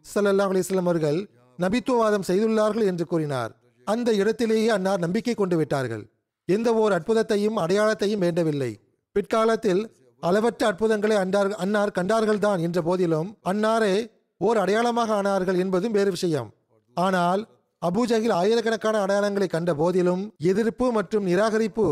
ஸல்லல்லாஹு 0.06 0.54
அலிஸ்லாம் 0.54 0.90
அவர்கள் 0.90 1.20
நபித்துவவாதம் 1.60 2.30
செய்துள்ளார்கள் 2.30 2.90
என்று 2.92 3.08
கூறினார். 3.12 3.52
அந்த 3.86 4.10
இடத்திலேயே 4.14 4.70
அன்னார் 4.70 5.04
நம்பிக்கை 5.06 5.34
கொண்டு 5.36 5.58
விட்டார்கள். 5.58 6.04
எந்த 6.48 6.70
ஓர் 6.74 6.94
அற்புதத்தையும் 6.98 7.60
அடையாளத்தையும் 7.64 8.24
வேண்டவில்லை. 8.26 8.72
பிற்காலத்தில் 9.16 9.82
அளவற்ற 10.24 10.62
அற்புதங்களை 10.68 11.16
அண்டார் 11.16 11.50
அன்னார் 11.64 11.96
கண்டார்கள்தான் 11.98 12.60
என்ற 12.60 12.82
போதிலும் 12.82 13.30
அன்னாரே 13.52 13.96
ஓர் 14.42 14.58
அடையாளமாக 14.58 15.10
ஆனார்கள் 15.22 15.60
என்பதும் 15.64 15.96
வேறு 15.98 16.12
விஷயம். 16.12 16.50
ஆனால் 16.98 17.42
அபூஜகில் 17.82 18.36
ஆயிரக்கணக்கான 18.40 18.96
அடையாளங்களை 19.06 19.48
கண்ட 19.48 19.72
போதிலும் 19.74 20.24
எதிர்ப்பு 20.52 20.86
மற்றும் 20.92 21.28
நிராகரிப்பு 21.28 21.88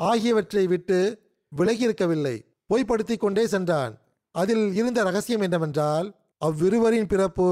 ஆகியவற்றை 0.00 0.64
விட்டு 0.66 0.98
விலகி 1.52 1.84
இருக்கவில்லை 1.88 2.36
பொய்ப்படுத்திக் 2.70 3.22
கொண்டே 3.24 3.46
சென்றான். 3.46 3.92
அதில் 4.34 4.64
இருந்த 4.74 5.02
ரகசியம் 5.02 5.44
என்னவென்றால் 5.46 6.08
அவ்விருவரின் 6.42 7.10
பிறப்பு 7.12 7.48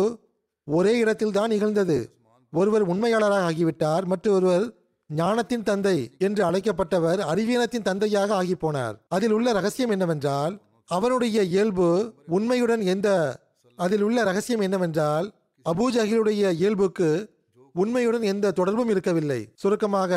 ஒரே 0.66 0.92
இடத்தில் 0.98 1.36
தான் 1.38 1.52
நிகழ்ந்தது. 1.54 1.98
ஒருவர் 2.54 2.82
உண்மையாளராக 2.82 3.46
ஆகிவிட்டார் 3.50 4.04
மற்றொருவர் 4.04 4.64
ஞானத்தின் 5.10 5.62
தந்தை 5.62 5.96
என்று 6.18 6.42
அழைக்கப்பட்டவர் 6.50 7.20
அறிவீனத்தின் 7.32 7.82
தந்தையாக 7.82 8.34
ஆகி 8.34 8.54
போனார் 8.54 8.94
அதில் 9.08 9.30
உள்ள 9.30 9.52
ரகசியம் 9.52 9.90
என்னவென்றால் 9.90 10.54
அவனுடைய 10.88 11.38
இயல்பு 11.42 11.88
உண்மையுடன் 12.28 12.82
எந்த 12.94 13.08
அதில் 13.78 14.02
உள்ள 14.02 14.18
ரகசியம் 14.22 14.60
என்னவென்றால் 14.60 15.26
அபூஜகிலுடைய 15.66 16.50
இயல்புக்கு 16.60 17.08
உண்மையுடன் 17.74 18.24
எந்த 18.32 18.50
தொடர்பும் 18.50 18.88
இருக்கவில்லை. 18.88 19.40
சுருக்கமாக 19.54 20.12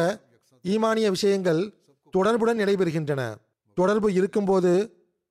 ஈமானிய 0.64 1.08
விஷயங்கள் 1.10 1.62
தொடர்புடன் 2.14 2.60
நடைபெறுகின்றன 2.60 3.22
தொடர்பு 3.78 4.10
இருக்கும்போது 4.14 4.74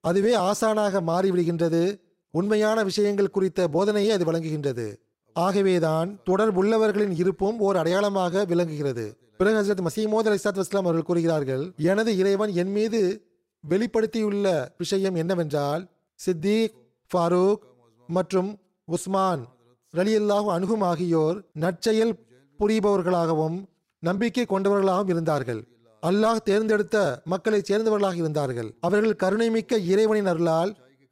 அதுவே 0.03 0.33
ஆசானாக 0.49 1.01
மாறிவிடுகின்றது. 1.09 1.83
உண்மையான 2.33 2.83
விஷயங்கள் 2.83 3.29
குறித்த 3.29 3.67
போதனையை 3.67 4.11
அது 4.15 4.25
வழங்குகின்றது. 4.31 4.87
ஆகவேதான் 5.45 6.09
தொடர்புள்ளவர்களின் 6.29 7.13
இருப்பும் 7.21 7.57
ஓர் 7.59 7.77
அடையாளமாக 7.77 8.43
விளங்குகிறது. 8.45 9.05
பிறகு 9.37 9.57
ஹசரத் 9.57 9.85
மசீமோத் 9.87 10.29
அலி 10.29 10.39
சாத் 10.43 10.59
வஸ்லாம் 10.61 10.85
அவர்கள் 10.85 11.07
கூறுகிறார்கள் 11.09 11.63
எனது 11.91 12.11
இறைவன் 12.17 12.51
என் 12.61 12.71
மீது 12.71 13.01
வெளிப்படுத்தியுள்ள 13.63 14.47
விஷயம் 14.77 15.15
என்னவென்றால் 15.15 15.83
சித்திக் 16.19 16.75
ஃபாரூக் 17.11 17.63
மற்றும் 18.07 18.49
உஸ்மான் 18.85 19.43
ரலியல்லாஹு 19.93 20.47
அணுகும் 20.55 20.81
ஆகியோர் 20.81 21.37
நற்செயல் 21.53 22.13
புரிபவர்களாகவும் 22.59 23.57
நம்பிக்கை 24.03 24.45
கொண்டவர்களாகவும் 24.49 25.09
இருந்தார்கள். 25.09 25.61
அல்லாஹ் 26.03 26.41
தேர்ந்தெடுத்த 26.49 26.97
மக்களைச் 27.25 27.69
சேர்ந்தவர்களாக 27.69 28.15
இருந்தார்கள். 28.15 28.69
அவர்கள் 28.79 29.15
கருணைமிக்க 29.23 29.79
இறைவனின் 29.91 30.25
அருளால் 30.25 30.71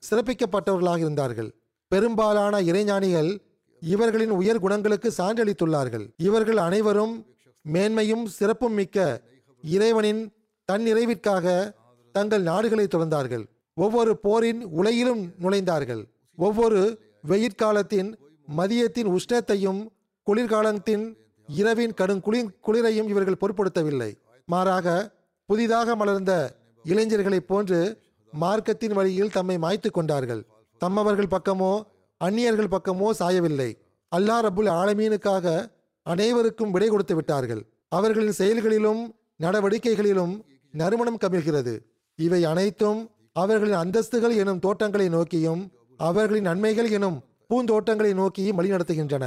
சிறப்பிக்கப்பட்டவர்களாக 0.10 0.98
இருந்தார்கள். 0.98 1.50
பெரும்பாலான 1.92 2.62
இறைஞானிகள் 2.62 3.32
இவர்களின் 3.80 4.30
உயர் 4.30 4.60
குணங்களுக்கு 4.60 5.14
சான்றளித்துள்ளார்கள். 5.18 6.14
இவர்கள் 6.18 6.58
அனைவரும் 6.58 7.26
மேன்மையும் 7.74 8.26
சிறப்பும் 8.26 8.74
மிக்க 8.74 9.22
இறைவனின் 9.62 10.34
தன்னிறைவிற்காக 10.72 11.74
தங்கள் 12.12 12.42
நாடுகளை 12.42 12.88
துறந்தார்கள். 12.88 13.46
ஒவ்வொரு 13.74 14.18
போரின் 14.18 14.64
உலையிலும் 14.64 15.34
நுழைந்தார்கள். 15.42 16.04
ஒவ்வொரு 16.36 17.00
வெயிற்காலத்தின் 17.28 18.16
மதியத்தின் 18.58 19.18
உஷ்ணத்தையும் 19.18 19.88
குளிர்காலத்தின் 20.28 21.16
இரவின் 21.48 21.94
கடும் 21.94 22.20
குளிர் 22.20 22.60
குளிரையும் 22.60 23.08
இவர்கள் 23.08 23.42
பொருட்படுத்தவில்லை. 23.42 24.18
மாறாக 24.46 25.14
புதிதாக 25.46 25.96
மலர்ந்த 25.96 26.56
இளைஞர்களைப் 26.86 27.48
போன்று 27.48 28.00
மார்க்கத்தின் 28.42 28.94
வழியில் 28.94 29.32
தம்மை 29.32 29.58
மாய்த்து 29.58 29.92
கொண்டார்கள். 29.92 30.46
தம்மவர்கள் 30.82 31.34
பக்கமோ 31.36 31.82
அந்நியர்கள் 32.18 32.74
பக்கமோ 32.76 33.10
சாயவில்லை. 33.20 33.70
அல்லா 34.12 34.36
ரபுல் 34.48 34.70
ஆலமீனுக்காக 34.82 35.74
அனைவருக்கும் 36.04 36.72
விடை 36.72 36.88
கொடுத்து 36.90 37.16
விட்டார்கள். 37.16 37.62
அவர்களின் 37.88 38.32
செயல்களிலும் 38.32 39.16
நடவடிக்கைகளிலும் 39.42 40.34
நறுமணம் 40.74 41.22
கமிழ்கிறது 41.24 41.74
இவை 42.16 42.44
அனைத்தும் 42.44 43.12
அவர்களின் 43.34 43.80
அந்தஸ்துகள் 43.84 44.36
எனும் 44.36 44.60
தோட்டங்களை 44.60 45.10
நோக்கியும் 45.10 45.62
அவர்களின் 45.98 46.44
நன்மைகள் 46.44 46.90
எனும் 46.90 47.18
பூந்தோட்டங்களை 47.50 48.14
நோக்கியும் 48.14 48.58
வழிநடத்துகின்றன. 48.60 49.26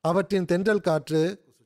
அவற்றின் 0.00 0.44
தென்றல் 0.44 0.86
காற்று 0.86 1.22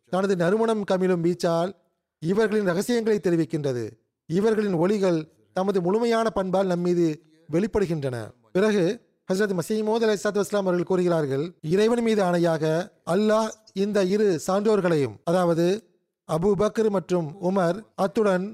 தனது 0.09 0.37
நறுமணம் 0.37 0.85
கமிழும் 0.91 1.25
வீச்சால் 1.27 1.71
இவர்களின் 2.19 2.67
ரகசியங்களை 2.67 3.19
தெரிவிக்கின்றது. 3.23 3.85
இவர்களின் 4.27 4.75
ஒளிகள் 4.75 5.21
தமது 5.53 5.79
முழுமையான 5.81 6.31
பண்பால் 6.31 6.67
நம்மீது 6.67 7.07
வெளிப்படுகின்றன. 7.53 8.17
பிறகு 8.53 8.85
ஹசரத் 9.29 9.55
மசீமோத் 9.55 10.05
அலி 10.05 10.17
சாத் 10.17 10.39
வஸ்லாம் 10.39 10.67
அவர்கள் 10.67 10.89
கூறுகிறார்கள் 10.89 11.45
இறைவன் 11.69 12.03
மீது 12.03 12.23
ஆணையாக 12.25 12.65
அல்லாஹ் 13.07 13.49
இந்த 13.73 14.05
இரு 14.05 14.41
சான்றோர்களையும் 14.47 15.15
அதாவது 15.25 15.67
அபு 16.29 16.51
பக்ர் 16.55 16.91
மற்றும் 16.91 17.29
உமர் 17.41 17.79
அத்துடன் 17.95 18.45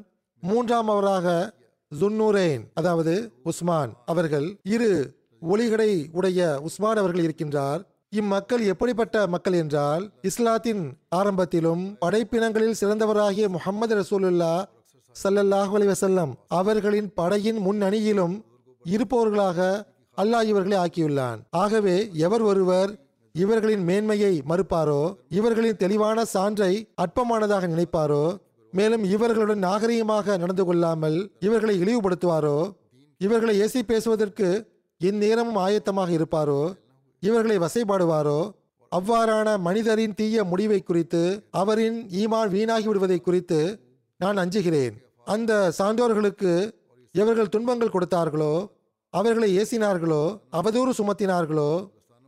மூன்றாமவராக 0.43 1.27
ஜுன்னூரேன் 1.93 2.63
அதாவது 2.75 3.15
உஸ்மான் 3.43 3.93
அவர்கள் 4.07 4.47
இரு 4.65 4.93
ஒளிகளை 5.43 5.91
உடைய 6.13 6.61
உஸ்மான் 6.61 6.97
அவர்கள் 6.97 7.25
இருக்கின்றார். 7.25 7.81
இம்மக்கள் 8.13 8.63
எப்படிப்பட்ட 8.65 9.27
மக்கள் 9.27 9.53
என்றால் 9.53 10.05
இஸ்லாத்தின் 10.23 10.85
ஆரம்பத்திலும் 11.17 11.85
படைப்பினங்களில் 12.01 12.79
சிறந்தவராகிய 12.81 13.49
முகமது 13.49 13.95
ரசூலுல்லா 13.95 14.55
சல்லல்லாஹு 15.17 15.75
அலி 15.75 15.87
வசல்லம் 15.87 16.33
அவர்களின் 16.49 17.13
படையின் 17.15 17.61
முன்னணியிலும் 17.67 18.35
இருப்பவர்களாக 18.85 19.59
அல்லாஹ் 20.19 20.49
இவர்களை 20.51 20.77
ஆக்கியுள்ளான். 20.85 21.39
ஆகவே 21.63 21.97
எவர் 22.27 22.43
ஒருவர் 22.43 22.91
இவர்களின் 23.35 23.85
மேன்மையை 23.89 24.33
மறுப்பாரோ 24.51 25.03
இவர்களின் 25.39 25.77
தெளிவான 25.77 26.25
சான்றை 26.35 26.73
அற்பமானதாக 27.03 27.67
நினைப்பாரோ 27.67 28.25
மேலும் 28.73 29.05
இவர்களுடன் 29.05 29.63
நாகரீகமாக 29.67 30.37
நடந்து 30.39 30.65
கொள்ளாமல் 30.65 31.19
இவர்களை 31.41 31.75
இழிவுபடுத்துவாரோ 31.83 32.59
இவர்களை 33.21 33.55
ஏசி 33.65 33.81
பேசுவதற்கு 33.83 34.49
இந்நேரமும் 35.01 35.61
ஆயத்தமாக 35.65 36.11
இருப்பாரோ 36.11 36.63
இவர்களை 37.23 37.57
வசைபாடுவாரோ 37.59 38.41
அவ்வாறான 38.93 39.49
மனிதரின் 39.59 40.15
தீய 40.15 40.45
முடிவை 40.45 40.81
குறித்து 40.83 41.23
அவரின் 41.61 41.99
ஈமான் 42.21 42.53
வீணாகி 42.55 42.89
விடுவதை 42.89 43.19
குறித்து 43.21 43.61
நான் 44.21 44.41
அஞ்சுகிறேன். 44.43 44.95
அந்த 45.25 45.53
சான்றோர்களுக்கு 45.79 46.53
எவர்கள் 47.15 47.53
துன்பங்கள் 47.55 47.95
கொடுத்தார்களோ 47.95 48.53
அவர்களை 49.11 49.49
ஏசினார்களோ 49.59 50.23
அவதூறு 50.53 50.93
சுமத்தினார்களோ 50.99 51.71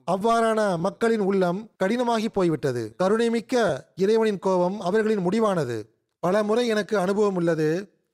அவ்வாறான 0.09 0.61
மக்களின் 0.78 1.20
உள்ளம் 1.20 1.70
கடினமாகி 1.83 2.28
போய்விட்டது. 2.33 2.83
கருணைமிக்க 3.03 3.55
இறைவனின் 3.95 4.39
கோபம் 4.39 4.80
அவர்களின் 4.80 5.24
முடிவானது. 5.26 5.76
பல 6.20 6.43
முறை 6.43 6.64
எனக்கு 6.66 6.99
அனுபவம் 6.99 7.35
உள்ளது. 7.35 7.68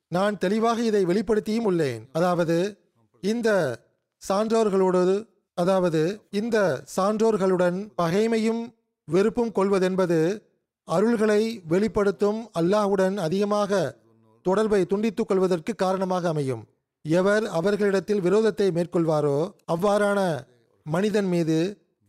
நான் 0.08 0.38
தெளிவாக 0.38 0.82
இதை 0.82 1.04
வெளிப்படுத்தியும் 1.04 1.64
உள்ளேன். 1.64 2.02
அதாவது 2.12 2.58
இந்த 3.20 3.48
சான்றோர்களோடு 4.22 5.26
அதாவது 5.54 6.22
இந்த 6.30 6.56
சான்றோர்களுடன் 6.96 7.78
பகைமையும் 8.02 8.62
வெறுப்பும் 9.04 9.52
கொள்வதென்பது 9.52 10.18
அருள்களை 10.88 11.42
வெளிப்படுத்தும் 11.66 12.50
அல்லாஹ்வுடன் 12.60 13.16
அதிகமாக 13.16 13.80
தொடர்பை 14.42 14.80
துண்டித்துக் 14.82 15.30
கொள்வதற்கு 15.30 15.74
காரணமாக 15.74 16.28
அமையும். 16.28 16.62
எவர் 17.16 17.44
அவர்களிடத்தில் 17.58 18.22
விரோதத்தை 18.24 18.66
மேற்கொள்வாரோ 18.76 19.36
அவ்வாறான 19.74 20.20
மனிதன் 20.86 21.28
மீது 21.32 21.58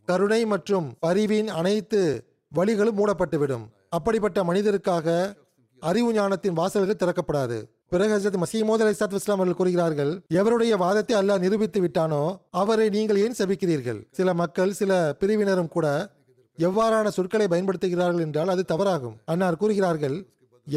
கருணை 0.08 0.40
மற்றும் 0.44 0.86
பரிவின் 1.04 1.48
அனைத்து 1.60 2.00
வழிகளும் 2.52 2.98
மூடப்பட்டுவிடும். 3.00 3.66
அப்படிப்பட்ட 3.88 4.38
மனிதருக்காக 4.44 5.06
அறிவு 5.82 6.10
ஞானத்தின் 6.12 6.58
வாசல்கள் 6.60 7.00
திறக்கப்படாது. 7.02 7.58
பிறகு 7.88 8.12
ஹசரத் 8.14 8.42
மசீமோத் 8.42 8.82
அலி 8.84 8.96
சாத் 8.98 9.14
இஸ்லாம் 9.18 9.38
அவர்கள் 9.38 9.58
கூறுகிறார்கள் 9.60 10.12
எவருடைய 10.40 10.74
வாதத்தை 10.82 11.14
அல்லாஹ் 11.20 11.42
நிரூபித்து 11.44 11.80
விட்டானோ 11.84 12.22
அவரை 12.62 12.88
நீங்கள் 12.96 13.22
ஏன் 13.24 13.38
செபிக்கிறீர்கள்? 13.38 14.00
சில 14.18 14.34
மக்கள் 14.34 14.72
சில 14.80 14.90
பிரிவினரும் 15.20 15.72
கூட 15.76 15.86
எவ்வாறான 16.58 17.08
சொற்களை 17.16 17.46
பயன்படுத்துகிறார்கள் 17.48 18.24
என்றால் 18.26 18.52
அது 18.54 18.64
தவறாகும். 18.72 19.16
அன்னார் 19.24 19.60
கூறுகிறார்கள் 19.62 20.16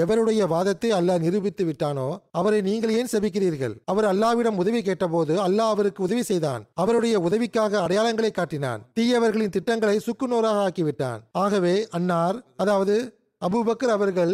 எவருடைய 0.02 0.42
வாதத்தை 0.54 0.90
அல்லாஹ் 0.98 1.24
நிரூபித்து 1.24 1.64
விட்டானோ 1.66 2.06
அவரை 2.40 2.60
நீங்கள் 2.68 2.94
ஏன் 3.00 3.10
செபிக்கிறீர்கள்? 3.12 3.76
அவர் 3.92 4.08
அல்லாவிடம் 4.12 4.60
உதவி 4.62 4.82
கேட்டபோது 4.82 5.34
அல்லாஹ் 5.46 5.74
அவருக்கு 5.74 6.02
உதவி 6.04 6.24
செய்தான். 6.30 6.64
அவருடைய 6.84 7.16
உதவிக்காக 7.20 7.80
அடையாளங்களை 7.86 8.32
காட்டினான். 8.32 8.82
தீயவர்களின் 8.98 9.54
திட்டங்களை 9.58 9.98
சுக்குநூறாக 10.08 10.64
ஆக்கிவிட்டான். 10.68 11.22
ஆகவே 11.44 11.76
அன்னார் 11.98 12.40
அதாவது 12.64 12.96
அபுபக்கர் 13.42 13.96
அவர்கள் 13.98 14.34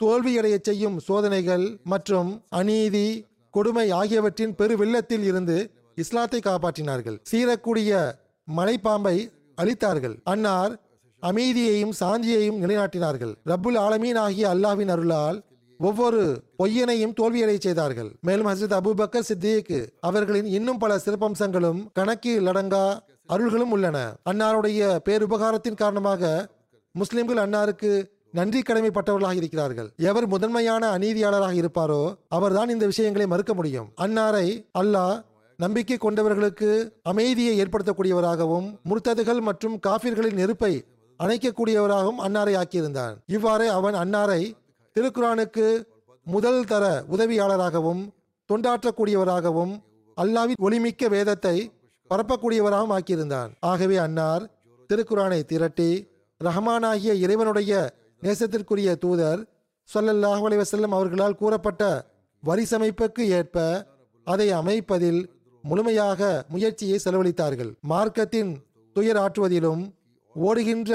தோல்வியடைய 0.00 0.56
செய்யும் 0.68 0.96
சோதனைகள் 1.08 1.66
மற்றும் 1.92 2.30
அநீதி 2.60 3.08
கொடுமை 3.54 3.86
ஆகியவற்றின் 4.00 4.54
பெரு 4.60 4.76
வெள்ளத்தில் 4.76 5.24
இருந்து 5.30 5.56
இஸ்லாத்தை 5.94 6.40
காப்பாற்றினார்கள். 6.44 7.18
சீரக்கூடிய 7.30 7.90
மலைப்பாம்பை 8.48 9.16
அழித்தார்கள். 9.62 10.14
அன்னார் 10.32 10.72
அமைதியையும் 11.30 11.94
சாந்தியையும் 12.00 12.60
நிலைநாட்டினார்கள். 12.62 13.32
ரப்புல் 13.50 13.78
ஆலமீன் 13.86 14.20
ஆகிய 14.24 14.46
அல்லாஹ்வின் 14.54 14.92
அருளால் 14.94 15.38
ஒவ்வொரு 15.80 16.22
பொய்யனையும் 16.60 17.14
தோல்வியடை 17.20 17.56
செய்தார்கள். 17.58 18.10
மேலும் 18.20 18.46
ஹசரத் 18.46 18.76
அபூபக்கர் 18.78 19.28
சித்திக் 19.28 19.72
அவர்களின் 20.00 20.48
இன்னும் 20.56 20.80
பல 20.82 21.00
சிறப்பம்சங்களும் 21.04 21.80
கணக்கில் 21.92 22.48
அடங்கா 22.52 22.84
அருள்களும் 23.26 23.70
உள்ளன. 23.70 23.98
அன்னாருடைய 24.30 24.80
பேருபகாரத்தின் 25.08 25.80
காரணமாக 25.82 26.32
முஸ்லிம்கள் 26.94 27.42
அன்னாருக்கு 27.44 27.90
நன்றி 28.38 28.60
கடமைப்பட்டவர்களாக 28.60 29.40
இருக்கிறார்கள். 29.40 29.88
எவர் 30.10 30.26
முதன்மையான 30.26 30.82
அநீதியாளராக 30.98 31.54
இருப்பாரோ 31.62 32.02
அவர்தான் 32.28 32.68
இந்த 32.68 32.86
விஷயங்களை 32.92 33.26
மறுக்க 33.26 33.54
முடியும். 33.54 33.88
அன்னாரை 34.04 34.46
அல்லாஹ் 34.80 35.16
நம்பிக்கை 35.58 35.96
கொண்டவர்களுக்கு 36.00 36.70
அமைதியை 37.02 37.54
ஏற்படுத்தக்கூடியவராகவும் 37.62 38.68
முர்த்ததுகள் 38.90 39.40
மற்றும் 39.48 39.76
காபிர்களின் 39.86 40.40
நெருப்பை 40.40 40.72
அணைக்கக்கூடியவராகவும் 41.22 42.20
அன்னாரை 42.20 42.54
ஆக்கியிருந்தான் 42.56 43.14
இவ்வாறு 43.26 43.70
அவன் 43.70 43.94
அன்னாரை 43.94 44.42
திருக்குரானுக்கு 44.96 45.66
முதல் 46.26 46.64
தர 46.64 47.04
உதவியாளராகவும் 47.08 48.02
தொண்டாற்றக்கூடியவராகவும் 48.50 49.74
அல்லாவின் 50.16 50.60
ஒளிமிக்க 50.60 51.08
வேதத்தை 51.08 51.56
பரப்பக்கூடியவராகவும் 52.10 52.94
ஆக்கியிருந்தான் 52.96 53.50
ஆகவே 53.60 53.96
அன்னார் 53.96 54.44
திருக்குரானை 54.90 55.40
திரட்டி 55.42 55.90
ரஹமானாகிய 56.40 57.12
இறைவனுடைய 57.14 57.72
நேசத்திற்குரிய 58.22 58.94
தூதர் 58.94 59.40
ஸல்லல்லாஹு 59.88 60.42
அலைஹி 60.46 60.84
அவர்களால் 60.92 61.34
கூறப்பட்ட 61.34 61.82
வரிசமைப்புக்கு 62.42 63.22
ஏற்ப 63.30 63.58
அதை 64.26 64.52
அமைப்பதில் 64.52 65.20
முழுமையாக 65.64 66.44
முயற்சியை 66.48 66.98
செலவழித்தார்கள். 67.04 67.72
மார்க்கத்தின் 67.82 68.52
துயர் 68.96 69.16
ஆற்றுவதிலும் 69.16 69.82
ஓடுகின்ற 70.34 70.92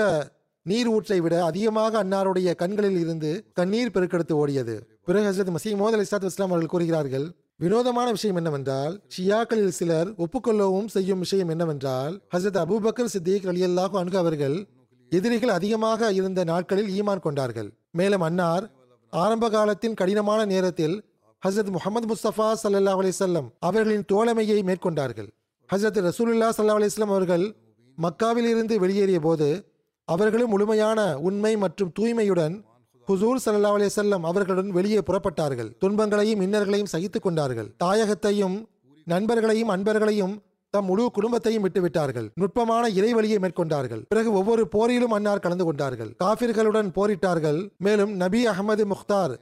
நீர் 0.61 0.87
ஊற்றை 0.87 1.19
விட 1.19 1.45
அதிகமாக 1.45 2.03
அன்னாருடைய 2.03 2.55
கண்களில் 2.55 2.99
இருந்து 2.99 3.51
கண்ணீர் 3.53 3.91
பெருக்கெடுத்து 3.91 4.33
ஓடியது. 4.33 4.79
பிறகு 5.05 5.25
ஹசரத் 5.27 5.55
மசீம் 5.55 5.83
அலி 5.83 6.05
இஸ்லாத்து 6.05 6.23
இஸ்லாம் 6.23 6.49
அவர்கள் 6.49 6.73
கூறுகிறார்கள் 6.73 7.27
வினோதமான 7.57 8.11
விஷயம் 8.11 8.35
என்னவென்றால் 8.35 9.01
ஷியாக்களில் 9.17 9.67
சிலர் 9.67 10.09
ஒப்புக்கொள்ளவும் 10.13 10.87
செய்யும் 10.87 11.19
விஷயம் 11.19 11.47
என்னவென்றால் 11.47 12.21
ஹசரத் 12.35 12.59
அபூபக்கர் 12.63 13.13
சித்திக் 13.13 13.47
அலி 13.47 13.63
அல்லாஹு 13.65 13.97
அன்கு 13.97 14.17
அவர்கள் 14.17 14.67
எதிரிகள் 15.09 15.49
அதிகமாக 15.49 16.11
இருந்த 16.11 16.43
நாட்களில் 16.43 17.01
ஈமான் 17.01 17.19
கொண்டார்கள். 17.19 17.69
மேலும் 17.91 18.21
அன்னார் 18.21 18.71
ஆரம்ப 19.09 19.49
காலத்தின் 19.49 19.93
கடினமான 19.93 20.45
நேரத்தில் 20.45 21.05
ஹசரத் 21.47 21.69
முகமது 21.69 22.13
முஸ்தபா 22.13 22.53
சல்லா 22.63 22.93
அலிசல்லம் 23.01 23.47
அவர்களின் 23.59 24.05
தோழமையை 24.13 24.63
மேற்கொண்டார்கள். 24.63 25.29
ஹசரத் 25.73 26.03
ரசூலுல்லா 26.09 26.49
சல்லா 26.57 26.75
அலிஸ்லாம் 26.79 27.13
அவர்கள் 27.15 27.55
மக்காவிலிருந்து 28.01 28.75
வெளியேறிய 28.75 29.19
போது 29.19 29.75
அவர்களும் 30.05 30.49
முழுமையான 30.49 31.19
உண்மை 31.19 31.57
மற்றும் 31.57 31.91
தூய்மையுடன் 31.99 32.63
ஹுசூர் 33.07 33.43
சல்லா 33.45 33.69
அலிசல்லம் 33.77 34.25
அவர்களுடன் 34.29 34.69
வெளியே 34.69 34.97
புறப்பட்டார்கள். 34.97 35.77
துன்பங்களையும் 35.79 36.41
இன்னர்களையும் 36.41 36.91
சகித்து 36.91 37.19
கொண்டார்கள். 37.19 37.69
தாயகத்தையும் 37.83 38.57
நண்பர்களையும் 39.05 39.69
அன்பர்களையும் 39.69 40.35
தம் 40.69 40.85
முழு 40.85 41.11
குடும்பத்தையும் 41.11 41.63
விட்டுவிட்டார்கள். 41.65 42.29
நுட்பமான 42.35 42.89
இறைவழியை 42.89 43.39
மேற்கொண்டார்கள். 43.39 44.01
பிறகு 44.07 44.33
ஒவ்வொரு 44.33 44.67
போரிலும் 44.75 45.13
அன்னார் 45.17 45.39
கலந்து 45.39 45.65
கொண்டார்கள். 45.65 46.15
காபிர்களுடன் 46.23 46.89
போரிட்டார்கள். 46.95 47.59
மேலும் 47.77 48.15
நபி 48.15 48.47
அகமது 48.47 48.85
முக்தார் 48.93 49.33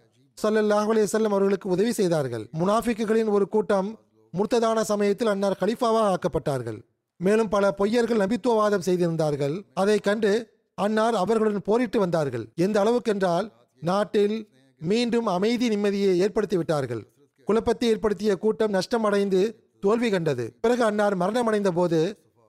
சல்லாஹ் 0.44 0.90
அலே 0.94 1.06
செல்லம் 1.12 1.36
அவர்களுக்கு 1.36 1.70
உதவி 1.70 1.92
செய்தார்கள். 1.92 2.50
முனாஃபிக்குகளின் 2.60 3.30
ஒரு 3.30 3.48
கூட்டம் 3.48 4.00
முர்த்ததான 4.34 4.82
சமயத்தில் 4.82 5.28
அன்னார் 5.28 5.58
கலிஃபாவாக 5.60 6.16
ஆக்கப்பட்டார்கள். 6.16 6.80
மேலும் 7.20 7.52
பல 7.56 7.66
பொய்யர்கள் 7.80 8.22
நபித்துவவாதம் 8.24 8.86
செய்திருந்தார்கள். 8.88 9.56
அதை 9.82 9.98
கண்டு 10.08 10.32
அன்னார் 10.78 11.16
அவர்களுடன் 11.24 11.68
போரிட்டு 11.70 11.98
வந்தார்கள். 12.00 12.46
எந்த 12.66 12.78
அளவுக்கென்றால் 12.84 13.48
நாட்டில் 13.82 14.38
மீண்டும் 14.82 15.28
அமைதி 15.36 15.68
நிம்மதியை 15.74 16.14
ஏற்படுத்தி 16.26 16.58
விட்டார்கள். 16.58 17.04
குழப்பத்தை 17.48 17.88
ஏற்படுத்திய 17.94 18.32
கூட்டம் 18.44 18.76
நஷ்டமடைந்து 18.78 19.42
தோல்வி 19.84 20.10
கண்டது. 20.10 20.46
பிறகு 20.64 20.84
அன்னார் 20.90 21.16
மரணமடைந்த 21.22 21.72
போது 21.80 22.00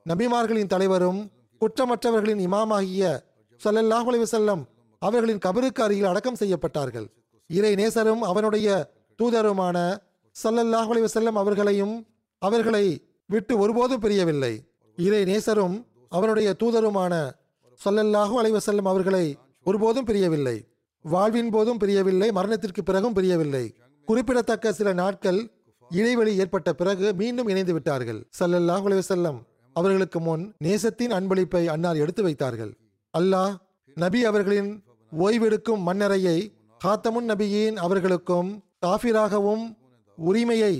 நபிமார்களின் 0.06 0.72
தலைவரும் 0.74 1.20
குற்றமற்றவர்களின் 1.60 2.42
இமாமாகிய 2.46 3.04
ஸல்லல்லாஹு 3.60 4.26
செல்லம் 4.34 4.62
அவர்களின் 5.02 5.42
கபருக்கு 5.46 5.82
அருகில் 5.84 6.10
அடக்கம் 6.10 6.38
செய்யப்பட்டார்கள். 6.40 7.06
இறை 7.50 7.72
நேசரும் 7.80 8.22
அவனுடைய 8.30 8.68
தூதருமான 9.18 9.76
ஸல்லல்லாஹு 10.36 11.08
செல்லம் 11.16 11.38
அவர்களையும் 11.42 11.94
அவர்களை 12.42 12.86
விட்டு 13.28 13.58
ஒருபோதும் 13.58 14.02
பிரியவில்லை. 14.04 14.52
இறை 14.98 15.22
நேசரும் 15.24 15.76
அவருடைய 16.08 16.48
தூதருமான 16.60 17.14
ஸல்லல்லாஹு 17.80 18.34
அலைவசல்லம் 18.40 18.88
அவர்களை 18.92 19.24
ஒருபோதும் 19.64 20.04
பிரியவில்லை. 20.04 20.56
வாழ்வின் 21.04 21.50
போதும் 21.50 21.78
பிரியவில்லை 21.78 22.28
மரணத்திற்கு 22.32 22.82
பிறகும் 22.82 23.12
பிரியவில்லை. 23.12 23.64
குறிப்பிடத்தக்க 24.08 24.72
சில 24.72 24.92
நாட்கள் 24.92 25.40
இடைவெளி 25.90 26.32
ஏற்பட்ட 26.36 26.72
பிறகு 26.72 27.14
மீண்டும் 27.14 27.48
இணைந்து 27.48 27.72
விட்டார்கள். 27.72 28.20
சல்லல்லாஹ் 28.38 28.86
அலைஹி 28.88 29.32
அவர்களுக்கு 29.76 30.20
முன் 30.20 30.44
நேசத்தின் 30.64 31.14
அன்பளிப்பை 31.18 31.62
அன்னார் 31.66 31.96
எடுத்து 31.96 32.22
வைத்தார்கள். 32.22 32.72
அல்லாஹ் 33.14 33.54
நபி 33.96 34.20
அவர்களின் 34.24 34.70
ஓய்வெடுக்கும் 35.12 35.82
மன்னரையை 35.88 36.38
காத்தமுன் 36.80 37.28
நபியின் 37.32 37.76
அவர்களுக்கும் 37.76 38.48
காஃபிராகவும் 38.86 39.64
உரிமையை 40.18 40.74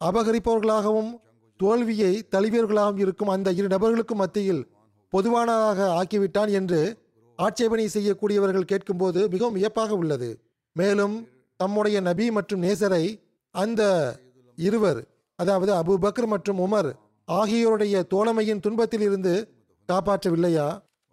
அபகரிப்பவர்களாகவும் 0.00 1.10
தோல்வியை 1.64 2.12
தழுவியவர்களாகவும் 2.34 3.02
இருக்கும் 3.04 3.32
அந்த 3.34 3.48
இரு 3.58 3.68
நபர்களுக்கும் 3.74 4.22
மத்தியில் 4.22 4.62
பொதுவானதாக 5.12 5.88
ஆக்கிவிட்டான் 6.00 6.50
என்று 6.58 6.80
ஆட்சேபனை 7.38 7.86
செய்யக்கூடியவர்கள் 7.94 8.70
கேட்கும்போது 8.72 9.20
மிகவும் 9.32 9.56
வியப்பாக 9.58 9.92
உள்ளது. 10.00 10.28
மேலும் 10.76 11.16
தம்முடைய 11.60 11.96
நபி 12.08 12.26
மற்றும் 12.36 12.62
நேசரை 12.62 13.04
அந்த 13.54 13.82
இருவர் 14.58 15.00
அதாவது 15.38 15.72
அபு 15.80 15.94
பக்ர் 16.04 16.26
மற்றும் 16.32 16.60
உமர் 16.66 16.88
ஆகியோருடைய 17.28 17.96
தோழமையின் 18.12 18.62
துன்பத்தில் 18.64 19.04
இருந்து 19.08 19.34
காப்பாற்றவில்லையா? 19.88 20.66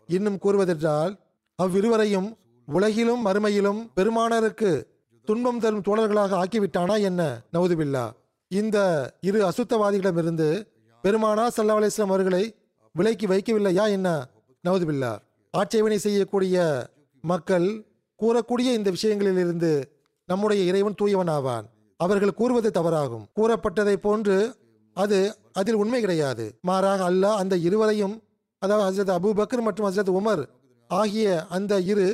இன்னும் 0.10 0.40
கூறுவதென்றால் 0.44 1.14
அவ்விருவரையும் 1.60 2.30
உலகிலும் 2.68 3.22
மறுமையிலும் 3.26 3.82
பெருமானருக்கு 3.98 4.72
துன்பம் 5.28 5.62
தரும் 5.64 5.86
தோழர்களாக 5.88 6.36
ஆக்கிவிட்டானா 6.44 6.96
என்ன? 7.10 7.22
நவுதுபில்லா. 7.54 8.06
இந்த 8.52 8.78
இரு 9.28 9.40
அசுத்தவாதிகளிடமிருந்து 9.50 10.48
பெருமானா 11.04 11.44
சல்லா 11.56 11.76
அலிஸ்லாம் 11.80 12.14
அவர்களை 12.14 12.42
விலைக்கு 12.96 13.26
வைக்கவில்லையா 13.28 13.86
என்ன? 13.98 14.08
நவதுபில்லா 14.64 15.12
ஆட்சேபனை 15.54 15.98
செய்யக்கூடிய 16.06 16.56
மக்கள் 17.24 17.68
கூறக்கூடிய 18.20 18.70
இந்த 18.80 18.90
விஷயங்களிலிருந்து 18.96 19.72
நம்முடைய 20.30 20.62
இறைவன் 20.72 20.98
தூயவன் 21.02 21.32
ஆவான் 21.36 21.66
அவர்கள் 22.00 22.40
கூறுவது 22.42 22.70
தவறாகும். 22.80 23.26
கூறப்பட்டதை 23.40 23.96
போன்று 24.06 24.38
அது 24.98 25.20
அதில் 25.60 25.80
உண்மை 25.84 26.00
கிடையாது. 26.02 26.46
மாறாக 26.62 27.02
அல்லாஹ் 27.12 27.40
அந்த 27.42 27.56
இருவரையும் 27.68 28.16
அதாவது 28.62 28.86
ஹசரத் 28.88 29.16
அபுபக்கர் 29.18 29.66
மற்றும் 29.68 29.88
ஹசரத் 29.90 30.14
உமர் 30.20 30.44
ஆகிய 30.90 31.28
அந்த 31.58 31.74
இரு 31.92 32.08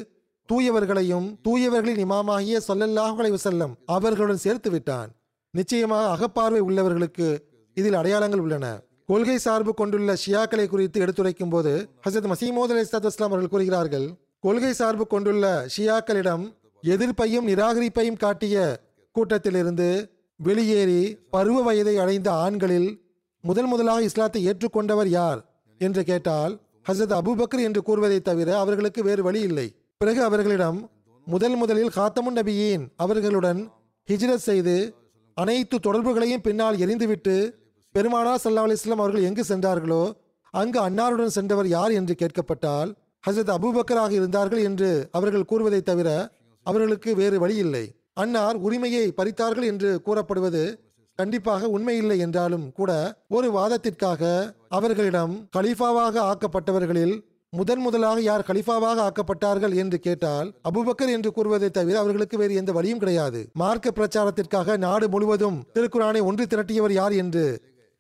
தூயவர்களையும் 0.49 1.27
தூயவர்களின் 1.47 2.01
இமாமாகிய 2.05 2.57
ஸல்லல்லாஹு 2.67 3.15
அலைஹி 3.21 3.69
அவர்களுடன் 3.95 4.45
சேர்த்து 4.45 4.69
விட்டான். 4.69 5.09
நிச்சயமாக 5.51 6.09
அகப்பார்வை 6.15 6.61
உள்ளவர்களுக்கு 6.61 7.37
இதில் 7.73 7.93
அடையாளங்கள் 7.93 8.39
உள்ளன. 8.39 8.81
கொள்கை 9.05 9.37
சார்பு 9.37 9.73
கொண்டுள்ள 9.73 10.15
ஷியாக்களை 10.25 10.67
குறித்து 10.67 11.01
எடுத்துரைக்கும் 11.01 11.49
போது 11.49 11.89
ஹசரத் 12.09 12.31
மசீமோத் 12.31 12.71
அலி 12.73 12.79
இஸ்லாம் 12.79 13.13
அவர்கள் 13.19 13.49
கூறுகிறார்கள் 13.49 14.13
கொள்கை 14.39 14.73
சார்பு 14.73 15.07
கொண்டுள்ள 15.07 15.67
ஷியாக்களிடம் 15.77 16.55
எதிர்ப்பையும் 16.83 17.47
நிராகரிப்பையும் 17.47 18.17
காட்டிய 18.17 18.79
கூட்டத்திலிருந்து 19.11 20.09
வெளியேறி 20.35 21.17
பருவ 21.29 21.61
வயதை 21.61 21.97
அடைந்த 21.97 22.31
ஆண்களில் 22.31 23.01
முதல் 23.41 23.65
முதலாக 23.65 24.01
இஸ்லாத்தை 24.01 24.47
ஏற்றுக்கொண்டவர் 24.47 25.05
யார்? 25.05 25.39
என்று 25.77 26.03
கேட்டால் 26.03 26.59
ஹசரத் 26.89 27.17
அபூபக்கர் 27.19 27.63
என்று 27.63 27.81
கூறுவதை 27.81 28.21
தவிர 28.21 28.59
அவர்களுக்கு 28.59 29.03
வேறு 29.03 29.23
வழி 29.23 29.41
இல்லை. 29.41 29.75
பிறகு 29.97 30.23
அவர்களிடம் 30.23 30.89
முதல் 31.25 31.55
முதலில் 31.55 31.91
காத்தமுன் 31.95 32.35
நபியின் 32.35 32.87
அவர்களுடன் 32.95 33.71
ஹிஜ்ரத் 34.07 34.45
செய்து 34.49 34.93
அனைத்து 35.37 35.79
தொடர்புகளையும் 35.79 36.41
பின்னால் 36.41 36.75
எரிந்துவிட்டு 36.75 37.53
பெருமானா 37.95 38.35
சல்லா 38.43 38.63
அலிஸ்லாம் 38.67 39.03
அவர்கள் 39.03 39.21
எங்கு 39.21 39.43
சென்றார்களோ 39.43 40.15
அங்கு 40.51 40.89
அன்னாருடன் 40.89 41.35
சென்றவர் 41.37 41.67
யார் 41.67 41.91
என்று 41.91 42.15
கேட்கப்பட்டால் 42.19 42.93
ஹசரத் 43.27 43.55
அபூபக்கராக 43.57 44.11
இருந்தார்கள் 44.11 44.63
என்று 44.63 45.09
அவர்கள் 45.11 45.45
கூறுவதை 45.45 45.81
தவிர 45.81 46.31
அவர்களுக்கு 46.63 47.15
வேறு 47.15 47.39
வழி 47.39 47.55
இல்லை. 47.55 47.95
அன்னார் 48.13 48.55
உரிமையை 48.55 49.11
பறித்தார்கள் 49.11 49.63
என்று 49.63 50.01
கூறப்படுவது 50.01 50.93
கண்டிப்பாக 51.15 51.67
உண்மையில்லை 51.67 52.17
என்றாலும் 52.17 52.71
கூட 52.71 53.17
ஒரு 53.27 53.51
வாதத்திற்காக 53.51 54.53
அவர்களிடம் 54.69 55.49
கலீஃபாவாக 55.57 56.31
ஆக்கப்பட்டவர்களில் 56.31 57.26
முதன் 57.53 57.81
முதலாக 57.83 58.19
யார் 58.21 58.45
கலிஃபாவாக 58.47 58.99
ஆக்கப்பட்டார்கள் 59.07 59.73
என்று 59.81 59.97
கேட்டால் 59.99 60.47
அபுபக்கர் 60.69 61.11
என்று 61.13 61.29
கூறுவதை 61.31 61.69
தவிர 61.69 61.95
அவர்களுக்கு 61.99 62.37
வேறு 62.37 62.53
எந்த 62.61 62.71
வழியும் 62.77 62.99
கிடையாது. 62.99 63.39
மார்க்க 63.61 63.91
பிரச்சாரத்திற்காக 63.99 64.77
நாடு 64.77 65.07
முழுவதும் 65.09 65.57
திருக்குறானை 65.75 66.21
ஒன்று 66.29 66.45
திரட்டியவர் 66.45 66.95
யார் 66.97 67.13
என்று 67.23 67.45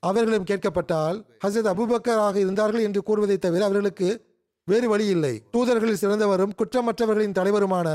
அவர்களிடம் 0.03 0.49
கேட்கப்பட்டால் 0.51 1.17
ஹசரத் 1.45 1.71
அபுபக்கராக 1.73 2.35
இருந்தார்கள் 2.35 2.85
என்று 2.87 3.03
கூறுவதை 3.03 3.37
தவிர 3.37 3.63
அவர்களுக்கு 3.63 4.09
வேறு 4.67 4.87
வழி 4.89 5.07
இல்லை. 5.15 5.33
தூதர்களில் 5.55 6.01
சிறந்தவரும் 6.03 6.55
குற்றமற்றவர்களின் 6.59 7.37
தலைவருமான 7.39 7.87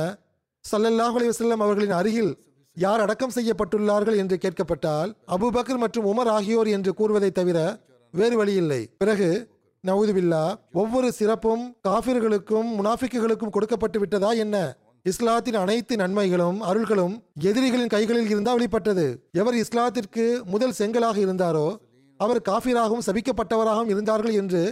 சல்லல்லாஹு 0.65 1.17
அலைஹி 1.19 1.53
அவர்களின் 1.59 1.97
அருகில் 2.01 2.33
யார் 2.77 3.01
அடக்கம் 3.01 3.35
செய்யப்பட்டுள்ளார்கள் 3.35 4.17
என்று 4.17 4.37
கேட்கப்பட்டால் 4.45 5.11
அபுபக்கர் 5.37 5.83
மற்றும் 5.85 6.07
உமர் 6.13 6.31
ஆகியோர் 6.37 6.69
என்று 6.77 6.93
கூறுவதை 6.95 7.31
தவிர 7.31 7.59
வேறு 8.15 8.37
வழி 8.37 8.55
இல்லை. 8.55 8.83
பிறகு 8.99 9.29
நவுதுபில்லா 9.85 10.43
ஒவ்வொரு 10.81 11.09
சிறப்பும் 11.17 11.63
காபிர்களுக்கும் 11.87 12.69
முனாஃபிக்குகளுக்கும் 12.79 13.53
கொடுக்கப்பட்டு 13.55 13.99
விட்டதா 14.03 14.31
என்ன? 14.45 14.57
இஸ்லாத்தின் 15.05 15.59
அனைத்து 15.63 15.95
நன்மைகளும் 16.03 16.59
அருள்களும் 16.69 17.15
எதிரிகளின் 17.49 17.93
கைகளில் 17.95 18.31
இருந்தா 18.33 18.53
வெளிப்பட்டது. 18.57 19.07
எவர் 19.41 19.57
இஸ்லாத்திற்கு 19.63 20.27
முதல் 20.53 20.77
செங்கலாக 20.81 21.19
இருந்தாரோ 21.25 21.67
அவர் 22.21 22.41
காஃபிராகவும் 22.51 23.05
சபிக்கப்பட்டவராகவும் 23.09 23.91
இருந்தார்கள் 23.95 24.37
என்று 24.43 24.63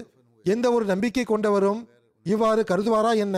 எந்த 0.45 0.67
ஒரு 0.77 0.85
நம்பிக்கை 0.93 1.25
கொண்டவரும் 1.33 1.81
இவ்வாறு 2.27 2.63
கருதுவாரா 2.71 3.13
என்ன? 3.25 3.37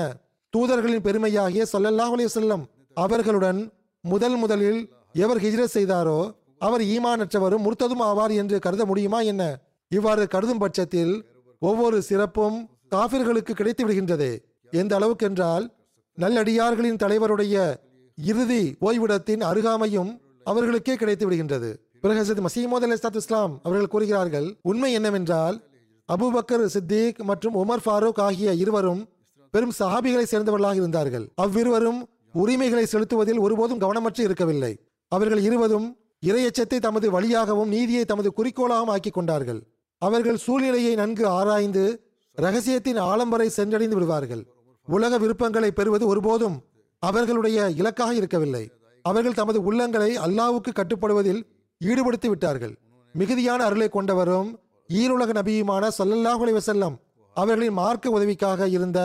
தூதர்களின் 0.54 1.04
பெருமையாகிய 1.08 1.64
சொல்லல்லாஹ் 1.74 2.14
அலைஹி 2.16 2.32
செல்லம் 2.38 2.64
அவர்களுடன் 3.04 3.60
முதல் 4.04 4.38
முதலில் 4.44 4.80
எவர் 5.24 5.42
ஹிஜ்ரத் 5.44 5.76
செய்தாரோ 5.78 6.20
அவர் 6.66 6.82
ஈமானற்றவரும் 6.94 7.64
முர்த்ததும் 7.66 8.06
ஆவார் 8.10 8.32
என்று 8.40 8.56
கருத 8.64 8.82
முடியுமா 8.90 9.20
என்ன? 9.32 9.42
இவ்வாறு 9.90 10.24
கருதும் 10.34 10.60
பட்சத்தில் 10.62 11.14
ஒவ்வொரு 11.68 12.02
சிறப்பும் 12.02 12.56
காபிர்களுக்கு 12.90 13.52
கிடைத்து 13.52 13.82
விடுகின்றது. 13.86 14.28
எந்த 14.70 14.94
அளவுக்கு 14.94 15.26
என்றால் 15.26 15.64
நல்லடியார்களின் 16.18 17.00
தலைவருடைய 17.02 17.74
இறுதி 18.18 18.76
ஓய்விடத்தின் 18.80 19.42
அருகாமையும் 19.50 20.10
அவர்களுக்கே 20.44 20.94
கிடைத்து 20.94 21.30
விடுகின்றது. 21.30 21.70
பிறகு 22.00 22.20
ஹசரத் 22.20 22.46
மசீமோத் 22.46 22.86
அலி 22.86 22.96
இஸ்லாம் 23.12 23.60
அவர்கள் 23.62 23.86
கூறுகிறார்கள் 23.86 24.48
உண்மை 24.62 24.92
என்னவென்றால் 24.92 25.56
அபுபக்கர் 26.12 26.64
சித்திக் 26.64 27.22
மற்றும் 27.22 27.54
உமர் 27.54 27.84
ஃபாரூக் 27.84 28.20
ஆகிய 28.20 28.52
இருவரும் 28.52 29.08
பெரும் 29.50 29.72
சஹாபிகளை 29.78 30.24
சேர்ந்தவர்களாக 30.32 30.74
இருந்தார்கள். 30.74 31.28
அவ்விருவரும் 31.34 32.00
உரிமைகளை 32.32 32.86
செலுத்துவதில் 32.86 33.38
ஒருபோதும் 33.38 33.80
கவனமற்று 33.80 34.20
இருக்கவில்லை. 34.20 34.72
அவர்கள் 35.08 35.38
இருவரும் 35.38 35.96
இரையச்சத்தை 36.26 36.78
தமது 36.78 37.10
வழியாகவும் 37.10 37.68
நீதியை 37.68 38.04
தமது 38.04 38.32
குறிக்கோளாகவும் 38.36 38.92
ஆக்கிக் 38.94 39.12
கொண்டார்கள். 39.12 39.60
அவர்கள் 40.06 40.42
சூழ்நிலையை 40.44 40.92
நன்கு 41.00 41.24
ஆராய்ந்து 41.38 41.84
ரகசியத்தின் 42.38 43.00
ஆலம்பரை 43.10 43.48
சென்றடைந்து 43.56 43.96
விடுவார்கள். 43.98 44.42
உலக 44.88 45.18
விருப்பங்களை 45.22 45.70
பெறுவது 45.78 46.04
ஒருபோதும் 46.12 46.56
அவர்களுடைய 47.02 47.58
இலக்காக 47.80 48.12
இருக்கவில்லை. 48.20 48.64
அவர்கள் 49.04 49.38
தமது 49.40 49.58
உள்ளங்களை 49.68 50.10
அல்லாவுக்கு 50.26 50.70
கட்டுப்படுவதில் 50.78 51.40
ஈடுபடுத்தி 51.80 52.28
விட்டார்கள். 52.32 52.74
மிகுதியான 53.14 53.60
அருளை 53.68 53.88
கொண்டவரும் 53.96 54.50
ஈருலக 54.90 55.30
நபியுமான 55.38 55.84
ஸல்லல்லாஹு 55.98 56.52
வசல்லம் 56.58 56.96
அவர்களின் 57.36 57.78
மார்க்க 57.80 58.16
உதவிக்காக 58.16 58.68
இருந்த 58.76 59.00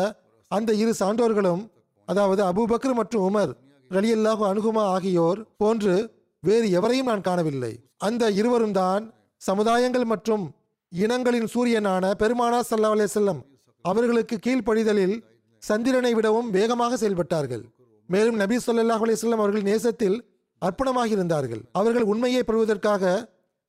அந்த 0.52 0.72
இரு 0.82 0.92
சான்றோர்களும் 1.02 1.64
அதாவது 2.08 2.42
அபூபக்கர் 2.50 2.98
மற்றும் 3.00 3.26
உமர் 3.30 3.52
ரலியல்லாஹு 3.92 4.44
அனுகுமா 4.52 4.84
ஆகியோர் 4.96 5.40
போன்று 5.62 5.96
வேறு 6.44 6.68
எவரையும் 6.78 7.10
நான் 7.12 7.26
காணவில்லை. 7.28 7.74
அந்த 8.08 8.24
இருவரும் 8.40 8.76
தான் 8.80 9.04
சமுதாயங்கள் 9.42 10.08
மற்றும் 10.14 10.46
இனங்களின் 10.92 11.50
சூரியனான 11.54 12.12
பெருமானா 12.22 12.60
சல்லா 12.68 12.92
செல்லம் 13.16 13.42
அவர்களுக்கு 13.86 14.36
கீழ்ப்படிதலில் 14.46 15.16
சந்திரனை 15.64 16.12
விடவும் 16.18 16.50
வேகமாக 16.56 16.98
செயல்பட்டார்கள். 17.02 17.64
மேலும் 18.10 18.38
நபி 18.42 18.58
சொல்லாஹ் 18.66 19.04
அலைஹி 19.06 19.32
அவர்கள் 19.38 19.66
நேசத்தில் 19.70 20.18
அர்ப்பணமாக 20.62 21.10
இருந்தார்கள் 21.16 21.64
அவர்கள் 21.80 22.06
உண்மையை 22.12 22.42
பெறுவதற்காக 22.44 23.04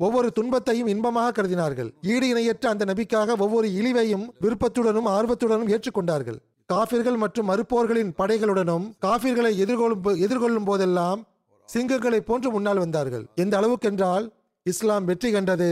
ஒவ்வொரு 0.01 0.29
துன்பத்தையும் 0.39 0.91
இன்பமாக 0.93 1.33
கருதினார்கள். 1.37 1.91
ஈடு 2.12 2.27
இணையற்ற 2.33 2.64
அந்த 2.73 2.85
நபிக்காக 2.91 3.37
ஒவ்வொரு 3.45 3.69
இழிவையும் 3.79 4.27
விருப்பத்துடனும் 4.45 5.09
ஆர்வத்துடனும் 5.16 5.71
ஏற்றுக்கொண்டார்கள். 5.75 6.39
காபிர்கள் 6.69 7.19
மற்றும் 7.25 7.49
மறுப்போர்களின் 7.51 8.14
படைகளுடனும் 8.21 8.87
காபிர்களை 9.05 9.53
எதிர்கொள்ளும் 9.64 10.23
எதிர்கொள்ளும் 10.25 10.69
போதெல்லாம் 10.71 11.21
சிங்கங்களை 11.69 12.21
போன்று 12.29 12.49
முன்னால் 12.57 12.83
வந்தார்கள். 12.85 13.25
எந்த 13.43 13.55
அளவுக்கென்றால் 13.61 14.27
இஸ்லாம் 14.66 15.07
வெற்றி 15.11 15.31
கண்டது 15.35 15.71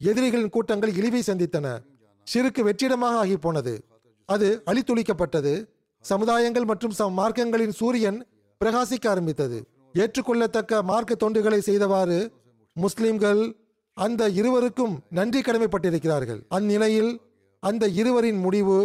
எதிரிகளின் 0.00 0.54
கூட்டங்கள் 0.54 0.92
இழிவை 0.98 1.22
சந்தித்தன. 1.26 1.66
சிறுக்கு 2.26 2.62
வெற்றிடமாக 2.68 3.20
ஆகி 3.22 3.36
போனது 3.36 3.74
அது 4.28 4.48
அழித்துளிக்கப்பட்டது. 4.70 5.52
சமுதாயங்கள் 6.04 6.66
மற்றும் 6.70 6.94
சம் 6.98 7.18
மார்க்கங்களின் 7.18 7.74
சூரியன் 7.80 8.18
பிரகாசிக்க 8.60 9.06
ஆரம்பித்தது. 9.12 9.58
ஏற்றுக்கொள்ளத்தக்க 9.94 10.82
மார்க்க 10.90 11.22
தொண்டுகளை 11.22 11.58
செய்தவாறு 11.68 12.18
முஸ்லிம்கள் 12.76 13.42
அந்த 13.96 14.22
இருவருக்கும் 14.38 14.94
நன்றி 15.18 15.40
கடமைப்பட்டிருக்கிறார்கள். 15.40 16.40
அந்நிலையில் 16.56 17.12
அந்த 17.62 17.84
இருவரின் 18.00 18.40
முடிவு 18.46 18.78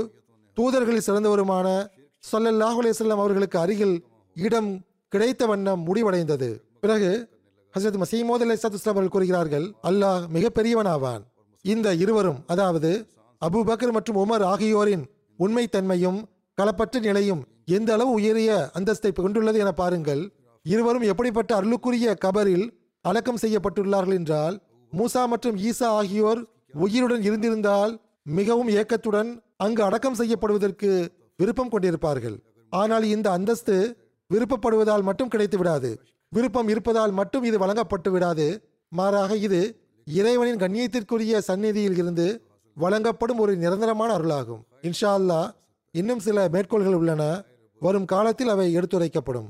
தூதர்களில் 0.58 1.08
சிறந்தவருமான 1.08 1.68
சொல்லல்லாஹுலேசல்லம் 2.32 3.22
அவர்களுக்கு 3.24 3.58
அருகில் 3.60 3.96
இடம் 4.36 4.72
கிடைத்த 5.14 5.46
வண்ணம் 5.46 5.82
முடிவடைந்தது. 5.88 6.50
பிறகு 6.84 7.12
ஹசரத் 7.76 8.00
மசீமோத் 8.04 8.44
அலை 8.46 8.56
அவர்கள் 8.92 9.14
கூறுகிறார்கள் 9.14 9.66
அல்லாஹ் 9.90 10.24
மிகப்பெரியவனாவான். 10.36 11.22
இந்த 11.66 11.88
இருவரும் 12.04 12.40
அதாவது 12.54 12.90
அபுபக்கர் 13.42 13.94
மற்றும் 13.98 14.20
உமர் 14.24 14.44
ஆகியோரின் 14.54 15.06
உண்மைத்தன்மையும் 15.40 16.20
களப்பற்ற 16.58 17.00
நிலையும் 17.08 17.42
எந்த 17.78 17.90
அளவு 17.96 18.12
உயரிய 18.20 18.52
அந்தஸ்தை 18.78 19.12
கொண்டுள்ளது 19.22 19.60
என 19.64 19.72
பாருங்கள். 19.82 20.24
இருவரும் 20.66 21.08
எப்படிப்பட்ட 21.12 21.52
அருளுக்குரிய 21.60 22.08
கபரில் 22.26 22.68
அடக்கம் 23.06 23.42
செய்யப்பட்டுள்ளார்கள் 23.44 24.18
என்றால் 24.20 24.56
மூசா 24.94 25.24
மற்றும் 25.34 25.58
ஈசா 25.70 25.90
ஆகியோர் 26.02 26.42
உயிருடன் 26.86 27.24
இருந்திருந்தால் 27.30 27.94
மிகவும் 28.40 28.70
ஏக்கத்துடன் 28.80 29.30
அங்கு 29.66 29.82
அடக்கம் 29.88 30.20
செய்யப்படுவதற்கு 30.20 30.90
விருப்பம் 31.40 31.74
கொண்டிருப்பார்கள். 31.74 32.38
ஆனால் 32.72 33.06
இந்த 33.16 33.28
அந்தஸ்து 33.38 33.76
விருப்பப்படுவதால் 34.30 35.08
மட்டும் 35.08 35.32
கிடைத்து 35.34 35.58
விடாது 35.58 35.90
விருப்பம் 36.36 36.70
இருப்பதால் 36.74 37.12
மட்டும் 37.12 37.44
இது 37.44 37.58
வழங்கப்பட்டு 37.60 38.10
விடாது. 38.12 38.46
மாறாக 38.92 39.36
இது 39.48 39.60
இறைவனின் 40.06 40.62
கண்ணியத்திற்குரிய 40.64 41.38
சந்நிதியில் 41.50 41.98
இருந்து 42.02 42.28
வழங்கப்படும் 42.78 43.42
ஒரு 43.44 43.54
நிரந்தரமான 43.64 44.10
அருளாகும். 44.18 44.62
இன்ஷா 44.82 45.10
அல்லாஹ் 45.18 45.50
இன்னும் 45.92 46.20
சில 46.20 46.48
மேற்கோள்கள் 46.50 47.00
உள்ளன. 47.02 47.24
வரும் 47.82 48.06
காலத்தில் 48.06 48.54
அவை 48.54 48.68
எடுத்துரைக்கப்படும். 48.78 49.50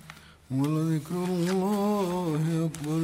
ولذكر 0.51 1.23
الله 1.23 2.41
أكبر 2.65 3.01